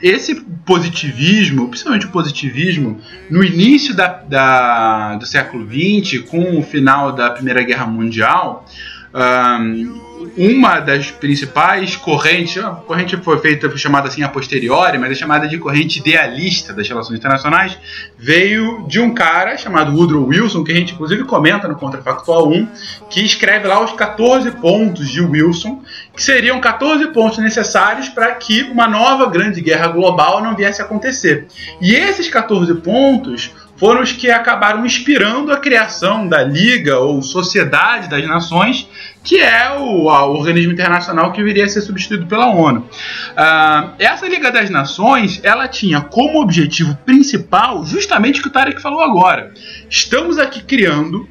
esse 0.00 0.40
positivismo, 0.64 1.66
principalmente 1.68 2.06
o 2.06 2.10
positivismo, 2.10 3.00
no 3.28 3.42
início 3.42 3.92
da, 3.96 4.06
da- 4.06 5.16
do 5.16 5.26
século 5.26 5.66
XX, 5.66 6.20
com 6.28 6.56
o 6.58 6.62
final 6.62 7.10
da 7.12 7.30
Primeira 7.30 7.62
Guerra 7.64 7.86
Mundial, 7.86 8.64
ahn, 9.12 9.98
uma 10.36 10.80
das 10.80 11.10
principais 11.10 11.96
correntes, 11.96 12.62
a 12.62 12.70
corrente 12.70 13.16
foi 13.16 13.38
feita, 13.38 13.68
foi 13.68 13.78
chamada 13.78 14.08
assim 14.08 14.22
a 14.22 14.28
posteriori, 14.28 14.98
mas 14.98 15.12
é 15.12 15.14
chamada 15.14 15.48
de 15.48 15.58
corrente 15.58 15.98
idealista 15.98 16.72
das 16.72 16.88
relações 16.88 17.18
internacionais, 17.18 17.78
veio 18.16 18.86
de 18.86 19.00
um 19.00 19.14
cara 19.14 19.56
chamado 19.56 19.96
Woodrow 19.96 20.26
Wilson, 20.26 20.64
que 20.64 20.72
a 20.72 20.74
gente 20.74 20.94
inclusive 20.94 21.24
comenta 21.24 21.68
no 21.68 21.76
Contrafactual 21.76 22.48
1, 22.48 22.68
que 23.10 23.24
escreve 23.24 23.66
lá 23.66 23.82
os 23.82 23.92
14 23.92 24.50
pontos 24.52 25.08
de 25.08 25.20
Wilson, 25.20 25.82
que 26.14 26.22
seriam 26.22 26.60
14 26.60 27.06
pontos 27.08 27.38
necessários 27.38 28.08
para 28.08 28.34
que 28.34 28.62
uma 28.62 28.88
nova 28.88 29.26
grande 29.26 29.60
guerra 29.60 29.88
global 29.88 30.42
não 30.42 30.56
viesse 30.56 30.82
a 30.82 30.84
acontecer. 30.84 31.46
E 31.80 31.94
esses 31.94 32.28
14 32.28 32.74
pontos 32.76 33.50
foram 33.78 34.02
os 34.02 34.12
que 34.12 34.30
acabaram 34.30 34.84
inspirando 34.84 35.52
a 35.52 35.56
criação 35.56 36.26
da 36.26 36.42
Liga 36.42 36.98
ou 36.98 37.22
Sociedade 37.22 38.08
das 38.08 38.26
Nações, 38.26 38.88
que 39.22 39.40
é 39.40 39.70
o, 39.78 40.06
o 40.06 40.34
organismo 40.34 40.72
internacional 40.72 41.32
que 41.32 41.42
viria 41.42 41.64
a 41.64 41.68
ser 41.68 41.80
substituído 41.80 42.26
pela 42.26 42.46
ONU. 42.46 42.88
Ah, 43.36 43.92
essa 43.98 44.28
Liga 44.28 44.50
das 44.50 44.68
Nações, 44.68 45.40
ela 45.42 45.68
tinha 45.68 46.00
como 46.00 46.42
objetivo 46.42 46.96
principal 47.06 47.86
justamente 47.86 48.40
o 48.40 48.42
que 48.42 48.48
o 48.48 48.52
Tarek 48.52 48.82
falou 48.82 49.00
agora. 49.00 49.52
Estamos 49.88 50.38
aqui 50.38 50.62
criando 50.62 51.28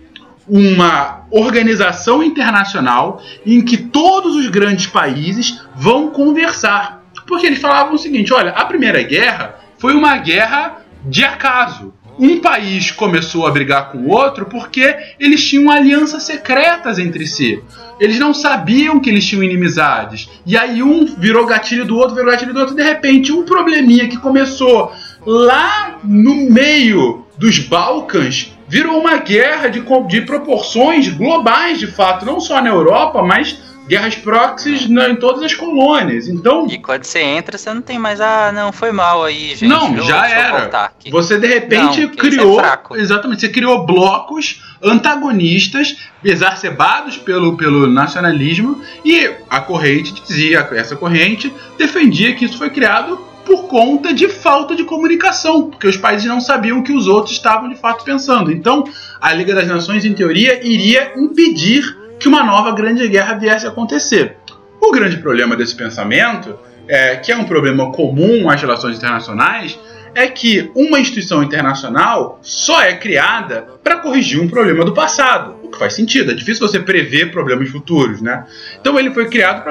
uma 0.47 1.25
organização 1.29 2.23
internacional 2.23 3.21
em 3.45 3.61
que 3.61 3.75
todos 3.77 4.35
os 4.35 4.47
grandes 4.47 4.87
países 4.87 5.61
vão 5.75 6.09
conversar. 6.11 7.03
Porque 7.27 7.45
eles 7.45 7.59
falavam 7.59 7.95
o 7.95 7.97
seguinte: 7.97 8.33
olha, 8.33 8.51
a 8.51 8.63
Primeira 8.63 9.03
Guerra 9.03 9.55
foi 9.77 9.93
uma 9.93 10.17
guerra 10.17 10.77
de 11.05 11.23
acaso. 11.23 11.93
Um 12.19 12.39
país 12.39 12.91
começou 12.91 13.45
a 13.45 13.51
brigar 13.51 13.91
com 13.91 13.99
o 13.99 14.09
outro 14.09 14.45
porque 14.45 14.95
eles 15.19 15.47
tinham 15.47 15.69
alianças 15.69 16.23
secretas 16.23 16.97
entre 16.97 17.27
si. 17.27 17.63
Eles 17.99 18.19
não 18.19 18.33
sabiam 18.33 18.99
que 18.99 19.09
eles 19.09 19.25
tinham 19.25 19.43
inimizades. 19.43 20.29
E 20.45 20.57
aí 20.57 20.81
um 20.81 21.05
virou 21.05 21.45
gatilho 21.45 21.85
do 21.85 21.97
outro, 21.97 22.15
virou 22.15 22.31
gatilho 22.31 22.53
do 22.53 22.59
outro. 22.59 22.75
De 22.75 22.83
repente, 22.83 23.31
um 23.31 23.43
probleminha 23.43 24.07
que 24.07 24.17
começou 24.17 24.91
lá 25.25 25.99
no 26.03 26.49
meio 26.49 27.25
dos 27.37 27.59
Balcãs 27.59 28.53
virou 28.67 28.99
uma 28.99 29.17
guerra 29.17 29.69
de, 29.69 29.81
de 30.07 30.21
proporções 30.21 31.07
globais, 31.09 31.79
de 31.79 31.87
fato, 31.87 32.25
não 32.25 32.39
só 32.39 32.61
na 32.61 32.69
Europa, 32.69 33.21
mas 33.23 33.66
guerras 33.87 34.15
proxies 34.15 34.89
na- 34.89 35.09
em 35.09 35.15
todas 35.15 35.41
as 35.43 35.53
colônias. 35.53 36.27
Então, 36.27 36.67
E 36.69 36.77
quando 36.77 37.03
você 37.05 37.19
entra, 37.19 37.57
você 37.57 37.73
não 37.73 37.81
tem 37.81 37.97
mais, 37.97 38.19
ah, 38.19 38.51
não, 38.53 38.71
foi 38.71 38.91
mal 38.91 39.23
aí, 39.23 39.49
gente. 39.55 39.67
Não, 39.67 39.95
eu- 39.95 40.03
já 40.03 40.27
era. 40.29 40.91
você 41.09 41.37
de 41.39 41.47
repente 41.47 42.01
Não, 42.01 42.09
é 42.11 42.15
criou. 42.15 42.59
fraco. 42.59 42.95
exatamente, 42.97 43.41
você 43.41 43.49
criou 43.49 43.85
blocos 43.85 44.61
antagonistas, 44.83 45.97
exacerbados 46.23 47.17
pelo, 47.17 47.55
pelo 47.57 47.87
nacionalismo, 47.87 48.81
e 49.03 49.29
a 49.49 49.59
corrente 49.61 50.13
dizia, 50.13 50.67
essa 50.73 50.95
corrente 50.95 51.51
defendia 51.77 52.35
que 52.35 52.45
isso 52.45 52.57
foi 52.57 52.69
criado 52.69 53.17
por 53.45 53.67
conta 53.67 54.13
de 54.13 54.27
falta 54.27 54.75
de 54.75 54.83
comunicação, 54.83 55.69
porque 55.69 55.87
os 55.87 55.95
países 55.95 56.27
não 56.27 56.41
sabiam 56.41 56.79
o 56.79 56.83
que 56.83 56.91
os 56.91 57.07
outros 57.07 57.33
estavam 57.35 57.69
de 57.69 57.77
fato 57.77 58.03
pensando. 58.03 58.51
Então, 58.51 58.83
a 59.21 59.31
Liga 59.33 59.55
das 59.55 59.67
Nações, 59.67 60.03
em 60.03 60.13
teoria, 60.13 60.59
iria 60.67 61.13
impedir 61.15 61.95
que 62.19 62.27
uma 62.27 62.43
nova 62.43 62.71
grande 62.71 63.07
guerra 63.07 63.35
viesse 63.35 63.65
a 63.65 63.69
acontecer. 63.69 64.37
O 64.81 64.91
grande 64.91 65.17
problema 65.17 65.55
desse 65.55 65.75
pensamento, 65.75 66.57
é, 66.87 67.15
que 67.17 67.31
é 67.31 67.37
um 67.37 67.45
problema 67.45 67.91
comum 67.91 68.49
às 68.49 68.61
relações 68.61 68.97
internacionais, 68.97 69.79
é 70.13 70.27
que 70.27 70.71
uma 70.75 70.99
instituição 70.99 71.43
internacional 71.43 72.39
só 72.41 72.81
é 72.81 72.93
criada 72.95 73.67
para 73.83 73.97
corrigir 73.97 74.41
um 74.41 74.47
problema 74.47 74.83
do 74.83 74.93
passado, 74.93 75.55
o 75.63 75.69
que 75.69 75.77
faz 75.77 75.93
sentido. 75.93 76.31
É 76.31 76.33
difícil 76.33 76.67
você 76.67 76.79
prever 76.79 77.31
problemas 77.31 77.69
futuros, 77.69 78.21
né? 78.21 78.45
Então 78.79 78.99
ele 78.99 79.11
foi 79.11 79.27
criado 79.27 79.63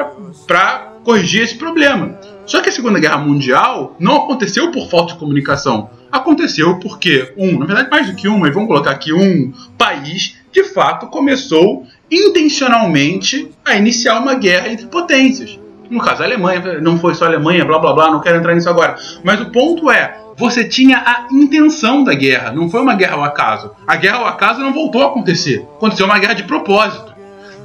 para 0.46 0.92
corrigir 1.04 1.42
esse 1.42 1.54
problema. 1.56 2.18
Só 2.44 2.60
que 2.60 2.68
a 2.68 2.72
Segunda 2.72 3.00
Guerra 3.00 3.18
Mundial 3.18 3.96
não 3.98 4.16
aconteceu 4.16 4.70
por 4.70 4.88
falta 4.88 5.14
de 5.14 5.18
comunicação. 5.18 5.90
Aconteceu 6.10 6.78
porque, 6.78 7.32
um, 7.36 7.58
na 7.58 7.66
verdade 7.66 7.90
mais 7.90 8.08
do 8.08 8.14
que 8.14 8.28
um, 8.28 8.38
mas 8.38 8.54
vamos 8.54 8.68
colocar 8.68 8.92
aqui 8.92 9.12
um 9.12 9.52
país, 9.76 10.36
de 10.52 10.64
fato 10.64 11.08
começou 11.08 11.86
intencionalmente 12.10 13.50
a 13.64 13.76
iniciar 13.76 14.20
uma 14.20 14.34
guerra 14.34 14.68
entre 14.68 14.86
potências. 14.86 15.58
No 15.90 16.00
caso, 16.00 16.22
a 16.22 16.26
Alemanha, 16.26 16.80
não 16.80 16.98
foi 16.98 17.14
só 17.14 17.24
a 17.24 17.28
Alemanha, 17.28 17.64
blá 17.64 17.78
blá 17.78 17.92
blá, 17.92 18.10
não 18.10 18.20
quero 18.20 18.38
entrar 18.38 18.54
nisso 18.54 18.68
agora. 18.68 18.96
Mas 19.22 19.40
o 19.40 19.50
ponto 19.50 19.90
é, 19.90 20.16
você 20.36 20.64
tinha 20.64 20.98
a 20.98 21.28
intenção 21.32 22.04
da 22.04 22.14
guerra, 22.14 22.52
não 22.52 22.68
foi 22.68 22.80
uma 22.82 22.94
guerra 22.94 23.14
ao 23.14 23.24
acaso. 23.24 23.70
A 23.86 23.96
guerra 23.96 24.18
ao 24.18 24.26
acaso 24.26 24.60
não 24.60 24.72
voltou 24.72 25.02
a 25.02 25.06
acontecer. 25.06 25.66
Aconteceu 25.76 26.06
uma 26.06 26.18
guerra 26.18 26.34
de 26.34 26.44
propósito. 26.44 27.14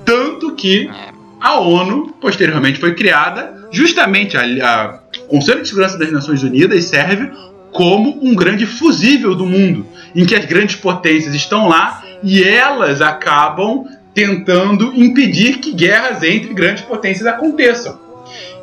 Tanto 0.05 0.55
que 0.55 0.89
a 1.39 1.59
ONU, 1.59 2.13
posteriormente, 2.22 2.80
foi 2.80 2.95
criada, 2.95 3.67
justamente 3.72 4.38
a, 4.38 4.43
a 4.43 4.99
Conselho 5.28 5.61
de 5.61 5.67
Segurança 5.67 5.97
das 5.97 6.11
Nações 6.11 6.43
Unidas 6.43 6.86
serve 6.86 7.32
como 7.72 8.19
um 8.22 8.36
grande 8.36 8.65
fusível 8.65 9.34
do 9.34 9.45
mundo, 9.45 9.86
em 10.15 10.26
que 10.26 10.36
as 10.36 10.45
grandes 10.45 10.76
potências 10.76 11.34
estão 11.34 11.67
lá 11.67 12.03
e 12.24 12.43
elas 12.43 13.01
acabam 13.01 13.86
tentando 14.13 14.93
impedir 14.93 15.59
que 15.59 15.74
guerras 15.74 16.22
entre 16.22 16.53
grandes 16.53 16.84
potências 16.84 17.26
aconteçam. 17.26 17.99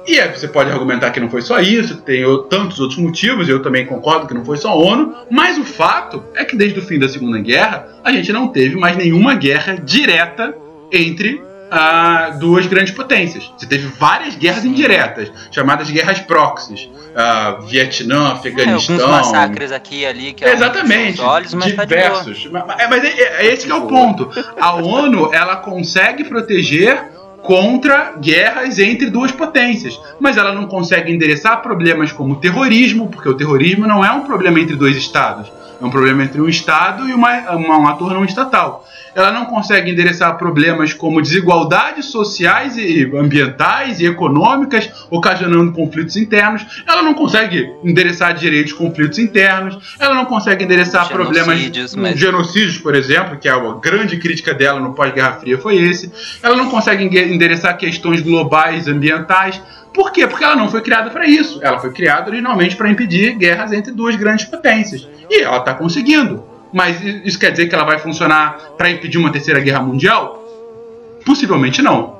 E 0.08 0.18
aí 0.18 0.34
você 0.34 0.48
pode 0.48 0.70
argumentar 0.70 1.10
que 1.10 1.20
não 1.20 1.28
foi 1.28 1.42
só 1.42 1.60
isso, 1.60 1.96
que 1.96 2.02
tem 2.02 2.24
tantos 2.48 2.80
outros 2.80 2.98
motivos, 2.98 3.46
eu 3.46 3.60
também 3.60 3.84
concordo 3.84 4.26
que 4.26 4.32
não 4.32 4.42
foi 4.42 4.56
só 4.56 4.70
a 4.70 4.74
ONU, 4.74 5.14
mas 5.30 5.58
o 5.58 5.64
fato 5.64 6.24
é 6.34 6.46
que 6.46 6.56
desde 6.56 6.78
o 6.78 6.82
fim 6.82 6.98
da 6.98 7.06
Segunda 7.06 7.38
Guerra 7.38 7.86
a 8.02 8.10
gente 8.10 8.32
não 8.32 8.48
teve 8.48 8.74
mais 8.74 8.96
nenhuma 8.96 9.34
guerra 9.34 9.74
direta 9.74 10.56
entre 10.90 11.42
ah, 11.70 12.30
duas 12.40 12.66
grandes 12.66 12.94
potências. 12.94 13.52
Você 13.58 13.66
teve 13.66 13.86
várias 13.86 14.34
guerras 14.34 14.64
indiretas, 14.64 15.30
chamadas 15.50 15.90
guerras 15.90 16.20
proxies. 16.20 16.88
Ah, 17.14 17.58
Vietnã, 17.68 18.32
Afeganistão. 18.32 18.96
É, 18.96 19.02
alguns 19.02 19.16
massacres 19.16 19.72
aqui 19.72 20.00
e 20.00 20.06
ali 20.06 20.32
que 20.32 20.42
é 20.42 20.52
Exatamente, 20.52 21.20
olhos, 21.20 21.52
mas 21.52 21.66
diversos. 21.66 22.44
Tá 22.44 22.64
mas, 22.66 22.88
mas 22.88 23.04
é, 23.04 23.42
é, 23.42 23.46
esse 23.52 23.66
que 23.66 23.72
é 23.72 23.74
o 23.74 23.86
ponto. 23.86 24.30
A 24.58 24.74
ONU 24.76 25.34
ela 25.34 25.56
consegue 25.56 26.24
proteger 26.24 27.17
contra 27.42 28.14
guerras 28.20 28.78
entre 28.78 29.10
duas 29.10 29.32
potências, 29.32 30.00
mas 30.18 30.36
ela 30.36 30.52
não 30.52 30.66
consegue 30.66 31.12
endereçar 31.12 31.62
problemas 31.62 32.12
como 32.12 32.36
terrorismo, 32.36 33.08
porque 33.08 33.28
o 33.28 33.34
terrorismo 33.34 33.86
não 33.86 34.04
é 34.04 34.10
um 34.12 34.24
problema 34.24 34.60
entre 34.60 34.76
dois 34.76 34.96
estados, 34.96 35.50
é 35.80 35.84
um 35.84 35.90
problema 35.90 36.24
entre 36.24 36.40
um 36.40 36.48
estado 36.48 37.08
e 37.08 37.14
uma, 37.14 37.38
uma, 37.52 37.78
um 37.78 37.86
ator 37.86 38.12
não 38.12 38.24
estatal. 38.24 38.84
Ela 39.14 39.30
não 39.32 39.46
consegue 39.46 39.90
endereçar 39.90 40.36
problemas 40.36 40.92
como 40.92 41.22
desigualdades 41.22 42.06
sociais 42.06 42.76
e 42.76 43.10
ambientais 43.16 44.00
e 44.00 44.06
econômicas, 44.06 44.90
ocasionando 45.10 45.72
conflitos 45.72 46.16
internos, 46.16 46.82
ela 46.86 47.02
não 47.02 47.14
consegue 47.14 47.72
endereçar 47.82 48.34
direitos 48.34 48.72
conflitos 48.72 49.18
internos, 49.18 49.96
ela 49.98 50.14
não 50.14 50.24
consegue 50.24 50.64
endereçar 50.64 51.08
problemas 51.08 51.70
mas... 51.96 52.18
genocídios, 52.18 52.78
por 52.78 52.94
exemplo, 52.94 53.38
que 53.38 53.48
é 53.48 53.52
a 53.52 53.72
grande 53.74 54.18
crítica 54.18 54.52
dela 54.52 54.80
no 54.80 54.94
pós-Guerra 54.94 55.32
Fria 55.32 55.58
foi 55.58 55.76
esse, 55.76 56.12
ela 56.42 56.56
não 56.56 56.68
consegue 56.68 57.04
endereçar 57.04 57.76
questões 57.76 58.20
globais 58.20 58.88
ambientais, 58.88 59.60
por 59.98 60.12
quê? 60.12 60.28
Porque 60.28 60.44
ela 60.44 60.54
não 60.54 60.68
foi 60.68 60.80
criada 60.80 61.10
para 61.10 61.26
isso. 61.26 61.58
Ela 61.60 61.80
foi 61.80 61.92
criada 61.92 62.30
originalmente 62.30 62.76
para 62.76 62.88
impedir 62.88 63.34
guerras 63.34 63.72
entre 63.72 63.90
duas 63.90 64.14
grandes 64.14 64.44
potências. 64.44 65.08
E 65.28 65.40
ela 65.42 65.58
está 65.58 65.74
conseguindo. 65.74 66.44
Mas 66.72 67.02
isso 67.02 67.36
quer 67.36 67.50
dizer 67.50 67.66
que 67.66 67.74
ela 67.74 67.82
vai 67.82 67.98
funcionar 67.98 68.74
para 68.76 68.88
impedir 68.88 69.18
uma 69.18 69.32
terceira 69.32 69.58
guerra 69.58 69.80
mundial? 69.80 70.40
Possivelmente 71.26 71.82
não. 71.82 72.16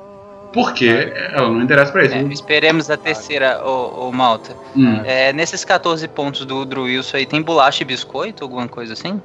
Porque 0.51 0.89
ela 1.31 1.49
não 1.49 1.61
interessa 1.61 1.89
para 1.89 2.03
isso. 2.03 2.15
É, 2.15 2.21
esperemos 2.23 2.89
a 2.89 2.97
terceira, 2.97 3.63
ô, 3.65 4.11
Malta. 4.11 4.53
Hum. 4.75 4.99
É, 5.05 5.31
nesses 5.31 5.63
14 5.63 6.05
pontos 6.09 6.43
do 6.45 6.65
Drew 6.65 6.83
Wilson 6.83 7.15
aí, 7.15 7.25
tem 7.25 7.41
bolacha 7.41 7.81
e 7.83 7.85
biscoito, 7.85 8.43
alguma 8.43 8.67
coisa 8.67 8.91
assim? 8.91 9.21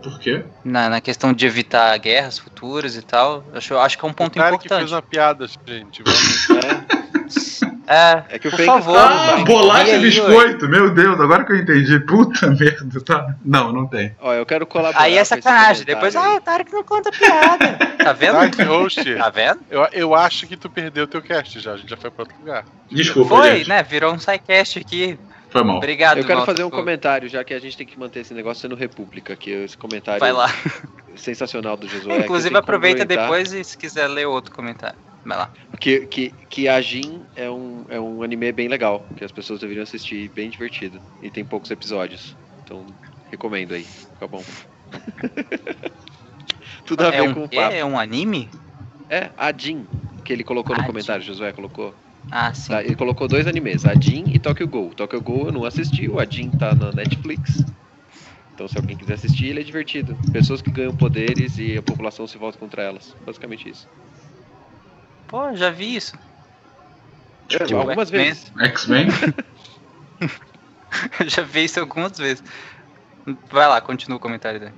Por 0.00 0.20
quê? 0.20 0.44
Na, 0.64 0.88
na 0.88 1.00
questão 1.00 1.32
de 1.32 1.44
evitar 1.44 1.98
guerras 1.98 2.38
futuras 2.38 2.94
e 2.94 3.02
tal. 3.02 3.42
Acho, 3.52 3.76
acho 3.78 3.98
que 3.98 4.04
é 4.04 4.08
um 4.08 4.12
ponto 4.12 4.36
o 4.36 4.38
cara 4.38 4.54
importante. 4.54 4.68
que 4.68 4.78
fez 4.78 4.92
uma 4.92 5.02
piada, 5.02 5.48
gente. 5.66 6.04
Vamos, 6.04 6.48
né? 6.50 6.86
É, 7.86 8.22
é 8.30 8.38
que 8.38 8.48
o 8.48 8.50
por 8.50 8.64
favor. 8.64 8.96
Ah, 8.96 9.44
bolacha 9.44 9.96
e 9.96 10.00
biscoito. 10.00 10.68
Meu 10.68 10.90
Deus, 10.90 11.20
agora 11.20 11.44
que 11.44 11.52
eu 11.52 11.56
entendi. 11.56 11.98
Puta 12.00 12.46
merda, 12.58 13.00
tá? 13.04 13.34
Não, 13.44 13.72
não 13.72 13.86
tem. 13.86 14.14
Ó, 14.20 14.32
eu 14.32 14.46
quero 14.46 14.66
colaborar. 14.66 15.02
Aí 15.02 15.16
é 15.16 15.24
sacanagem. 15.24 15.84
Depois, 15.84 16.16
ah, 16.16 16.36
o 16.36 16.40
Tarek 16.40 16.72
não 16.72 16.82
conta 16.84 17.10
piada. 17.10 17.94
Tá 18.04 18.12
vendo? 18.12 18.34
Dark 18.34 18.58
Host. 18.60 19.14
Tá 19.14 19.30
vendo? 19.30 19.60
Eu, 19.70 19.88
eu 19.92 20.14
acho 20.14 20.46
que 20.46 20.58
tu 20.58 20.68
perdeu 20.68 21.06
teu 21.06 21.22
cast 21.22 21.58
já. 21.58 21.72
A 21.72 21.76
gente 21.78 21.88
já 21.88 21.96
foi 21.96 22.10
pra 22.10 22.24
outro 22.24 22.36
lugar. 22.38 22.64
Desculpa, 22.90 23.36
Foi, 23.36 23.58
gente. 23.58 23.68
né? 23.68 23.82
Virou 23.82 24.12
um 24.12 24.18
sidecast 24.18 24.78
aqui. 24.78 25.18
Foi 25.48 25.62
mal. 25.64 25.76
Obrigado, 25.78 26.18
Eu 26.18 26.24
quero 26.24 26.40
Malta, 26.40 26.52
fazer 26.52 26.64
um 26.64 26.70
comentário, 26.70 27.28
já 27.30 27.42
que 27.42 27.54
a 27.54 27.58
gente 27.58 27.76
tem 27.78 27.86
que 27.86 27.98
manter 27.98 28.20
esse 28.20 28.34
negócio 28.34 28.60
sendo 28.60 28.74
República, 28.74 29.34
que 29.36 29.50
esse 29.50 29.78
comentário 29.78 30.20
Vai 30.20 30.32
lá. 30.32 30.52
sensacional 31.16 31.76
do 31.76 31.88
Josué. 31.88 32.18
Inclusive, 32.18 32.56
aproveita 32.56 33.04
depois 33.04 33.52
e 33.52 33.64
se 33.64 33.78
quiser 33.78 34.06
ler 34.08 34.26
outro 34.26 34.54
comentário. 34.54 34.98
Vai 35.24 35.38
lá. 35.38 35.52
Que, 35.80 36.06
que, 36.06 36.30
que 36.50 36.68
a 36.68 36.80
Jin 36.80 37.24
é 37.34 37.50
um, 37.50 37.84
é 37.88 37.98
um 37.98 38.22
anime 38.22 38.52
bem 38.52 38.68
legal, 38.68 39.08
que 39.16 39.24
as 39.24 39.32
pessoas 39.32 39.60
deveriam 39.60 39.82
assistir, 39.82 40.28
bem 40.30 40.50
divertido. 40.50 41.00
E 41.20 41.30
tem 41.30 41.44
poucos 41.44 41.70
episódios. 41.70 42.36
Então, 42.62 42.86
recomendo 43.30 43.74
aí. 43.74 43.84
Fica 43.84 44.28
bom. 44.28 44.42
Tudo 46.84 47.06
a 47.06 47.10
ver 47.10 47.16
É 47.18 47.22
um, 47.22 47.34
com 47.34 47.44
o 47.44 47.48
papo. 47.48 47.74
é 47.74 47.84
um 47.84 47.98
anime? 47.98 48.50
É, 49.08 49.30
a 49.36 49.52
Jin, 49.56 49.86
que 50.24 50.32
ele 50.32 50.44
colocou 50.44 50.76
no 50.76 50.82
A 50.82 50.86
comentário, 50.86 51.22
Josué 51.24 51.52
colocou. 51.52 51.94
Ah, 52.30 52.52
sim. 52.52 52.72
Tá, 52.72 52.82
ele 52.82 52.96
colocou 52.96 53.28
dois 53.28 53.46
animes, 53.46 53.84
a 53.84 53.94
Jin 53.94 54.24
e 54.28 54.38
Tokyo 54.38 54.66
Ghoul. 54.66 54.94
Tokyo 54.94 55.20
Ghoul 55.20 55.46
eu 55.46 55.52
não 55.52 55.64
assisti, 55.64 56.08
o 56.08 56.22
Jin 56.30 56.50
tá 56.50 56.74
na 56.74 56.90
Netflix. 56.92 57.64
Então 58.54 58.68
se 58.68 58.76
alguém 58.76 58.96
quiser 58.96 59.14
assistir, 59.14 59.46
ele 59.46 59.60
é 59.60 59.64
divertido. 59.64 60.16
Pessoas 60.32 60.62
que 60.62 60.70
ganham 60.70 60.94
poderes 60.96 61.58
e 61.58 61.76
a 61.76 61.82
população 61.82 62.26
se 62.26 62.38
volta 62.38 62.58
contra 62.58 62.82
elas. 62.82 63.14
Basicamente 63.20 63.68
isso. 63.68 63.88
Pô, 65.28 65.54
já 65.54 65.70
vi 65.70 65.96
isso. 65.96 66.16
É, 67.50 67.62
algumas 67.74 68.08
X-Men. 68.10 68.24
vezes. 68.26 68.52
X-Men? 68.58 69.06
já 71.26 71.42
vi 71.42 71.64
isso 71.64 71.80
algumas 71.80 72.16
vezes. 72.16 72.42
Vai 73.50 73.66
lá, 73.68 73.80
continua 73.80 74.16
o 74.16 74.20
comentário 74.20 74.60
dele. 74.60 74.72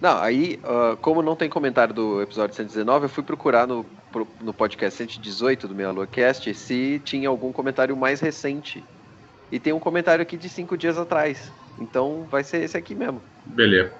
Não, 0.00 0.18
aí, 0.18 0.58
ah, 0.64 0.96
como 1.00 1.22
não 1.22 1.36
tem 1.36 1.48
comentário 1.48 1.94
do 1.94 2.20
episódio 2.22 2.54
119, 2.54 3.04
eu 3.06 3.08
fui 3.08 3.22
procurar 3.22 3.66
no, 3.66 3.84
pro- 4.12 4.26
no 4.40 4.52
podcast 4.52 4.96
118 4.98 5.68
do 5.68 5.74
Meia 5.74 5.90
Lua 5.90 6.06
Cast 6.06 6.52
se 6.54 7.00
tinha 7.04 7.28
algum 7.28 7.52
comentário 7.52 7.96
mais 7.96 8.20
recente. 8.20 8.84
E 9.52 9.58
tem 9.60 9.72
um 9.72 9.78
comentário 9.80 10.22
aqui 10.22 10.36
de 10.36 10.48
cinco 10.48 10.76
dias 10.76 10.98
atrás. 10.98 11.50
Então 11.78 12.26
vai 12.30 12.42
ser 12.44 12.62
esse 12.62 12.76
aqui 12.76 12.94
mesmo. 12.94 13.22
Beleza. 13.46 13.92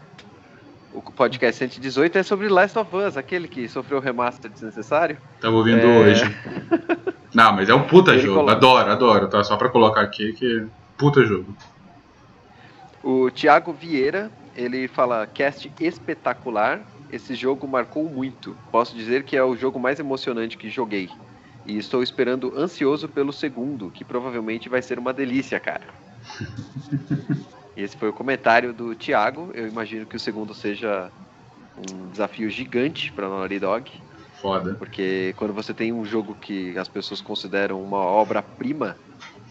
O 0.95 1.03
podcast 1.03 1.59
118 1.59 2.19
é 2.19 2.23
sobre 2.23 2.49
Last 2.49 2.79
of 2.79 2.95
Us, 2.97 3.17
aquele 3.17 3.49
que 3.49 3.69
sofreu 3.69 3.99
remaster 3.99 4.49
desnecessário. 4.51 5.19
Tava 5.41 5.57
ouvindo 5.57 5.81
É. 5.85 5.99
hoje. 5.99 6.23
Não, 7.35 7.53
mas 7.53 7.69
é 7.69 7.75
um 7.75 7.83
puta 7.83 8.13
Ele 8.13 8.21
jogo. 8.21 8.35
coloca- 8.37 8.53
Adoro, 8.53 8.91
adoro, 8.93 9.29
tá? 9.29 9.43
Só 9.43 9.57
pra 9.57 9.69
colocar 9.69 10.03
aqui 10.03 10.33
que. 10.35 10.67
Puta 10.97 11.25
jogo. 11.25 11.53
O 13.03 13.29
Thiago 13.31 13.73
Vieira, 13.73 14.31
ele 14.57 14.87
fala 14.87 15.27
cast 15.27 15.71
espetacular. 15.81 16.81
Esse 17.11 17.35
jogo 17.35 17.67
marcou 17.67 18.09
muito. 18.09 18.57
Posso 18.71 18.95
dizer 18.95 19.25
que 19.25 19.37
é 19.37 19.43
o 19.43 19.57
jogo 19.57 19.81
mais 19.81 19.99
emocionante 19.99 20.57
que 20.57 20.71
joguei. 20.71 21.11
E 21.67 21.77
estou 21.77 22.03
esperando 22.05 22.53
ansioso 22.57 23.09
pelo 23.09 23.33
segundo, 23.33 23.91
que 23.91 24.05
provavelmente 24.05 24.69
vai 24.69 24.81
ser 24.81 24.99
uma 24.99 25.13
delícia, 25.13 25.59
cara. 25.59 25.83
Esse 27.77 27.97
foi 27.97 28.09
o 28.09 28.13
comentário 28.13 28.73
do 28.73 28.95
Thiago. 28.95 29.51
Eu 29.55 29.67
imagino 29.67 30.07
que 30.07 30.17
o 30.17 30.21
segundo 30.21 30.55
seja 30.55 31.11
um 31.77 32.09
desafio 32.11 32.49
gigante 32.49 33.11
para 33.11 33.29
Naughty 33.29 33.59
Dog, 33.59 33.91
Foda. 34.41 34.75
porque 34.75 35.35
quando 35.37 35.53
você 35.53 35.75
tem 35.75 35.93
um 35.93 36.05
jogo 36.05 36.37
que 36.41 36.77
as 36.79 36.87
pessoas 36.87 37.21
consideram 37.21 37.83
uma 37.83 37.99
obra-prima 37.99 38.97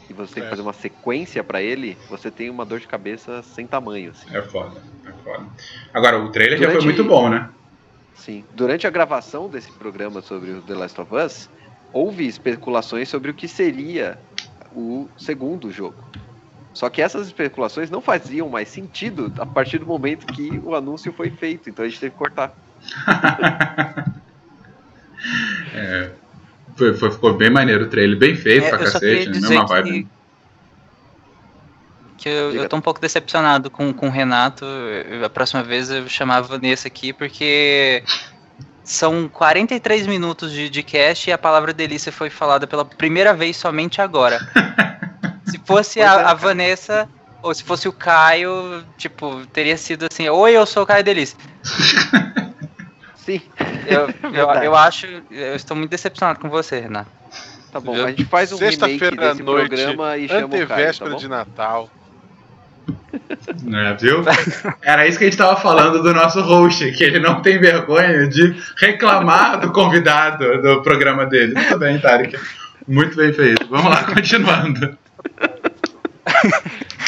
e 0.10 0.14
você 0.14 0.36
tem 0.36 0.44
que 0.44 0.48
É. 0.48 0.50
fazer 0.50 0.62
uma 0.62 0.72
sequência 0.74 1.44
para 1.44 1.62
ele, 1.62 1.98
você 2.10 2.32
tem 2.32 2.50
uma 2.50 2.66
dor 2.66 2.80
de 2.80 2.88
cabeça 2.88 3.42
sem 3.44 3.68
tamanho. 3.68 4.12
Assim. 4.12 4.34
É 4.36 4.42
foda. 4.42 4.82
É 5.06 5.12
foda. 5.24 5.46
Agora, 5.94 6.18
o 6.20 6.30
trailer 6.32 6.58
já 6.58 6.66
foi 6.66 6.76
Durante- 6.80 6.86
muito 6.86 7.04
bom, 7.04 7.30
né? 7.30 7.50
Sim. 8.16 8.46
Durante 8.54 8.88
a 8.88 8.90
gravação 8.90 9.50
desse 9.50 9.72
programa 9.72 10.22
sobre 10.22 10.52
o 10.52 10.62
The 10.62 10.76
Last 10.76 11.02
of 11.02 11.14
Us, 11.14 11.50
houve 11.92 12.26
especulações 12.26 13.10
sobre 13.10 13.32
o 13.32 13.34
que 13.34 13.50
seria 13.50 14.18
o 14.74 15.10
segundo 15.18 15.70
jogo. 15.72 15.96
Só 16.74 16.90
que 16.90 17.02
essas 17.02 17.28
especulações 17.28 17.90
não 17.90 18.02
faziam 18.02 18.50
mais 18.50 18.68
sentido 18.70 19.32
a 19.40 19.46
partir 19.46 19.78
do 19.78 19.86
momento 19.86 20.26
que 20.26 20.50
o 20.64 20.74
anúncio 20.76 21.14
foi 21.14 21.30
feito, 21.30 21.70
então 21.70 21.86
a 21.86 21.88
gente 21.88 22.00
teve 22.00 22.12
que 22.12 22.18
cortar. 22.18 22.52
É, 25.76 26.12
foi, 26.78 26.94
foi- 26.96 27.12
ficou 27.12 27.34
bem 27.34 27.50
maneiro 27.50 27.86
o 27.86 27.90
trailer, 27.90 28.18
bem 28.18 28.36
feito 28.36 28.66
É, 28.66 28.70
pra 28.70 28.80
cacete, 28.80 29.30
né? 29.30 29.40
mesma 29.40 29.66
que, 29.66 29.70
vibe. 29.74 30.08
que 32.18 32.30
eu, 32.30 32.52
eu 32.54 32.70
tô 32.70 32.78
um 32.78 32.82
pouco 32.82 33.02
decepcionado 33.02 33.70
com, 33.72 33.94
com 33.94 34.08
o 34.08 34.12
Renato. 34.12 34.66
A 35.26 35.30
próxima 35.30 35.64
vez 35.64 35.90
eu 35.90 36.08
chamava 36.08 36.46
a 36.46 36.58
Vanessa 36.58 36.88
aqui, 36.88 37.14
porque 37.14 38.04
são 38.84 39.28
43 39.30 40.06
minutos 40.08 40.52
de, 40.52 40.70
de 40.70 40.84
cast 40.84 41.30
e 41.30 41.34
a 41.34 41.38
palavra 41.38 41.74
delícia 41.74 42.12
foi 42.12 42.30
falada 42.30 42.68
pela 42.68 42.86
primeira 42.86 43.34
vez 43.34 43.58
somente 43.58 44.02
agora. 44.02 44.40
Se 45.46 45.58
fosse 45.60 45.66
Pois 45.66 45.98
é, 45.98 46.06
a, 46.06 46.32
a. 46.32 46.34
Vanessa, 46.34 47.10
ou 47.42 47.54
se 47.54 47.64
fosse 47.64 47.88
o 47.88 47.94
Caio, 47.94 48.84
tipo, 48.98 49.46
teria 49.48 49.78
sido 49.78 50.08
assim: 50.12 50.28
Oi, 50.30 50.52
eu 50.52 50.66
sou 50.66 50.84
o 50.84 50.86
Caio 50.86 51.04
Delícia. 51.04 51.38
Sim, 53.16 53.42
Eu, 53.88 54.10
eu, 54.34 54.50
eu 54.64 54.76
acho, 54.76 55.08
eu 55.32 55.56
estou 55.56 55.78
muito 55.78 55.92
decepcionado 55.92 56.40
com 56.40 56.50
você, 56.50 56.82
Renato. 56.82 57.10
tá 57.72 57.80
bom. 57.80 57.94
A 58.04 58.10
gente 58.10 58.26
faz 58.26 58.52
um 58.52 58.58
remake 58.58 59.16
desse 59.16 59.44
noite, 59.44 59.70
programa 59.70 60.18
e 60.18 60.28
chama 60.28 60.56
o 60.56 60.68
Caio, 60.68 60.98
tá 60.98 61.06
bom? 61.10 61.16
de 61.18 61.28
Natal. 61.28 61.90
É, 63.14 63.94
viu? 63.94 64.24
Era 64.82 65.08
isso 65.08 65.18
que 65.18 65.26
a 65.26 65.30
gente 65.30 65.38
tava 65.38 65.56
falando 65.56 66.02
do 66.02 66.14
nosso 66.14 66.42
host, 66.42 66.92
que 66.92 67.04
ele 67.04 67.20
não 67.20 67.42
tem 67.42 67.60
vergonha 67.60 68.28
de 68.28 68.56
reclamar 68.78 69.60
do 69.60 69.72
convidado 69.72 70.62
do 70.62 70.82
programa 70.82 71.26
dele. 71.26 71.54
Muito 71.54 71.78
bem, 71.78 72.00
Tarek. 72.00 72.38
Muito 72.88 73.16
bem 73.16 73.32
feito. 73.32 73.66
Vamos 73.70 73.90
lá, 73.92 74.04
continuando. 74.04 74.98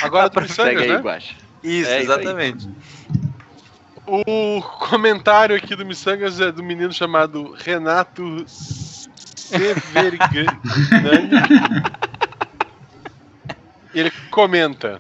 Agora 0.02 0.30
do 0.30 0.48
Segue 0.48 0.76
Missangas, 0.76 0.84
aí 0.84 0.90
né? 0.90 1.02
Isso, 1.64 1.90
É 1.90 2.02
isso 2.02 2.12
exatamente. 2.12 2.70
O 4.08 4.62
comentário 4.62 5.56
aqui 5.56 5.76
do 5.76 5.86
Missangas 5.86 6.40
é 6.40 6.52
do 6.52 6.64
menino 6.64 6.94
chamado 6.94 7.54
Renato 7.54 8.46
Severgani. 8.48 10.48
Ele 13.94 14.12
comenta: 14.30 15.00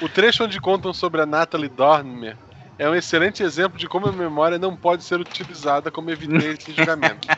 O 0.00 0.08
trecho 0.08 0.44
onde 0.44 0.58
contam 0.58 0.94
sobre 0.94 1.20
a 1.20 1.26
Natalie 1.26 1.68
Dormer 1.68 2.34
é 2.78 2.88
um 2.88 2.94
excelente 2.94 3.42
exemplo 3.42 3.78
de 3.78 3.86
como 3.86 4.08
a 4.08 4.12
memória 4.12 4.58
não 4.58 4.74
pode 4.74 5.04
ser 5.04 5.20
utilizada 5.20 5.90
como 5.90 6.10
evidência 6.10 6.70
em 6.70 6.74
julgamento. 6.74 7.28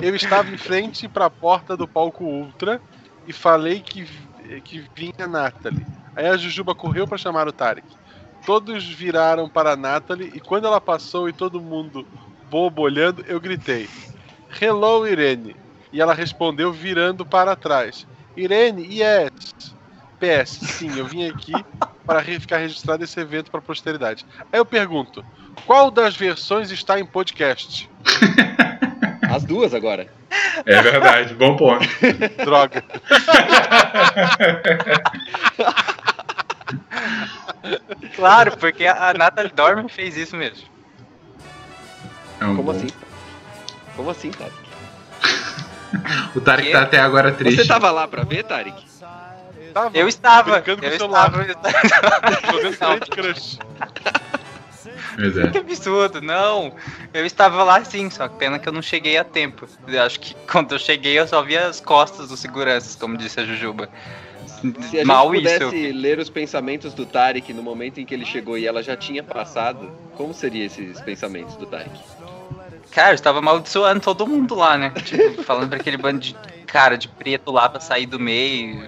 Eu 0.00 0.14
estava 0.14 0.48
em 0.50 0.56
frente 0.56 1.08
para 1.08 1.26
a 1.26 1.30
porta 1.30 1.76
do 1.76 1.88
palco 1.88 2.22
Ultra 2.24 2.80
e 3.26 3.32
falei 3.32 3.80
que, 3.80 4.08
que 4.60 4.84
vinha 4.94 5.26
Natalie. 5.26 5.86
Aí 6.14 6.26
a 6.26 6.36
Jujuba 6.36 6.74
correu 6.74 7.06
para 7.06 7.18
chamar 7.18 7.48
o 7.48 7.52
Tarek. 7.52 7.86
Todos 8.44 8.84
viraram 8.84 9.48
para 9.48 9.72
a 9.72 9.76
Natalie 9.76 10.32
e 10.34 10.40
quando 10.40 10.66
ela 10.66 10.80
passou 10.80 11.28
e 11.28 11.32
todo 11.32 11.60
mundo 11.60 12.06
bobo 12.50 12.82
olhando, 12.82 13.24
eu 13.26 13.40
gritei: 13.40 13.88
Hello, 14.60 15.06
Irene. 15.06 15.56
E 15.92 16.00
ela 16.00 16.14
respondeu 16.14 16.72
virando 16.72 17.24
para 17.24 17.56
trás: 17.56 18.06
Irene, 18.36 18.84
yes. 18.84 19.30
PS, 20.18 20.50
sim, 20.50 20.96
eu 20.96 21.04
vim 21.06 21.28
aqui 21.28 21.52
para 22.06 22.22
ficar 22.22 22.58
registrado 22.58 23.02
esse 23.02 23.18
evento 23.18 23.50
para 23.50 23.58
a 23.58 23.62
posteridade. 23.62 24.24
Aí 24.52 24.58
eu 24.58 24.66
pergunto: 24.66 25.24
qual 25.66 25.90
das 25.90 26.16
versões 26.16 26.70
está 26.70 27.00
em 27.00 27.06
podcast? 27.06 27.90
As 29.32 29.44
duas 29.44 29.72
agora. 29.74 30.06
É 30.66 30.82
verdade, 30.82 31.34
bom 31.34 31.56
ponto. 31.56 31.86
Droga. 32.44 32.84
Claro, 38.16 38.56
porque 38.56 38.86
a 38.86 39.14
Natalie 39.14 39.52
Dormer 39.52 39.88
fez 39.88 40.16
isso 40.16 40.36
mesmo. 40.36 40.64
É 42.40 42.44
um 42.44 42.56
Como 42.56 42.72
bom- 42.72 42.78
assim? 42.78 42.88
Como 43.96 44.10
assim, 44.10 44.30
Tarek? 44.30 44.54
O 46.34 46.40
Tarek 46.40 46.66
Que? 46.68 46.72
tá 46.72 46.82
até 46.82 46.98
agora 46.98 47.32
triste. 47.32 47.62
Você 47.62 47.68
tava 47.68 47.90
lá 47.90 48.08
pra 48.08 48.24
ver, 48.24 48.44
Tarek? 48.44 48.82
Tava 49.72 49.90
Eu 49.96 50.06
estava, 50.08 50.52
brincando 50.60 50.82
com 50.82 50.86
eu 50.88 50.94
o 50.94 50.98
celular, 50.98 51.30
estava. 51.46 52.52
jogando 52.52 52.76
Candy 52.78 53.10
Crush. 53.10 53.58
É. 55.18 55.48
Que 55.52 55.58
absurdo, 55.58 56.20
não. 56.20 56.74
Eu 57.12 57.26
estava 57.26 57.62
lá 57.62 57.84
sim, 57.84 58.08
só 58.10 58.28
que 58.28 58.38
pena 58.38 58.58
que 58.58 58.68
eu 58.68 58.72
não 58.72 58.82
cheguei 58.82 59.16
a 59.18 59.24
tempo. 59.24 59.68
Eu 59.86 60.02
acho 60.02 60.20
que 60.20 60.34
quando 60.50 60.72
eu 60.72 60.78
cheguei 60.78 61.18
eu 61.18 61.26
só 61.26 61.42
vi 61.42 61.56
as 61.56 61.80
costas 61.80 62.28
dos 62.28 62.40
seguranças, 62.40 62.96
como 62.96 63.16
disse 63.16 63.40
a 63.40 63.44
Jujuba. 63.44 63.88
Se 64.90 65.00
a 65.00 65.04
Mal 65.04 65.34
gente 65.34 65.46
isso. 65.46 65.58
pudesse 65.58 65.92
ler 65.92 66.18
os 66.20 66.30
pensamentos 66.30 66.94
do 66.94 67.04
Tarek 67.04 67.52
no 67.52 67.62
momento 67.62 67.98
em 67.98 68.06
que 68.06 68.14
ele 68.14 68.24
chegou 68.24 68.56
e 68.56 68.66
ela 68.66 68.82
já 68.82 68.96
tinha 68.96 69.22
passado, 69.22 69.90
como 70.16 70.32
seriam 70.32 70.66
esses 70.66 71.00
pensamentos 71.00 71.56
do 71.56 71.66
Tarek? 71.66 71.98
Cara, 72.92 73.10
eu 73.10 73.14
estava 73.14 73.38
amaldiçoando 73.38 74.00
todo 74.00 74.26
mundo 74.26 74.54
lá, 74.54 74.76
né? 74.76 74.90
Tipo, 74.90 75.42
falando 75.44 75.68
pra 75.68 75.78
aquele 75.78 75.96
bando 75.96 76.20
de 76.20 76.36
cara 76.66 76.96
de 76.96 77.08
preto 77.08 77.50
lá 77.50 77.68
pra 77.68 77.80
sair 77.80 78.06
do 78.06 78.20
meio. 78.20 78.84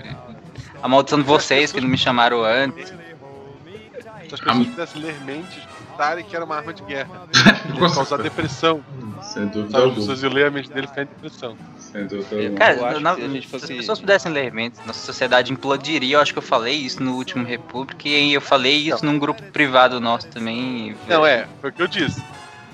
Amaldiçoando 0.82 1.24
vocês 1.24 1.72
que 1.72 1.80
não 1.80 1.88
me 1.88 1.98
chamaram 1.98 2.44
antes. 2.44 2.88
Se 2.88 4.34
as 4.34 4.40
pessoas 4.40 4.66
pudessem 4.68 5.02
ler 5.02 5.20
mentes, 5.24 5.62
Tarek 5.96 6.34
era 6.34 6.44
uma 6.44 6.56
arma 6.56 6.72
de 6.72 6.82
guerra. 6.82 7.28
Causar 7.94 8.18
depressão. 8.22 8.84
Sem 9.22 9.46
dúvida 9.46 9.70
Sabe, 9.70 9.76
as 9.76 9.82
alguma. 9.82 9.94
pessoas 9.94 10.22
iam 10.22 10.32
ler 10.32 10.46
a 10.46 10.50
mente 10.50 10.68
dele 10.68 10.84
e 10.84 10.88
ficar 10.88 11.02
em 11.02 11.06
depressão. 11.06 11.56
Sem 11.78 12.06
dúvida 12.06 12.36
alguma. 12.36 12.58
Cara, 12.58 12.74
que 12.74 13.40
se 13.40 13.46
fosse- 13.48 13.64
as 13.72 13.78
pessoas 13.78 14.00
pudessem 14.00 14.32
ler 14.32 14.52
mentes, 14.52 14.80
nossa 14.86 15.00
sociedade 15.00 15.52
implodiria. 15.52 16.16
Eu 16.16 16.20
acho 16.20 16.32
que 16.32 16.38
eu 16.38 16.42
falei 16.42 16.74
isso 16.74 17.02
no 17.02 17.14
último 17.14 17.44
República 17.44 18.08
e 18.08 18.32
eu 18.34 18.40
falei 18.40 18.76
isso 18.88 19.04
num 19.04 19.18
grupo 19.18 19.42
privado 19.44 19.98
nosso 20.00 20.28
também. 20.28 20.94
Não, 21.08 21.24
é, 21.24 21.46
foi 21.60 21.70
o 21.70 21.72
que 21.72 21.82
eu 21.82 21.88
disse. 21.88 22.22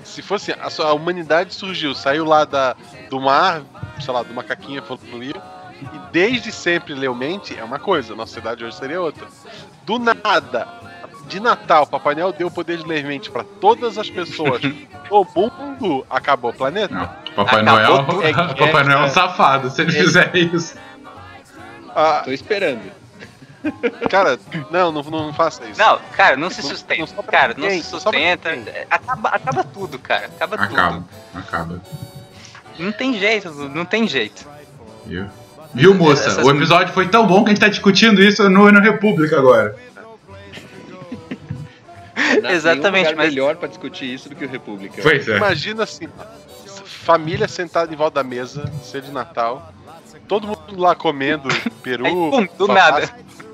Se 0.03 0.21
fosse. 0.21 0.51
A, 0.51 0.67
a 0.83 0.93
humanidade 0.93 1.53
surgiu, 1.53 1.93
saiu 1.95 2.25
lá 2.25 2.43
da, 2.43 2.75
do 3.09 3.19
mar, 3.21 3.61
sei 4.03 4.13
lá, 4.13 4.23
do 4.23 4.33
macaquinho 4.33 4.79
evoluiu. 4.79 5.35
E 5.81 6.11
desde 6.11 6.51
sempre 6.51 6.93
leu 6.93 7.15
mente 7.15 7.57
é 7.57 7.63
uma 7.63 7.79
coisa, 7.79 8.13
nossa 8.13 8.33
sociedade 8.33 8.63
hoje 8.63 8.75
seria 8.75 9.01
outra. 9.01 9.25
Do 9.85 9.97
nada, 9.97 10.67
de 11.31 11.39
Natal, 11.39 11.87
Papai 11.87 12.13
Noel 12.15 12.33
deu 12.33 12.47
o 12.47 12.51
poder 12.51 12.77
de 12.77 12.85
ler 12.85 13.03
mente 13.05 13.31
pra 13.31 13.43
todas 13.59 13.97
as 13.97 14.09
pessoas 14.09 14.61
do 14.61 14.75
mundo, 15.35 16.05
acabou 16.09 16.51
o 16.51 16.53
planeta. 16.53 16.93
Não, 16.93 17.09
Papai 17.35 17.61
Acabou 17.61 18.15
Noel. 18.15 18.23
É, 18.23 18.33
Papai 18.53 18.81
é, 18.81 18.83
Noel 18.83 18.97
é 18.97 19.01
um 19.01 19.05
é. 19.05 19.09
safado 19.09 19.69
se 19.69 19.81
ele 19.81 19.91
fizer 19.91 20.35
isso. 20.35 20.75
Ah, 21.95 22.21
Tô 22.25 22.31
esperando. 22.31 22.81
cara, 24.09 24.39
não, 24.71 24.91
não, 24.91 25.03
não 25.03 25.33
faça 25.33 25.63
isso. 25.67 25.79
Não, 25.79 25.99
cara, 26.15 26.35
não 26.35 26.49
se 26.49 26.61
Não- 26.61 26.69
sustenta. 26.69 26.99
não 27.01 27.07
sobra 27.07 27.23
cara, 27.31 27.53
não 27.55 27.61
ninguém, 27.63 27.81
se 27.81 27.91
não 27.93 27.99
sobra 27.99 28.19
sustenta. 28.19 28.85
Acaba, 28.89 29.29
acaba 29.29 29.63
tudo, 29.63 29.99
cara. 29.99 30.25
Acaba, 30.27 30.55
Acaba, 30.55 30.91
tudo. 30.93 31.05
acaba. 31.35 31.81
Não 32.79 32.91
tem 32.91 33.17
jeito, 33.19 33.51
não 33.69 33.85
tem 33.85 34.07
jeito. 34.07 34.47
Viu? 35.05 35.27
Viu, 35.73 35.93
moça? 35.93 36.27
Essas- 36.29 36.45
O 36.45 36.49
episódio 36.51 36.93
foi 36.93 37.07
tão 37.07 37.25
bom 37.27 37.43
que 37.43 37.51
a 37.51 37.53
gente 37.53 37.61
tá 37.61 37.69
discutindo 37.69 38.21
isso 38.21 38.49
no, 38.49 38.71
no 38.71 38.79
República 38.81 39.37
agora. 39.37 39.75
Não, 42.41 42.49
Exatamente, 42.49 43.05
lugar 43.09 43.15
mas- 43.15 43.29
melhor 43.29 43.55
pra 43.55 43.67
discutir 43.67 44.13
isso 44.13 44.29
do 44.29 44.35
que 44.35 44.45
o 44.45 44.49
República. 44.49 45.01
Pois 45.01 45.27
é. 45.27 45.37
Imagina 45.37 45.83
assim, 45.83 46.07
família 46.85 47.47
sentada 47.47 47.91
em 47.93 47.95
volta 47.95 48.23
da 48.23 48.23
mesa, 48.27 48.71
ceia 48.83 49.01
de 49.03 49.11
Natal, 49.11 49.73
todo 50.27 50.47
mundo 50.47 50.77
lá 50.77 50.95
comendo 50.95 51.49
peru, 51.83 52.05
Aí, 52.05 52.11
pum, 52.13 52.47
do 52.57 52.67
nada. 52.67 53.09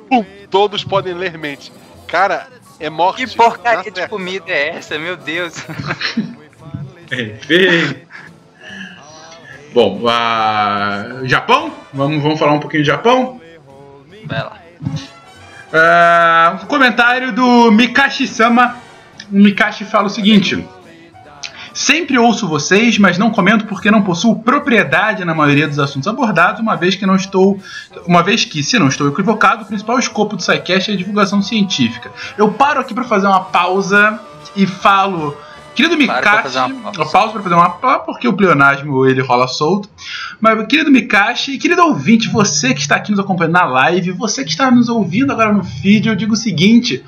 pum, 0.10 0.26
todos 0.50 0.84
podem 0.84 1.14
ler 1.14 1.38
mente. 1.38 1.72
Cara, 2.08 2.48
é 2.80 2.90
morte. 2.90 3.26
Que 3.28 3.36
porcaria 3.36 3.92
de 3.92 4.08
comida 4.08 4.50
é 4.52 4.70
essa, 4.78 4.98
meu 4.98 5.18
Deus? 5.18 5.56
Enfim. 7.12 8.02
Bom, 9.74 10.08
a... 10.08 11.20
Japão? 11.24 11.74
Vamos, 11.94 12.22
vamos 12.24 12.40
falar 12.40 12.54
um 12.54 12.60
pouquinho 12.60 12.84
de 12.84 12.88
Japão? 12.88 13.40
Vai 14.26 14.40
lá. 14.40 14.60
Ah, 15.74 16.60
um 16.64 16.66
comentário 16.66 17.32
do 17.32 17.72
Mikashi-sama. 17.72 18.78
O 19.32 19.38
Mikashi 19.38 19.84
fala 19.86 20.08
o 20.08 20.10
seguinte: 20.10 20.66
Sempre 21.78 22.18
ouço 22.18 22.48
vocês, 22.48 22.98
mas 22.98 23.20
não 23.20 23.30
comento 23.30 23.66
porque 23.66 23.92
não 23.92 24.02
possuo 24.02 24.40
propriedade 24.40 25.24
na 25.24 25.36
maioria 25.36 25.68
dos 25.68 25.78
assuntos 25.78 26.08
abordados, 26.08 26.60
uma 26.60 26.76
vez 26.76 26.96
que 26.96 27.06
não 27.06 27.16
estou. 27.16 27.60
Uma 28.08 28.24
vez 28.24 28.44
que, 28.44 28.64
se 28.64 28.80
não 28.80 28.88
estou 28.88 29.08
equivocado, 29.08 29.62
o 29.62 29.66
principal 29.68 30.00
escopo 30.00 30.36
do 30.36 30.42
SciCast 30.42 30.90
é 30.90 30.96
a 30.96 30.98
divulgação 30.98 31.40
científica. 31.40 32.12
Eu 32.36 32.52
paro 32.52 32.80
aqui 32.80 32.96
para 32.96 33.04
fazer 33.04 33.28
uma 33.28 33.42
pausa 33.42 34.20
e 34.56 34.66
falo. 34.66 35.38
Querido 35.78 35.96
Mikashi, 35.96 36.58
eu 36.98 37.06
pauso 37.06 37.34
para 37.34 37.44
fazer 37.44 37.54
uma 37.54 37.70
pausa 37.70 38.00
porque 38.00 38.28
o 38.28 38.34
pleonasmo 38.34 39.06
ele 39.06 39.22
rola 39.22 39.48
solto. 39.48 39.88
Mas, 40.42 40.66
querido 40.66 40.90
Mikashi, 40.90 41.52
e 41.52 41.58
querido 41.60 41.84
ouvinte, 41.84 42.28
você 42.30 42.74
que 42.74 42.82
está 42.82 42.96
aqui 42.96 43.12
nos 43.12 43.20
acompanhando 43.20 43.54
na 43.54 43.66
live, 43.66 44.10
você 44.10 44.44
que 44.44 44.50
está 44.50 44.72
nos 44.72 44.90
ouvindo 44.90 45.32
agora 45.32 45.54
no 45.54 45.64
feed, 45.64 46.08
eu 46.08 46.16
digo 46.16 46.34
o 46.34 46.36
seguinte: 46.36 47.06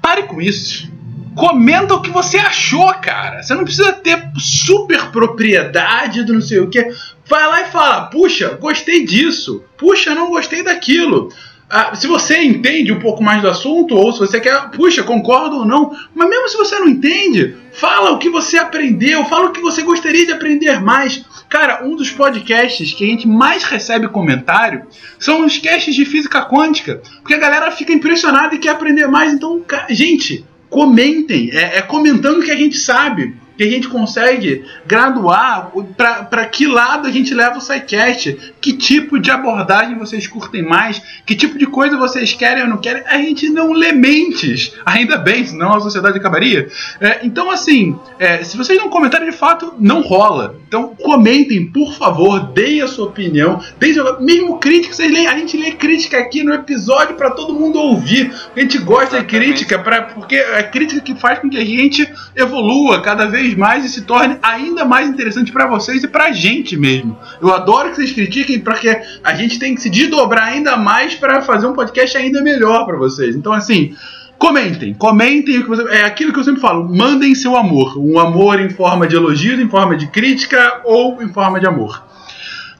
pare 0.00 0.22
com 0.22 0.40
isso. 0.40 0.88
Comenta 1.34 1.94
o 1.94 2.00
que 2.00 2.10
você 2.10 2.38
achou, 2.38 2.94
cara. 2.94 3.42
Você 3.42 3.56
não 3.56 3.64
precisa 3.64 3.92
ter 3.92 4.30
super 4.38 5.10
propriedade 5.10 6.22
do 6.22 6.34
não 6.34 6.40
sei 6.40 6.60
o 6.60 6.70
que. 6.70 6.80
Vai 7.28 7.44
lá 7.48 7.62
e 7.62 7.72
fala: 7.72 8.02
puxa, 8.02 8.50
gostei 8.50 9.04
disso. 9.04 9.64
Puxa, 9.76 10.14
não 10.14 10.30
gostei 10.30 10.62
daquilo. 10.62 11.28
Ah, 11.68 11.94
se 11.94 12.06
você 12.06 12.42
entende 12.42 12.92
um 12.92 13.00
pouco 13.00 13.22
mais 13.22 13.40
do 13.40 13.48
assunto, 13.48 13.96
ou 13.96 14.12
se 14.12 14.18
você 14.18 14.38
quer, 14.38 14.70
puxa, 14.70 15.02
concordo 15.02 15.58
ou 15.58 15.64
não, 15.64 15.96
mas 16.14 16.28
mesmo 16.28 16.48
se 16.48 16.56
você 16.56 16.78
não 16.78 16.88
entende, 16.88 17.56
fala 17.72 18.12
o 18.12 18.18
que 18.18 18.28
você 18.28 18.58
aprendeu, 18.58 19.24
fala 19.24 19.46
o 19.46 19.52
que 19.52 19.60
você 19.60 19.82
gostaria 19.82 20.26
de 20.26 20.32
aprender 20.32 20.80
mais. 20.80 21.24
Cara, 21.48 21.84
um 21.84 21.96
dos 21.96 22.10
podcasts 22.10 22.92
que 22.92 23.04
a 23.04 23.06
gente 23.06 23.26
mais 23.26 23.64
recebe 23.64 24.08
comentário 24.08 24.86
são 25.18 25.44
os 25.44 25.58
casts 25.58 25.94
de 25.94 26.04
física 26.04 26.42
quântica, 26.42 27.00
porque 27.20 27.34
a 27.34 27.38
galera 27.38 27.70
fica 27.70 27.92
impressionada 27.92 28.54
e 28.54 28.58
quer 28.58 28.70
aprender 28.70 29.06
mais. 29.06 29.32
Então, 29.32 29.62
gente, 29.88 30.44
comentem, 30.68 31.50
é, 31.52 31.78
é 31.78 31.82
comentando 31.82 32.42
que 32.42 32.50
a 32.50 32.56
gente 32.56 32.76
sabe. 32.76 33.34
Que 33.56 33.62
a 33.62 33.70
gente 33.70 33.88
consegue 33.88 34.64
graduar 34.86 35.70
para 35.96 36.46
que 36.46 36.66
lado 36.66 37.06
a 37.06 37.10
gente 37.10 37.32
leva 37.34 37.58
o 37.58 37.60
SciCast, 37.60 38.54
que 38.60 38.72
tipo 38.72 39.18
de 39.18 39.30
abordagem 39.30 39.98
vocês 39.98 40.26
curtem 40.26 40.62
mais, 40.62 41.00
que 41.24 41.34
tipo 41.34 41.58
de 41.58 41.66
coisa 41.66 41.96
vocês 41.96 42.32
querem 42.32 42.64
ou 42.64 42.68
não 42.68 42.78
querem. 42.78 43.02
A 43.06 43.18
gente 43.18 43.48
não 43.50 43.72
lê 43.72 43.92
mentes, 43.92 44.74
ainda 44.84 45.16
bem, 45.16 45.46
senão 45.46 45.74
a 45.74 45.80
sociedade 45.80 46.18
acabaria. 46.18 46.68
É, 47.00 47.20
então, 47.24 47.50
assim, 47.50 47.96
é, 48.18 48.42
se 48.42 48.56
vocês 48.56 48.78
não 48.78 48.88
comentarem 48.88 49.30
de 49.30 49.36
fato, 49.36 49.74
não 49.78 50.00
rola. 50.00 50.56
Então, 50.66 50.94
comentem, 50.96 51.66
por 51.66 51.94
favor, 51.94 52.52
deem 52.52 52.82
a 52.82 52.88
sua 52.88 53.06
opinião, 53.06 53.60
deem 53.78 53.94
mesmo 54.20 54.58
crítica, 54.58 54.94
vocês 54.94 55.12
leem, 55.12 55.26
a 55.26 55.36
gente 55.36 55.56
lê 55.56 55.72
crítica 55.72 56.18
aqui 56.18 56.42
no 56.42 56.52
episódio 56.52 57.14
para 57.16 57.30
todo 57.30 57.54
mundo 57.54 57.78
ouvir. 57.78 58.32
A 58.56 58.60
gente 58.60 58.78
gosta 58.78 59.20
de 59.20 59.24
Exatamente. 59.24 59.46
crítica, 59.46 59.78
pra, 59.78 60.02
porque 60.02 60.36
é 60.36 60.58
a 60.58 60.62
crítica 60.64 61.00
que 61.00 61.14
faz 61.14 61.38
com 61.38 61.48
que 61.48 61.58
a 61.58 61.64
gente 61.64 62.08
evolua 62.34 63.00
cada 63.02 63.26
vez 63.26 63.43
mais 63.56 63.84
e 63.84 63.88
se 63.88 64.02
torne 64.02 64.38
ainda 64.40 64.84
mais 64.84 65.08
interessante 65.08 65.50
para 65.50 65.66
vocês 65.66 66.04
e 66.04 66.08
pra 66.08 66.30
gente 66.32 66.76
mesmo. 66.76 67.18
Eu 67.42 67.52
adoro 67.52 67.90
que 67.90 67.96
vocês 67.96 68.12
critiquem, 68.12 68.60
porque 68.60 68.96
a 69.22 69.34
gente 69.34 69.58
tem 69.58 69.74
que 69.74 69.80
se 69.80 69.90
desdobrar 69.90 70.44
ainda 70.44 70.76
mais 70.76 71.14
para 71.14 71.42
fazer 71.42 71.66
um 71.66 71.72
podcast 71.72 72.16
ainda 72.16 72.40
melhor 72.40 72.86
para 72.86 72.96
vocês. 72.96 73.34
Então, 73.36 73.52
assim. 73.52 73.94
Comentem, 74.36 74.92
comentem 74.92 75.58
o 75.58 75.62
que 75.62 75.68
você. 75.68 75.82
É 75.90 76.04
aquilo 76.04 76.32
que 76.32 76.38
eu 76.38 76.44
sempre 76.44 76.60
falo, 76.60 76.84
mandem 76.92 77.34
seu 77.36 77.56
amor. 77.56 77.96
Um 77.96 78.18
amor 78.18 78.60
em 78.60 78.68
forma 78.68 79.06
de 79.06 79.14
elogios, 79.14 79.60
em 79.60 79.68
forma 79.68 79.96
de 79.96 80.08
crítica 80.08 80.80
ou 80.84 81.22
em 81.22 81.32
forma 81.32 81.60
de 81.60 81.66
amor. 81.66 82.04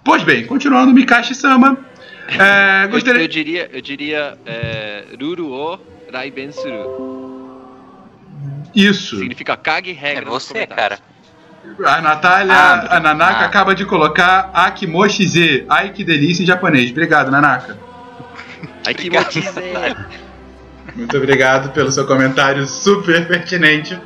Pois 0.05 0.23
bem, 0.25 0.45
continuando, 0.47 0.93
Mikashi 0.93 1.35
Sama. 1.35 1.79
É, 2.29 2.85
Eu, 2.85 2.89
gostaria. 2.91 3.23
eu 3.23 3.29
diria, 3.29 3.71
eu 3.73 3.81
diria 3.81 4.37
é, 4.45 5.05
Ruru 5.19 5.53
o 5.53 5.79
Raiben 6.13 6.51
Suru. 6.53 7.24
Isso. 8.75 9.19
Significa 9.19 9.57
cague 9.57 9.93
regra. 9.93 10.25
É 10.25 10.29
você, 10.29 10.67
cara. 10.67 10.99
A 11.85 12.01
Natália, 12.03 12.53
Ah, 12.53 12.97
a 12.97 13.01
Nanaka 13.01 13.41
ah. 13.41 13.47
acaba 13.47 13.75
de 13.75 13.85
colocar 13.87 14.51
Akimoshize. 14.53 15.65
Ai 15.69 15.91
que 15.91 16.05
delícia 16.05 16.43
em 16.43 16.47
japonês. 16.47 16.91
Obrigado, 16.91 17.31
Nanaka. 17.31 17.79
Ai 18.87 18.95
que 18.95 19.07
Obrigado, 19.07 19.25
motize. 19.25 19.47
Natália. 19.61 20.07
Muito 20.95 21.17
obrigado 21.17 21.73
pelo 21.73 21.91
seu 21.91 22.07
comentário 22.07 22.67
super 22.67 23.27
pertinente. 23.27 23.99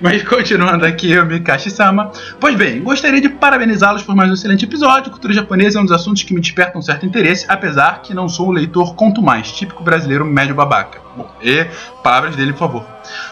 Mas 0.00 0.22
continuando 0.22 0.86
aqui, 0.86 1.18
o 1.18 1.26
Mikashi-sama. 1.26 2.10
Pois 2.40 2.56
bem, 2.56 2.80
gostaria 2.80 3.20
de 3.20 3.28
parabenizá-los 3.28 4.02
por 4.02 4.16
mais 4.16 4.30
um 4.30 4.34
excelente 4.34 4.64
episódio. 4.64 5.10
Cultura 5.10 5.34
japonesa 5.34 5.78
é 5.78 5.82
um 5.82 5.84
dos 5.84 5.92
assuntos 5.92 6.22
que 6.22 6.32
me 6.32 6.40
despertam 6.40 6.78
um 6.78 6.82
certo 6.82 7.04
interesse, 7.04 7.44
apesar 7.46 8.00
que 8.00 8.14
não 8.14 8.26
sou 8.26 8.48
um 8.48 8.52
leitor 8.52 8.94
conto 8.94 9.20
mais, 9.20 9.52
típico 9.52 9.84
brasileiro 9.84 10.24
médio 10.24 10.54
babaca. 10.54 11.02
Bom, 11.14 11.30
e 11.42 11.66
palavras 12.02 12.34
dele, 12.34 12.52
por 12.52 12.60
favor. 12.60 12.86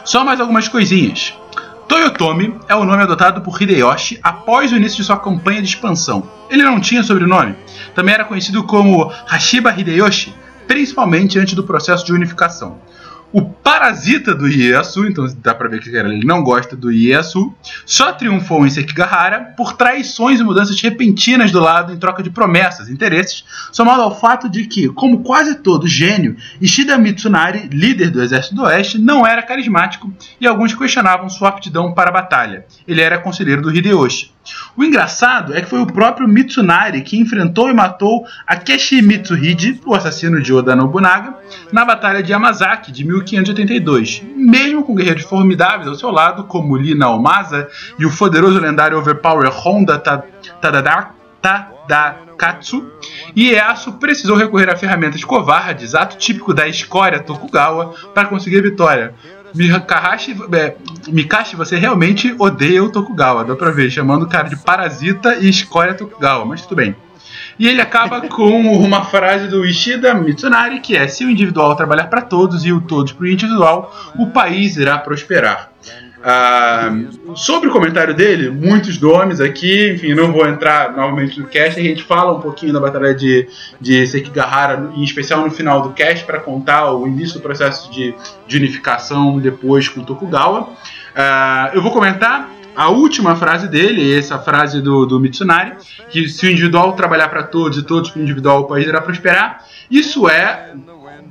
Só 0.04 0.22
mais 0.22 0.40
algumas 0.40 0.68
coisinhas. 0.68 1.32
Toyotomi 1.88 2.54
é 2.68 2.74
o 2.74 2.84
nome 2.84 3.02
adotado 3.02 3.40
por 3.40 3.60
Hideyoshi 3.60 4.20
após 4.22 4.70
o 4.70 4.76
início 4.76 4.98
de 4.98 5.04
sua 5.04 5.16
campanha 5.16 5.62
de 5.62 5.68
expansão. 5.68 6.28
Ele 6.50 6.62
não 6.62 6.78
tinha 6.78 7.02
sobrenome. 7.02 7.56
Também 7.94 8.12
era 8.12 8.26
conhecido 8.26 8.62
como 8.64 9.10
Hashiba 9.26 9.72
Hideyoshi, 9.72 10.34
principalmente 10.66 11.38
antes 11.38 11.54
do 11.54 11.64
processo 11.64 12.04
de 12.04 12.12
unificação. 12.12 12.78
O 13.30 13.42
parasita 13.42 14.34
do 14.34 14.48
Ieyasu, 14.48 15.06
então 15.06 15.26
dá 15.42 15.54
pra 15.54 15.68
ver 15.68 15.80
que 15.80 15.90
ele 15.90 16.24
não 16.24 16.42
gosta 16.42 16.74
do 16.74 16.90
Ieyasu, 16.90 17.54
só 17.84 18.10
triunfou 18.12 18.66
em 18.66 18.70
Sekigahara 18.70 19.52
por 19.54 19.74
traições 19.74 20.40
e 20.40 20.42
mudanças 20.42 20.80
repentinas 20.80 21.52
do 21.52 21.60
lado 21.60 21.92
em 21.92 21.98
troca 21.98 22.22
de 22.22 22.30
promessas 22.30 22.88
e 22.88 22.92
interesses, 22.92 23.44
somado 23.70 24.00
ao 24.00 24.18
fato 24.18 24.48
de 24.48 24.64
que, 24.64 24.88
como 24.88 25.22
quase 25.22 25.56
todo 25.56 25.86
gênio, 25.86 26.36
Ishida 26.58 26.96
Mitsunari, 26.96 27.68
líder 27.70 28.10
do 28.10 28.22
Exército 28.22 28.54
do 28.54 28.62
Oeste, 28.62 28.98
não 28.98 29.26
era 29.26 29.42
carismático 29.42 30.10
e 30.40 30.46
alguns 30.46 30.74
questionavam 30.74 31.28
sua 31.28 31.50
aptidão 31.50 31.92
para 31.92 32.08
a 32.08 32.14
batalha. 32.14 32.64
Ele 32.86 33.02
era 33.02 33.18
conselheiro 33.18 33.60
do 33.60 33.74
Hideyoshi. 33.74 34.37
O 34.76 34.84
engraçado 34.84 35.54
é 35.54 35.60
que 35.60 35.68
foi 35.68 35.80
o 35.80 35.86
próprio 35.86 36.28
Mitsunari 36.28 37.02
que 37.02 37.18
enfrentou 37.18 37.68
e 37.68 37.74
matou 37.74 38.24
Akeshi 38.46 39.02
Mitsuhide, 39.02 39.80
o 39.84 39.94
assassino 39.94 40.40
de 40.40 40.52
Oda 40.52 40.76
Nobunaga, 40.76 41.34
na 41.72 41.84
Batalha 41.84 42.22
de 42.22 42.32
Yamazaki 42.32 42.92
de 42.92 43.04
1582, 43.04 44.22
mesmo 44.36 44.82
com 44.84 44.94
guerreiros 44.94 45.24
formidáveis 45.24 45.88
ao 45.88 45.94
seu 45.94 46.10
lado, 46.10 46.44
como 46.44 46.76
Lee 46.76 46.94
Naomasa 46.94 47.68
e 47.98 48.06
o 48.06 48.16
poderoso 48.16 48.58
lendário 48.58 48.98
Overpower 48.98 49.50
Honda 49.50 49.98
Tadakatsu, 51.88 52.86
Ieyasu 53.36 53.92
precisou 53.94 54.36
recorrer 54.36 54.70
a 54.70 54.76
ferramentas 54.76 55.24
covardes, 55.24 55.94
ato 55.94 56.16
típico 56.16 56.54
da 56.54 56.68
escória 56.68 57.20
Tokugawa, 57.20 57.94
para 58.14 58.28
conseguir 58.28 58.58
a 58.58 58.62
vitória. 58.62 59.14
Mikashi, 59.54 60.36
é, 60.52 60.76
Mikashi, 61.08 61.56
você 61.56 61.76
realmente 61.76 62.34
odeia 62.38 62.82
o 62.82 62.90
Tokugawa, 62.90 63.44
dá 63.44 63.54
pra 63.54 63.70
ver, 63.70 63.90
chamando 63.90 64.22
o 64.24 64.28
cara 64.28 64.48
de 64.48 64.56
parasita 64.56 65.36
e 65.36 65.48
escória 65.48 65.94
Tokugawa, 65.94 66.44
mas 66.44 66.62
tudo 66.62 66.76
bem. 66.76 66.94
E 67.58 67.66
ele 67.66 67.80
acaba 67.80 68.20
com 68.28 68.62
uma 68.76 69.04
frase 69.04 69.48
do 69.48 69.64
Ishida 69.64 70.14
Mitsunari, 70.14 70.80
que 70.80 70.96
é: 70.96 71.08
se 71.08 71.24
o 71.24 71.30
individual 71.30 71.74
trabalhar 71.74 72.06
para 72.06 72.22
todos 72.22 72.64
e 72.64 72.72
o 72.72 72.80
todos 72.80 73.12
para 73.12 73.24
o 73.24 73.28
individual, 73.28 73.94
o 74.18 74.28
país 74.28 74.76
irá 74.76 74.98
prosperar. 74.98 75.67
Ah, 76.22 76.90
sobre 77.36 77.68
o 77.68 77.72
comentário 77.72 78.12
dele, 78.12 78.50
muitos 78.50 79.00
nomes 79.00 79.40
aqui, 79.40 79.92
enfim, 79.92 80.14
não 80.14 80.32
vou 80.32 80.46
entrar 80.48 80.96
novamente 80.96 81.38
no 81.38 81.46
cast, 81.46 81.78
a 81.78 81.82
gente 81.82 82.02
fala 82.02 82.36
um 82.36 82.40
pouquinho 82.40 82.72
da 82.72 82.80
batalha 82.80 83.14
de, 83.14 83.48
de 83.80 84.06
Sekigahara, 84.06 84.90
em 84.96 85.04
especial 85.04 85.42
no 85.42 85.50
final 85.50 85.80
do 85.80 85.90
cast, 85.90 86.24
para 86.24 86.40
contar 86.40 86.92
o 86.92 87.06
início 87.06 87.38
do 87.38 87.42
processo 87.42 87.90
de, 87.92 88.14
de 88.46 88.56
unificação 88.56 89.38
depois 89.38 89.88
com 89.88 90.02
Tokugawa. 90.02 90.70
Ah, 91.14 91.70
eu 91.72 91.80
vou 91.80 91.92
comentar 91.92 92.57
a 92.78 92.88
última 92.90 93.34
frase 93.36 93.66
dele, 93.68 94.16
essa 94.16 94.38
frase 94.38 94.80
do, 94.80 95.04
do 95.04 95.18
Mitsunari, 95.18 95.72
que 96.10 96.28
se 96.28 96.46
o 96.46 96.50
individual 96.50 96.92
trabalhar 96.94 97.28
para 97.28 97.42
todos 97.42 97.76
e 97.78 97.82
todos 97.82 98.10
para 98.10 98.20
o 98.20 98.22
individual, 98.22 98.60
o 98.60 98.64
país 98.68 98.86
irá 98.86 99.00
prosperar. 99.00 99.64
Isso 99.90 100.28
é, 100.28 100.72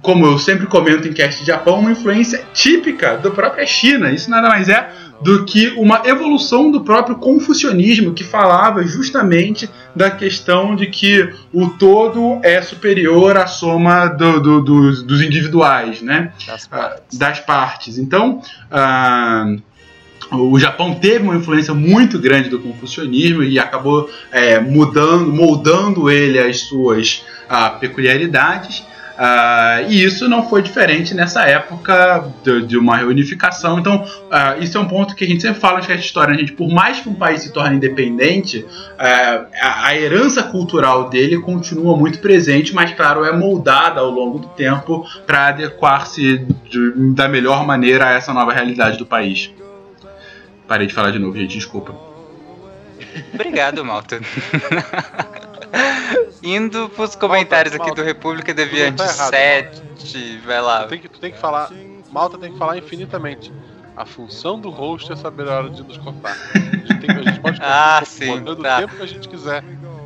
como 0.02 0.26
eu 0.26 0.38
sempre 0.38 0.68
comento 0.68 1.08
em 1.08 1.14
cast 1.14 1.40
de 1.42 1.48
Japão, 1.48 1.80
uma 1.80 1.92
influência 1.92 2.44
típica 2.54 3.18
da 3.18 3.32
própria 3.32 3.66
China. 3.66 4.12
Isso 4.12 4.30
nada 4.30 4.50
mais 4.50 4.68
é 4.68 4.90
do 5.22 5.46
que 5.46 5.70
uma 5.78 6.02
evolução 6.06 6.70
do 6.70 6.82
próprio 6.82 7.16
confucionismo 7.16 8.14
que 8.14 8.24
falava 8.24 8.84
justamente 8.84 9.68
da 9.96 10.12
questão 10.12 10.76
de 10.76 10.86
que 10.88 11.34
o 11.52 11.70
todo 11.70 12.40
é 12.44 12.62
superior 12.62 13.36
à 13.38 13.48
soma 13.48 14.08
do- 14.08 14.40
do- 14.40 14.62
dos, 14.62 15.02
dos 15.02 15.22
individuais, 15.22 16.02
né? 16.04 16.32
Das 16.46 16.68
Ah, 16.72 16.78
partes. 16.78 17.18
das 17.18 17.40
partes. 17.40 17.98
Então, 17.98 18.42
ah, 18.70 19.56
o 20.32 20.60
Japão 20.60 20.96
teve 20.96 21.24
uma 21.24 21.36
influência 21.36 21.74
muito 21.74 22.20
grande 22.20 22.50
do 22.50 22.60
confucionismo 22.60 23.44
e 23.44 23.58
acabou 23.60 24.10
é, 24.32 24.60
mudando, 24.60 25.32
moldando 25.32 26.10
ele 26.10 26.40
às 26.40 26.62
suas 26.62 27.26
ah, 27.50 27.70
peculiaridades. 27.70 28.84
Ah, 29.20 29.82
e 29.90 30.04
isso 30.04 30.30
não 30.30 30.48
foi 30.48 30.62
diferente 30.62 31.16
nessa 31.16 31.42
época 31.42 32.32
de, 32.44 32.68
de 32.68 32.78
uma 32.78 32.98
reunificação. 32.98 33.80
Então, 33.80 34.06
ah, 34.30 34.58
isso 34.60 34.78
é 34.78 34.82
um 34.82 34.88
ponto 34.88 35.16
que 35.16 35.24
a 35.24 35.28
gente 35.28 35.42
sempre 35.42 35.60
fala 35.60 35.80
essa 35.80 35.96
história, 35.96 36.36
a 36.36 36.38
gente, 36.38 36.52
por 36.52 36.70
mais 36.70 37.00
que 37.00 37.10
um 37.10 37.16
país 37.16 37.42
se 37.42 37.52
torne 37.52 37.78
independente, 37.78 38.64
ah, 39.00 39.46
a, 39.60 39.88
a 39.88 39.98
herança 39.98 40.44
cultural 40.44 41.10
dele 41.10 41.40
continua 41.40 41.98
muito 41.98 42.20
presente, 42.20 42.76
mas 42.76 42.94
claro, 42.94 43.26
é 43.26 43.36
moldada 43.36 44.02
ao 44.02 44.12
longo 44.12 44.38
do 44.38 44.48
tempo 44.50 45.04
para 45.26 45.48
adequar-se 45.48 46.46
de- 46.70 47.14
da 47.16 47.28
melhor 47.28 47.66
maneira 47.66 48.10
a 48.10 48.12
essa 48.12 48.32
nova 48.34 48.54
realidade 48.54 49.00
do 49.00 49.06
país. 49.06 49.52
Parei 50.68 50.88
de 50.88 50.94
falar 50.94 51.12
de 51.12 51.20
novo, 51.20 51.38
gente, 51.38 51.56
desculpa. 51.58 51.96
Obrigado, 53.34 53.84
Malta. 53.86 54.20
Indo 56.44 56.90
pros 56.90 57.16
comentários 57.16 57.74
Malta, 57.76 57.92
aqui 57.92 58.00
Malta. 58.02 58.02
do 58.02 58.06
República 58.06 58.54
Deviante 58.54 58.98
tá 58.98 59.06
errado, 59.06 59.30
7. 59.30 60.42
Vai 60.46 60.62
lá. 60.62 60.84
Tu 60.84 60.90
tem, 60.90 61.00
que, 61.00 61.10
tu 61.10 61.20
tem 61.20 61.32
que 61.32 61.40
falar. 61.40 61.72
Malta 62.12 62.38
tem 62.38 62.52
que 62.52 62.58
falar 62.58 62.78
infinitamente. 62.78 63.52
A 63.96 64.06
função 64.06 64.60
do 64.60 64.70
host 64.70 65.12
é 65.12 65.16
saber 65.16 65.48
a 65.50 65.58
hora 65.58 65.70
de 65.70 65.82
nos 65.84 65.98
cortar. 65.98 66.38
A 66.54 66.60
gente, 66.60 67.00
tem, 67.00 67.10
a 67.18 67.22
gente 67.24 67.40
pode 67.40 67.60
Ah, 67.62 68.00
continuar 68.00 68.06
sim, 68.06 68.44
tá. 68.44 68.52
o 68.52 68.56
tempo 68.82 68.96
que 68.96 69.04
a 69.04 69.08
gente 69.08 69.28
quiser. 69.28 69.64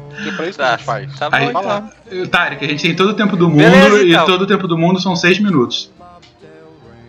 Porque 0.09 0.30
é 0.30 0.32
pra 0.32 0.47
isso 0.47 0.57
que 0.59 0.64
Tá, 0.64 0.74
a 0.74 0.78
gente 0.78 0.86
faz. 0.86 1.20
tá 1.20 1.30
bom 1.30 1.36
Aí- 1.36 1.51
Fala. 1.51 1.91
então. 2.12 2.28
Tarek, 2.28 2.66
a 2.66 2.68
gente 2.68 2.82
tem 2.84 2.95
todo 2.95 3.09
o 3.09 3.14
tempo 3.14 3.36
do 3.36 3.49
mundo 3.49 3.70
Beleza, 3.72 4.03
e 4.03 4.12
então. 4.14 4.26
todo 4.26 4.41
o 4.43 4.47
tempo 4.47 4.68
do 4.68 4.78
mundo 4.78 5.01
são 5.01 5.16
seis 5.16 5.39
minutos. 5.39 5.91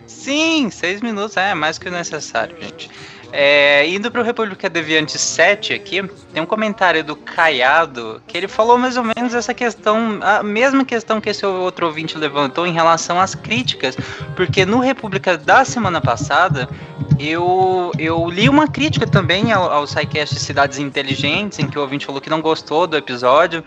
Sim, 0.07 0.69
seis 0.69 1.01
minutos 1.01 1.35
é 1.37 1.53
mais 1.53 1.77
que 1.77 1.87
o 1.87 1.91
necessário, 1.91 2.55
gente. 2.61 2.89
É, 3.35 3.87
indo 3.87 4.11
pro 4.11 4.21
República 4.21 4.69
Deviante 4.69 5.17
7 5.17 5.73
aqui, 5.73 6.07
tem 6.31 6.43
um 6.43 6.45
comentário 6.45 7.03
do 7.03 7.15
Caiado 7.15 8.21
que 8.27 8.37
ele 8.37 8.47
falou 8.47 8.77
mais 8.77 8.95
ou 8.95 9.03
menos 9.03 9.33
essa 9.33 9.55
questão, 9.55 10.19
a 10.21 10.43
mesma 10.43 10.85
questão 10.85 11.19
que 11.19 11.31
esse 11.31 11.43
outro 11.43 11.87
ouvinte 11.87 12.15
levantou 12.15 12.67
em 12.67 12.73
relação 12.73 13.19
às 13.19 13.33
críticas, 13.33 13.97
porque 14.35 14.67
no 14.67 14.77
República 14.77 15.35
da 15.35 15.65
semana 15.65 15.99
passada 15.99 16.69
eu, 17.19 17.91
eu 17.97 18.29
li 18.29 18.47
uma 18.47 18.67
crítica 18.67 19.07
também 19.07 19.51
ao, 19.51 19.63
ao 19.63 19.87
SciCast 19.87 20.39
Cidades 20.39 20.77
Inteligentes, 20.77 21.57
em 21.57 21.67
que 21.67 21.79
o 21.79 21.81
ouvinte 21.81 22.05
falou 22.05 22.21
que 22.21 22.29
não 22.29 22.39
gostou 22.39 22.85
do 22.85 22.95
episódio. 22.95 23.63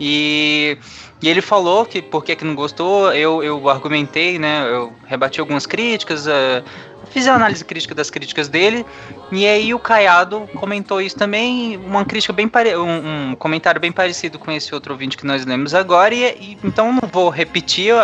E, 0.00 0.78
e 1.20 1.28
ele 1.28 1.40
falou 1.40 1.84
que 1.84 2.00
por 2.00 2.24
que, 2.24 2.34
que 2.34 2.44
não 2.44 2.54
gostou, 2.54 3.12
eu, 3.12 3.42
eu 3.42 3.68
argumentei, 3.68 4.38
né? 4.38 4.66
Eu 4.68 4.92
rebati 5.06 5.38
algumas 5.38 5.66
críticas, 5.66 6.26
uh, 6.26 6.64
fiz 7.12 7.26
a 7.28 7.34
análise 7.34 7.64
crítica 7.64 7.94
das 7.94 8.10
críticas 8.10 8.48
dele, 8.48 8.84
e 9.30 9.46
aí 9.46 9.74
o 9.74 9.78
Caiado 9.78 10.48
comentou 10.56 11.00
isso 11.00 11.16
também, 11.16 11.76
uma 11.76 12.04
crítica 12.04 12.32
bem 12.32 12.48
pare... 12.48 12.76
um, 12.76 13.30
um 13.30 13.34
comentário 13.34 13.80
bem 13.80 13.92
parecido 13.92 14.38
com 14.38 14.50
esse 14.50 14.74
outro 14.74 14.92
ouvinte 14.92 15.16
que 15.16 15.26
nós 15.26 15.44
lemos 15.44 15.74
agora, 15.74 16.14
e, 16.14 16.24
e 16.24 16.58
então 16.64 16.92
não 16.92 17.08
vou 17.10 17.28
repetir, 17.28 17.94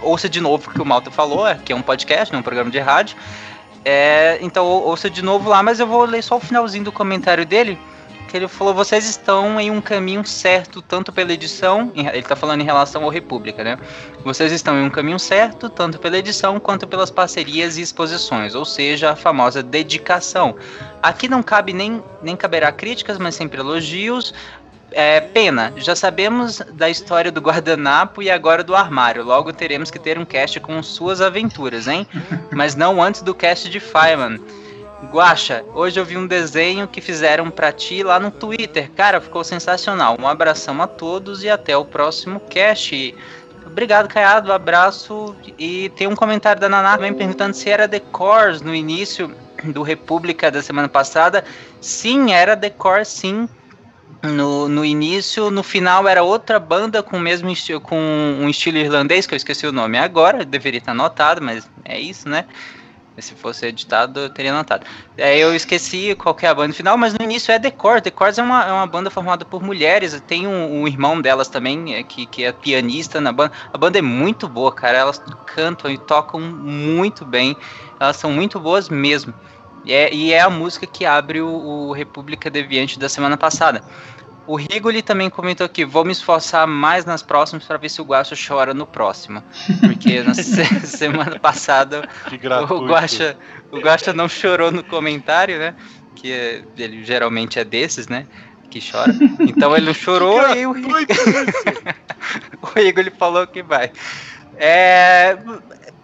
ouça 0.00 0.28
de 0.28 0.40
novo 0.40 0.70
o 0.70 0.72
que 0.72 0.80
o 0.80 0.84
Malta 0.84 1.10
falou, 1.10 1.44
que 1.64 1.72
é 1.72 1.76
um 1.76 1.82
podcast, 1.82 2.32
não 2.32 2.38
é 2.38 2.40
um 2.40 2.44
programa 2.44 2.70
de 2.70 2.78
rádio. 2.78 3.16
É, 3.84 4.38
então 4.40 4.64
ouça 4.64 5.10
de 5.10 5.22
novo 5.22 5.50
lá, 5.50 5.60
mas 5.60 5.80
eu 5.80 5.86
vou 5.88 6.04
ler 6.04 6.22
só 6.22 6.36
o 6.36 6.40
finalzinho 6.40 6.84
do 6.84 6.92
comentário 6.92 7.44
dele 7.44 7.76
que 8.32 8.38
ele 8.38 8.48
falou: 8.48 8.72
vocês 8.72 9.04
estão 9.04 9.60
em 9.60 9.70
um 9.70 9.80
caminho 9.80 10.24
certo, 10.24 10.80
tanto 10.80 11.12
pela 11.12 11.32
edição, 11.32 11.92
ele 11.94 12.18
está 12.18 12.34
falando 12.34 12.62
em 12.62 12.64
relação 12.64 13.04
ao 13.04 13.10
República, 13.10 13.62
né? 13.62 13.78
Vocês 14.24 14.50
estão 14.50 14.74
em 14.80 14.84
um 14.86 14.90
caminho 14.90 15.18
certo, 15.18 15.68
tanto 15.68 15.98
pela 15.98 16.16
edição 16.16 16.58
quanto 16.58 16.86
pelas 16.86 17.10
parcerias 17.10 17.76
e 17.76 17.82
exposições, 17.82 18.54
ou 18.54 18.64
seja, 18.64 19.10
a 19.10 19.16
famosa 19.16 19.62
dedicação. 19.62 20.56
Aqui 21.02 21.28
não 21.28 21.42
cabe 21.42 21.74
nem, 21.74 22.02
nem 22.22 22.34
caberá 22.34 22.72
críticas, 22.72 23.18
mas 23.18 23.34
sempre 23.34 23.60
elogios. 23.60 24.32
É, 24.94 25.20
pena, 25.20 25.72
já 25.76 25.94
sabemos 25.94 26.58
da 26.72 26.88
história 26.88 27.30
do 27.30 27.40
guardanapo 27.40 28.22
e 28.22 28.30
agora 28.30 28.64
do 28.64 28.74
armário. 28.74 29.24
Logo 29.24 29.52
teremos 29.52 29.90
que 29.90 29.98
ter 29.98 30.18
um 30.18 30.24
cast 30.24 30.58
com 30.60 30.82
suas 30.82 31.20
aventuras, 31.20 31.86
hein? 31.86 32.06
Mas 32.52 32.74
não 32.74 33.02
antes 33.02 33.22
do 33.22 33.34
cast 33.34 33.70
de 33.70 33.80
Fireman. 33.80 34.38
Guaxa, 35.10 35.64
hoje 35.74 35.98
eu 35.98 36.04
vi 36.04 36.16
um 36.16 36.26
desenho 36.26 36.86
que 36.86 37.00
fizeram 37.00 37.50
pra 37.50 37.72
ti 37.72 38.02
lá 38.02 38.20
no 38.20 38.30
Twitter. 38.30 38.90
Cara, 38.92 39.20
ficou 39.20 39.42
sensacional. 39.42 40.16
Um 40.20 40.28
abração 40.28 40.80
a 40.80 40.86
todos 40.86 41.42
e 41.42 41.50
até 41.50 41.76
o 41.76 41.84
próximo 41.84 42.38
cast. 42.40 43.14
Obrigado, 43.66 44.08
Caiado. 44.08 44.52
Abraço. 44.52 45.34
E 45.58 45.90
tem 45.96 46.06
um 46.06 46.14
comentário 46.14 46.60
da 46.60 46.68
Naná 46.68 46.96
também 46.96 47.12
perguntando 47.12 47.54
se 47.54 47.68
era 47.68 47.88
The 47.88 48.00
Cores 48.00 48.62
no 48.62 48.74
início 48.74 49.34
do 49.64 49.82
República 49.82 50.50
da 50.50 50.62
semana 50.62 50.88
passada. 50.88 51.44
Sim, 51.80 52.32
era 52.32 52.56
The 52.56 52.70
Cores, 52.70 53.08
sim. 53.08 53.48
No, 54.22 54.68
no 54.68 54.84
início, 54.84 55.50
no 55.50 55.64
final 55.64 56.06
era 56.06 56.22
outra 56.22 56.60
banda 56.60 57.02
com 57.02 57.16
o 57.16 57.20
mesmo 57.20 57.50
estilo, 57.50 57.80
com 57.80 57.98
um 57.98 58.48
estilo 58.48 58.78
irlandês, 58.78 59.26
que 59.26 59.34
eu 59.34 59.36
esqueci 59.36 59.66
o 59.66 59.72
nome 59.72 59.98
agora, 59.98 60.44
deveria 60.44 60.78
estar 60.78 60.92
anotado, 60.92 61.42
mas 61.42 61.68
é 61.84 61.98
isso, 61.98 62.28
né? 62.28 62.44
Se 63.18 63.34
fosse 63.34 63.66
editado, 63.66 64.20
eu 64.20 64.30
teria 64.30 64.52
notado. 64.52 64.86
Eu 65.16 65.54
esqueci 65.54 66.14
qual 66.14 66.36
é 66.40 66.46
a 66.46 66.54
banda 66.54 66.72
final, 66.72 66.96
mas 66.96 67.12
no 67.12 67.22
início 67.22 67.52
é 67.52 67.58
The 67.58 67.70
Cores. 67.70 68.02
The 68.02 68.10
Cores 68.10 68.38
é 68.38 68.42
uma, 68.42 68.64
é 68.64 68.72
uma 68.72 68.86
banda 68.86 69.10
formada 69.10 69.44
por 69.44 69.62
mulheres. 69.62 70.18
Tem 70.26 70.46
um, 70.46 70.80
um 70.80 70.88
irmão 70.88 71.20
delas 71.20 71.48
também, 71.48 71.94
é, 71.94 72.02
que, 72.02 72.24
que 72.24 72.44
é 72.44 72.52
pianista 72.52 73.20
na 73.20 73.30
banda. 73.30 73.52
A 73.72 73.76
banda 73.76 73.98
é 73.98 74.02
muito 74.02 74.48
boa, 74.48 74.72
cara. 74.72 74.96
Elas 74.98 75.22
cantam 75.46 75.90
e 75.90 75.98
tocam 75.98 76.40
muito 76.40 77.24
bem. 77.26 77.56
Elas 78.00 78.16
são 78.16 78.32
muito 78.32 78.58
boas 78.58 78.88
mesmo. 78.88 79.34
E 79.84 79.92
é, 79.92 80.14
e 80.14 80.32
é 80.32 80.40
a 80.40 80.48
música 80.48 80.86
que 80.86 81.04
abre 81.04 81.40
o, 81.40 81.48
o 81.48 81.92
República 81.92 82.48
Deviante 82.48 82.98
da 82.98 83.08
semana 83.08 83.36
passada. 83.36 83.82
O 84.46 84.56
Rigoli 84.56 85.02
também 85.02 85.30
comentou 85.30 85.64
aqui: 85.64 85.84
vou 85.84 86.04
me 86.04 86.12
esforçar 86.12 86.66
mais 86.66 87.04
nas 87.04 87.22
próximas 87.22 87.64
para 87.64 87.76
ver 87.76 87.88
se 87.88 88.00
o 88.00 88.04
Guacha 88.04 88.34
chora 88.36 88.74
no 88.74 88.86
próximo. 88.86 89.42
Porque 89.80 90.22
na 90.22 90.34
semana 90.34 91.38
passada 91.38 92.08
o 92.70 92.86
Guacha, 92.86 93.36
o 93.70 93.78
Guacha 93.78 94.12
não 94.12 94.28
chorou 94.28 94.72
no 94.72 94.82
comentário, 94.82 95.58
né? 95.58 95.74
Que 96.14 96.32
é, 96.32 96.62
ele 96.76 97.04
geralmente 97.04 97.58
é 97.58 97.64
desses, 97.64 98.08
né? 98.08 98.26
Que 98.68 98.80
chora. 98.80 99.12
Então 99.40 99.76
ele 99.76 99.86
não 99.86 99.94
chorou 99.94 100.40
e 100.56 100.66
o 100.66 100.72
Rigoli, 100.72 101.06
o 102.62 102.66
Rigoli 102.74 103.10
falou 103.10 103.46
que 103.46 103.62
vai. 103.62 103.92
É, 104.56 105.38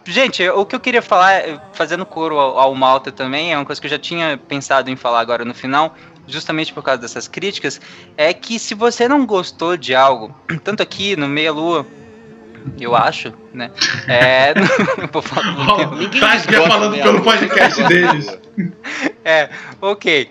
gente, 0.05 0.49
o 0.49 0.65
que 0.65 0.75
eu 0.75 0.81
queria 0.81 1.03
falar, 1.03 1.71
fazendo 1.73 2.05
coro 2.05 2.39
ao, 2.39 2.59
ao 2.59 2.75
Malta 2.75 3.11
também, 3.11 3.53
é 3.53 3.57
uma 3.57 3.65
coisa 3.65 3.81
que 3.81 3.87
eu 3.87 3.91
já 3.91 3.99
tinha 3.99 4.37
pensado 4.37 4.91
em 4.91 4.97
falar 4.97 5.21
agora 5.21 5.45
no 5.45 5.55
final, 5.55 5.95
justamente 6.29 6.73
por 6.73 6.83
causa 6.83 7.01
dessas 7.01 7.27
críticas, 7.27 7.81
é 8.17 8.33
que 8.33 8.59
se 8.59 8.75
você 8.75 9.09
não 9.09 9.27
gostou 9.27 9.77
de 9.77 9.95
algo, 9.95 10.35
tanto 10.63 10.83
aqui 10.83 11.17
no 11.17 11.27
Meia 11.27 11.53
Lua, 11.53 11.87
eu 12.79 12.95
acho, 12.95 13.33
né? 13.53 13.71
É. 14.07 14.53
vou 15.11 15.23
falar, 15.23 15.91
ninguém 15.97 16.21
tá 16.21 16.69
falando 16.69 17.03
pelo 17.03 17.23
podcast 17.23 17.83
deles. 17.89 18.39
É, 19.25 19.49
ok. 19.81 20.29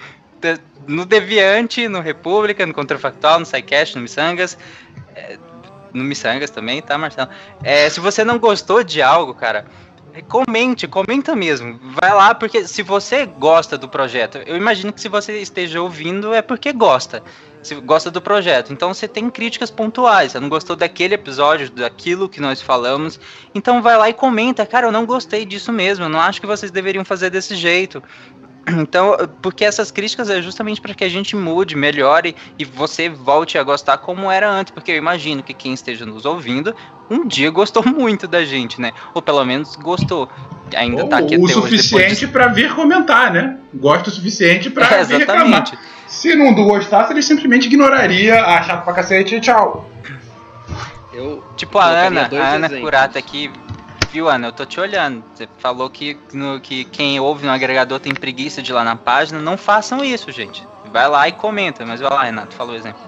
No 0.87 1.05
Deviante, 1.05 1.87
no 1.87 1.99
República, 1.99 2.65
no 2.65 2.73
Contrafactual, 2.73 3.39
no 3.39 3.45
SciCast, 3.45 3.95
no 3.95 4.01
Missangas. 4.01 4.57
É, 5.15 5.37
no 5.93 6.03
Missangas 6.03 6.49
também, 6.49 6.81
tá, 6.81 6.97
Marcelo? 6.97 7.29
É, 7.63 7.89
se 7.89 7.99
você 7.99 8.23
não 8.23 8.37
gostou 8.37 8.83
de 8.83 9.01
algo, 9.01 9.33
cara, 9.33 9.65
Comente, 10.23 10.87
comenta 10.87 11.35
mesmo. 11.35 11.79
Vai 12.01 12.13
lá, 12.13 12.33
porque 12.33 12.67
se 12.67 12.81
você 12.83 13.25
gosta 13.25 13.77
do 13.77 13.87
projeto, 13.87 14.39
eu 14.45 14.55
imagino 14.55 14.93
que 14.93 15.01
se 15.01 15.09
você 15.09 15.39
esteja 15.39 15.81
ouvindo 15.81 16.33
é 16.33 16.41
porque 16.41 16.71
gosta. 16.71 17.23
Se 17.63 17.75
gosta 17.75 18.09
do 18.09 18.21
projeto. 18.21 18.71
Então 18.71 18.93
você 18.93 19.07
tem 19.07 19.29
críticas 19.29 19.69
pontuais. 19.69 20.31
Você 20.31 20.39
não 20.39 20.47
gostou 20.47 20.75
daquele 20.75 21.15
episódio, 21.15 21.69
daquilo 21.69 22.29
que 22.29 22.39
nós 22.39 22.61
falamos. 22.61 23.19
Então 23.53 23.81
vai 23.81 23.97
lá 23.97 24.09
e 24.09 24.13
comenta. 24.13 24.65
Cara, 24.65 24.87
eu 24.87 24.91
não 24.91 25.05
gostei 25.05 25.45
disso 25.45 25.73
mesmo. 25.73 26.05
Eu 26.05 26.09
não 26.09 26.21
acho 26.21 26.39
que 26.39 26.47
vocês 26.47 26.71
deveriam 26.71 27.03
fazer 27.03 27.29
desse 27.29 27.55
jeito. 27.55 28.01
Então, 28.67 29.15
porque 29.41 29.63
essas 29.63 29.91
críticas 29.91 30.29
é 30.29 30.41
justamente 30.41 30.81
para 30.81 30.93
que 30.93 31.03
a 31.03 31.09
gente 31.09 31.35
mude, 31.35 31.75
melhore 31.75 32.35
e 32.59 32.65
você 32.65 33.07
volte 33.07 33.57
a 33.57 33.63
gostar 33.63 33.97
como 33.97 34.29
era 34.29 34.49
antes, 34.49 34.71
porque 34.71 34.91
eu 34.91 34.97
imagino 34.97 35.41
que 35.41 35.53
quem 35.53 35.73
esteja 35.73 36.05
nos 36.05 36.25
ouvindo 36.25 36.75
um 37.09 37.25
dia 37.25 37.49
gostou 37.49 37.83
muito 37.87 38.27
da 38.27 38.43
gente, 38.43 38.81
né? 38.81 38.91
Ou 39.13 39.21
pelo 39.21 39.43
menos 39.45 39.75
gostou. 39.77 40.29
Ainda 40.75 41.03
Ou, 41.03 41.09
tá 41.09 41.19
aqui 41.19 41.37
o 41.37 41.45
até 41.45 41.53
suficiente 41.53 42.25
de... 42.25 42.27
para 42.27 42.47
vir 42.47 42.73
comentar, 42.75 43.31
né? 43.31 43.57
Gosta 43.73 44.09
o 44.09 44.11
suficiente 44.11 44.69
para 44.69 44.85
é, 44.97 45.03
vir 45.05 45.19
reclamar. 45.19 45.63
Se 46.05 46.35
não 46.35 46.53
gostasse, 46.53 47.13
ele 47.13 47.21
simplesmente 47.21 47.67
ignoraria, 47.67 48.43
a 48.43 48.61
chato 48.61 48.83
pra 48.83 48.93
cacete 48.93 49.35
e 49.35 49.39
tchau. 49.39 49.89
Eu 51.13 51.43
tipo 51.55 51.77
a 51.79 51.85
Ana, 51.85 52.29
a 52.31 52.49
Ana 52.53 52.69
Curata 52.69 53.17
aqui 53.17 53.49
Viu, 54.11 54.29
Ana? 54.29 54.47
Eu 54.47 54.51
tô 54.51 54.65
te 54.65 54.79
olhando. 54.79 55.23
Você 55.33 55.47
falou 55.57 55.89
que, 55.89 56.17
no, 56.33 56.59
que 56.59 56.85
quem 56.85 57.19
ouve 57.19 57.45
no 57.45 57.51
agregador 57.51 57.99
tem 57.99 58.13
preguiça 58.13 58.61
de 58.61 58.71
ir 58.71 58.73
lá 58.73 58.83
na 58.83 58.95
página. 58.95 59.39
Não 59.39 59.57
façam 59.57 60.03
isso, 60.03 60.31
gente. 60.31 60.65
Vai 60.91 61.07
lá 61.07 61.27
e 61.27 61.31
comenta. 61.31 61.85
Mas 61.85 61.99
vai 61.99 62.09
lá, 62.09 62.23
Renato, 62.23 62.55
fala 62.55 62.71
o 62.71 62.75
exemplo. 62.75 63.01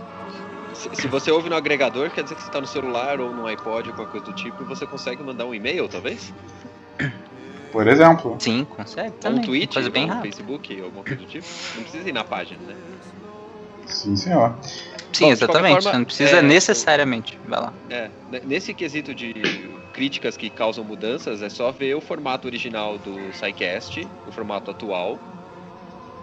Se, 0.74 0.90
se 0.94 1.08
você 1.08 1.32
ouve 1.32 1.50
no 1.50 1.56
agregador, 1.56 2.10
quer 2.10 2.24
dizer 2.24 2.36
que 2.36 2.44
você 2.44 2.52
tá 2.52 2.62
no 2.62 2.68
celular 2.68 3.20
ou 3.20 3.34
no 3.34 3.48
iPod 3.48 3.90
ou 3.90 3.96
qualquer 3.96 4.12
coisa 4.12 4.26
do 4.28 4.34
tipo 4.34 4.64
e 4.64 4.66
você 4.66 4.86
consegue 4.86 5.24
mandar 5.24 5.46
um 5.46 5.54
e-mail, 5.54 5.88
talvez? 5.88 6.34
Por 7.72 7.88
exemplo. 7.88 8.36
Sim, 8.40 8.66
consegue. 8.66 9.14
Ou 9.26 9.32
um 9.32 9.42
tweet, 9.42 9.74
coisa 9.74 9.90
bem 9.90 10.10
ou 10.10 10.18
um 10.18 10.22
Facebook, 10.22 10.82
alguma 10.82 11.04
coisa 11.04 11.20
do 11.20 11.28
tipo. 11.28 11.46
Não 11.76 11.84
precisa 11.84 12.10
ir 12.10 12.14
na 12.14 12.24
página, 12.24 12.60
né? 12.66 12.76
Sim, 13.86 14.16
senhor. 14.16 14.56
Sim, 15.12 15.26
Bom, 15.26 15.32
exatamente. 15.32 15.84
Forma, 15.84 16.00
não 16.00 16.06
precisa 16.06 16.38
é, 16.38 16.42
necessariamente. 16.42 17.38
Vai 17.48 17.60
lá. 17.60 17.74
É, 17.90 18.10
nesse 18.46 18.74
quesito 18.74 19.14
de 19.14 19.34
críticas 20.00 20.38
que 20.38 20.50
causam 20.50 20.82
mudanças, 20.86 21.42
é 21.42 21.50
só 21.50 21.74
ver 21.74 21.94
o 21.94 22.00
formato 22.00 22.48
original 22.48 22.98
do 22.98 23.34
SciCast, 23.34 24.08
o 24.26 24.32
formato 24.32 24.72
atual, 24.72 25.20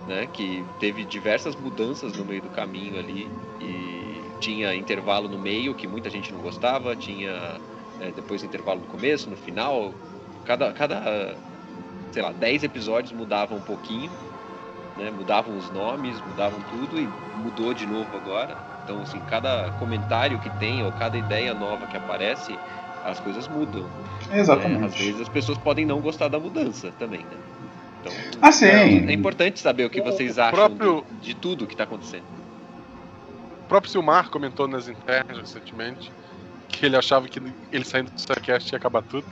né, 0.06 0.26
que 0.26 0.64
teve 0.80 1.04
diversas 1.04 1.54
mudanças 1.54 2.16
no 2.16 2.24
meio 2.24 2.40
do 2.40 2.48
caminho 2.48 2.98
ali 2.98 3.28
e 3.60 4.32
tinha 4.40 4.74
intervalo 4.74 5.28
no 5.28 5.38
meio 5.38 5.74
que 5.74 5.86
muita 5.86 6.08
gente 6.08 6.32
não 6.32 6.40
gostava, 6.40 6.96
tinha 6.96 7.60
é, 8.00 8.10
depois 8.12 8.42
intervalo 8.42 8.80
no 8.80 8.86
começo, 8.86 9.28
no 9.28 9.36
final, 9.36 9.92
cada 10.42 10.72
cada 10.72 11.36
sei 12.14 12.22
lá, 12.22 12.32
10 12.32 12.64
episódios 12.64 13.12
mudavam 13.12 13.58
um 13.58 13.62
pouquinho, 13.62 14.10
né, 14.96 15.10
mudavam 15.10 15.54
os 15.54 15.70
nomes, 15.70 16.18
mudavam 16.22 16.60
tudo 16.62 16.98
e 16.98 17.06
mudou 17.06 17.74
de 17.74 17.84
novo 17.84 18.16
agora. 18.16 18.56
Então, 18.82 19.02
assim, 19.02 19.20
cada 19.20 19.70
comentário 19.72 20.38
que 20.38 20.48
tem 20.48 20.82
ou 20.82 20.92
cada 20.92 21.18
ideia 21.18 21.52
nova 21.52 21.86
que 21.86 21.96
aparece, 21.96 22.56
as 23.06 23.20
coisas 23.20 23.48
mudam. 23.48 23.86
Exatamente. 24.32 24.80
Né? 24.80 24.86
Às 24.86 24.94
vezes 24.94 25.20
as 25.20 25.28
pessoas 25.28 25.58
podem 25.58 25.86
não 25.86 26.00
gostar 26.00 26.28
da 26.28 26.38
mudança 26.38 26.92
também, 26.98 27.20
né? 27.20 27.36
Então, 28.00 28.12
ah, 28.42 28.52
sim. 28.52 28.66
É, 28.66 28.84
é 28.84 29.12
importante 29.12 29.60
saber 29.60 29.84
o 29.84 29.90
que 29.90 30.00
vocês 30.00 30.38
acham 30.38 30.54
próprio... 30.54 31.04
de, 31.20 31.28
de 31.28 31.34
tudo 31.34 31.66
que 31.66 31.74
está 31.74 31.84
acontecendo. 31.84 32.24
O 33.64 33.68
próprio 33.68 33.90
Silmar 33.90 34.30
comentou 34.30 34.68
nas 34.68 34.88
internas 34.88 35.38
recentemente 35.38 36.12
que 36.68 36.84
ele 36.84 36.96
achava 36.96 37.28
que 37.28 37.40
ele 37.72 37.84
saindo 37.84 38.10
do 38.10 38.18
Starcast 38.18 38.72
ia 38.72 38.76
acabar 38.76 39.02
tudo, 39.02 39.26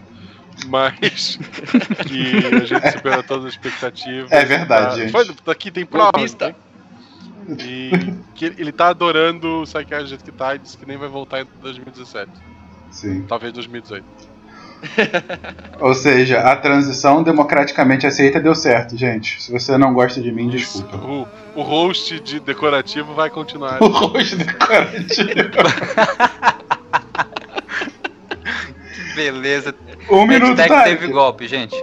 mas 0.67 1.39
que 2.07 2.47
a 2.47 2.65
gente 2.65 2.93
superou 2.93 3.23
todas 3.23 3.47
as 3.47 3.53
expectativas. 3.53 4.31
É 4.33 4.45
verdade, 4.45 4.97
gente. 5.03 5.13
Foi, 5.13 5.27
daqui 5.45 5.71
tem 5.71 5.85
provas, 5.85 6.35
né? 6.37 6.55
E 7.61 7.91
que 8.35 8.47
ele 8.47 8.73
tá 8.73 8.89
adorando 8.89 9.63
o 9.63 9.65
Psycast 9.65 10.05
do 10.05 10.09
jeito 10.09 10.25
que 10.25 10.33
tá 10.33 10.55
e 10.55 10.59
disse 10.59 10.79
que 10.79 10.87
nem 10.87 10.97
vai 10.97 11.09
voltar 11.09 11.43
em 11.43 11.47
2017. 11.61 12.31
Sim. 12.95 13.25
Talvez 13.29 13.53
2018. 13.53 14.05
Ou 15.81 15.95
seja, 15.95 16.41
a 16.41 16.55
transição 16.57 17.23
democraticamente 17.23 18.07
aceita 18.07 18.41
deu 18.41 18.55
certo, 18.55 18.97
gente. 18.97 19.43
Se 19.43 19.51
você 19.51 19.77
não 19.77 19.93
gosta 19.93 20.21
de 20.21 20.31
mim, 20.31 20.49
desculpa. 20.49 20.97
O, 20.97 21.27
o 21.57 21.63
host 21.63 22.21
de 22.21 22.39
decorativo 22.39 23.15
vai 23.15 23.31
continuar. 23.31 23.79
O 23.83 23.89
rosto 23.89 24.37
decorativo. 24.37 25.31
Beleza. 29.15 29.75
Um 30.11 30.27
minuto, 30.27 30.57
tá? 30.67 30.83
teve 30.85 31.07
golpe, 31.09 31.47
gente. 31.47 31.75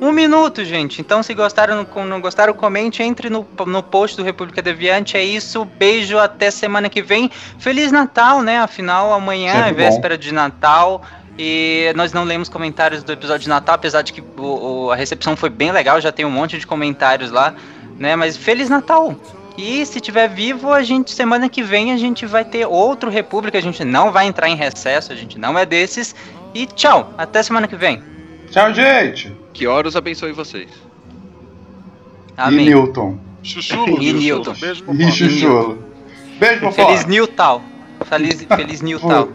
Um 0.00 0.10
minuto, 0.12 0.64
gente. 0.64 1.00
Então, 1.00 1.22
se 1.22 1.32
gostaram, 1.34 1.86
não 2.06 2.20
gostaram, 2.20 2.52
comente, 2.54 3.02
entre 3.02 3.30
no, 3.30 3.46
no 3.66 3.82
post 3.82 4.16
do 4.16 4.22
República 4.22 4.60
Deviante. 4.60 5.16
É 5.16 5.22
isso. 5.24 5.64
Beijo, 5.64 6.18
até 6.18 6.50
semana 6.50 6.88
que 6.88 7.00
vem. 7.02 7.30
Feliz 7.58 7.92
Natal, 7.92 8.42
né? 8.42 8.58
Afinal, 8.58 9.12
amanhã 9.12 9.52
Sempre 9.52 9.68
é 9.68 9.72
bom. 9.72 9.76
véspera 9.78 10.18
de 10.18 10.32
Natal. 10.32 11.02
E 11.38 11.90
nós 11.96 12.12
não 12.12 12.24
lemos 12.24 12.48
comentários 12.48 13.02
do 13.02 13.12
episódio 13.12 13.44
de 13.44 13.48
Natal, 13.48 13.74
apesar 13.76 14.02
de 14.02 14.12
que 14.12 14.20
o- 14.20 14.86
o- 14.86 14.90
a 14.90 14.96
recepção 14.96 15.34
foi 15.34 15.48
bem 15.48 15.72
legal, 15.72 15.98
já 16.00 16.12
tem 16.12 16.26
um 16.26 16.30
monte 16.30 16.58
de 16.58 16.66
comentários 16.66 17.30
lá, 17.30 17.54
né? 17.98 18.14
Mas 18.16 18.36
Feliz 18.36 18.68
Natal! 18.68 19.14
E 19.56 19.84
se 19.86 20.00
tiver 20.00 20.28
vivo, 20.28 20.72
a 20.72 20.82
gente 20.82 21.10
semana 21.10 21.48
que 21.48 21.62
vem 21.62 21.92
a 21.92 21.96
gente 21.96 22.24
vai 22.26 22.44
ter 22.44 22.66
outro 22.66 23.10
República, 23.10 23.56
a 23.58 23.60
gente 23.62 23.82
não 23.84 24.10
vai 24.10 24.26
entrar 24.26 24.48
em 24.48 24.56
recesso, 24.56 25.12
a 25.12 25.14
gente 25.16 25.38
não 25.38 25.58
é 25.58 25.64
desses. 25.64 26.14
E 26.54 26.66
tchau, 26.66 27.12
até 27.16 27.42
semana 27.42 27.66
que 27.66 27.76
vem. 27.76 28.02
Tchau, 28.50 28.72
gente. 28.74 29.32
Que 29.52 29.66
Horus 29.66 29.96
abençoe 29.96 30.32
vocês. 30.32 30.68
E 30.70 32.32
Amém. 32.36 32.66
Newton. 32.66 33.18
Chuchulo, 33.42 34.00
E 34.02 34.10
Chuchulo. 34.10 34.20
Newton. 34.20 34.54
Beijo 34.60 34.84
pro 34.84 34.94
E 34.94 35.10
Chuchulo. 35.12 35.84
Beijo, 36.38 36.60
Popó. 36.60 36.72
Feliz 36.86 37.04
Newtal. 37.06 37.62
Feliz, 38.06 38.42
feliz 38.56 38.80
Newtal. 38.80 39.28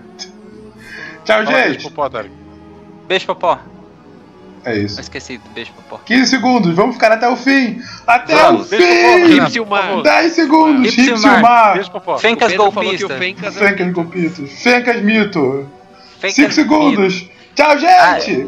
Tchau, 1.26 1.46
Beijo 1.46 1.52
gente. 1.52 1.82
pro 1.84 1.92
Pó, 1.92 2.10
Tarek. 2.10 2.32
Beijo, 3.08 3.26
Popó. 3.26 3.60
É 4.66 4.74
Eu 4.78 4.86
isso. 4.86 5.00
esqueci 5.00 5.38
do 5.38 5.50
beijo, 5.52 5.72
Popó. 5.74 6.00
15 6.06 6.30
segundos, 6.30 6.76
vamos 6.76 6.96
ficar 6.96 7.12
até 7.12 7.28
o 7.30 7.36
fim. 7.38 7.80
Até 8.06 8.36
Vamos, 8.36 8.68
o 8.68 8.70
beijo 8.70 8.86
pro 8.86 9.66
Pó, 9.66 9.78
fim! 9.78 9.88
Favor. 9.88 10.04
10 10.04 10.34
segundos, 10.34 10.82
Rip 10.96 11.02
Rip 11.02 11.18
Silmar. 11.18 11.34
Silmar. 11.36 11.74
Beijo 11.76 11.92
pro 11.92 12.02
Pó. 12.02 12.18
Fencas 12.18 12.48
o 12.48 12.52
Pedro 12.52 12.72
falou 12.72 12.96
que 12.96 13.06
o 13.06 13.08
golpista. 13.08 13.18
Fencas 13.18 13.58
é 13.62 13.68
Fencas 13.70 13.94
Golpitos. 13.94 14.52
Fencas 14.64 15.02
Mito. 15.02 15.70
Fencas 16.20 16.36
5 16.36 16.52
segundos. 16.52 17.26
Tchau, 17.56 17.78
gente! 17.80 18.46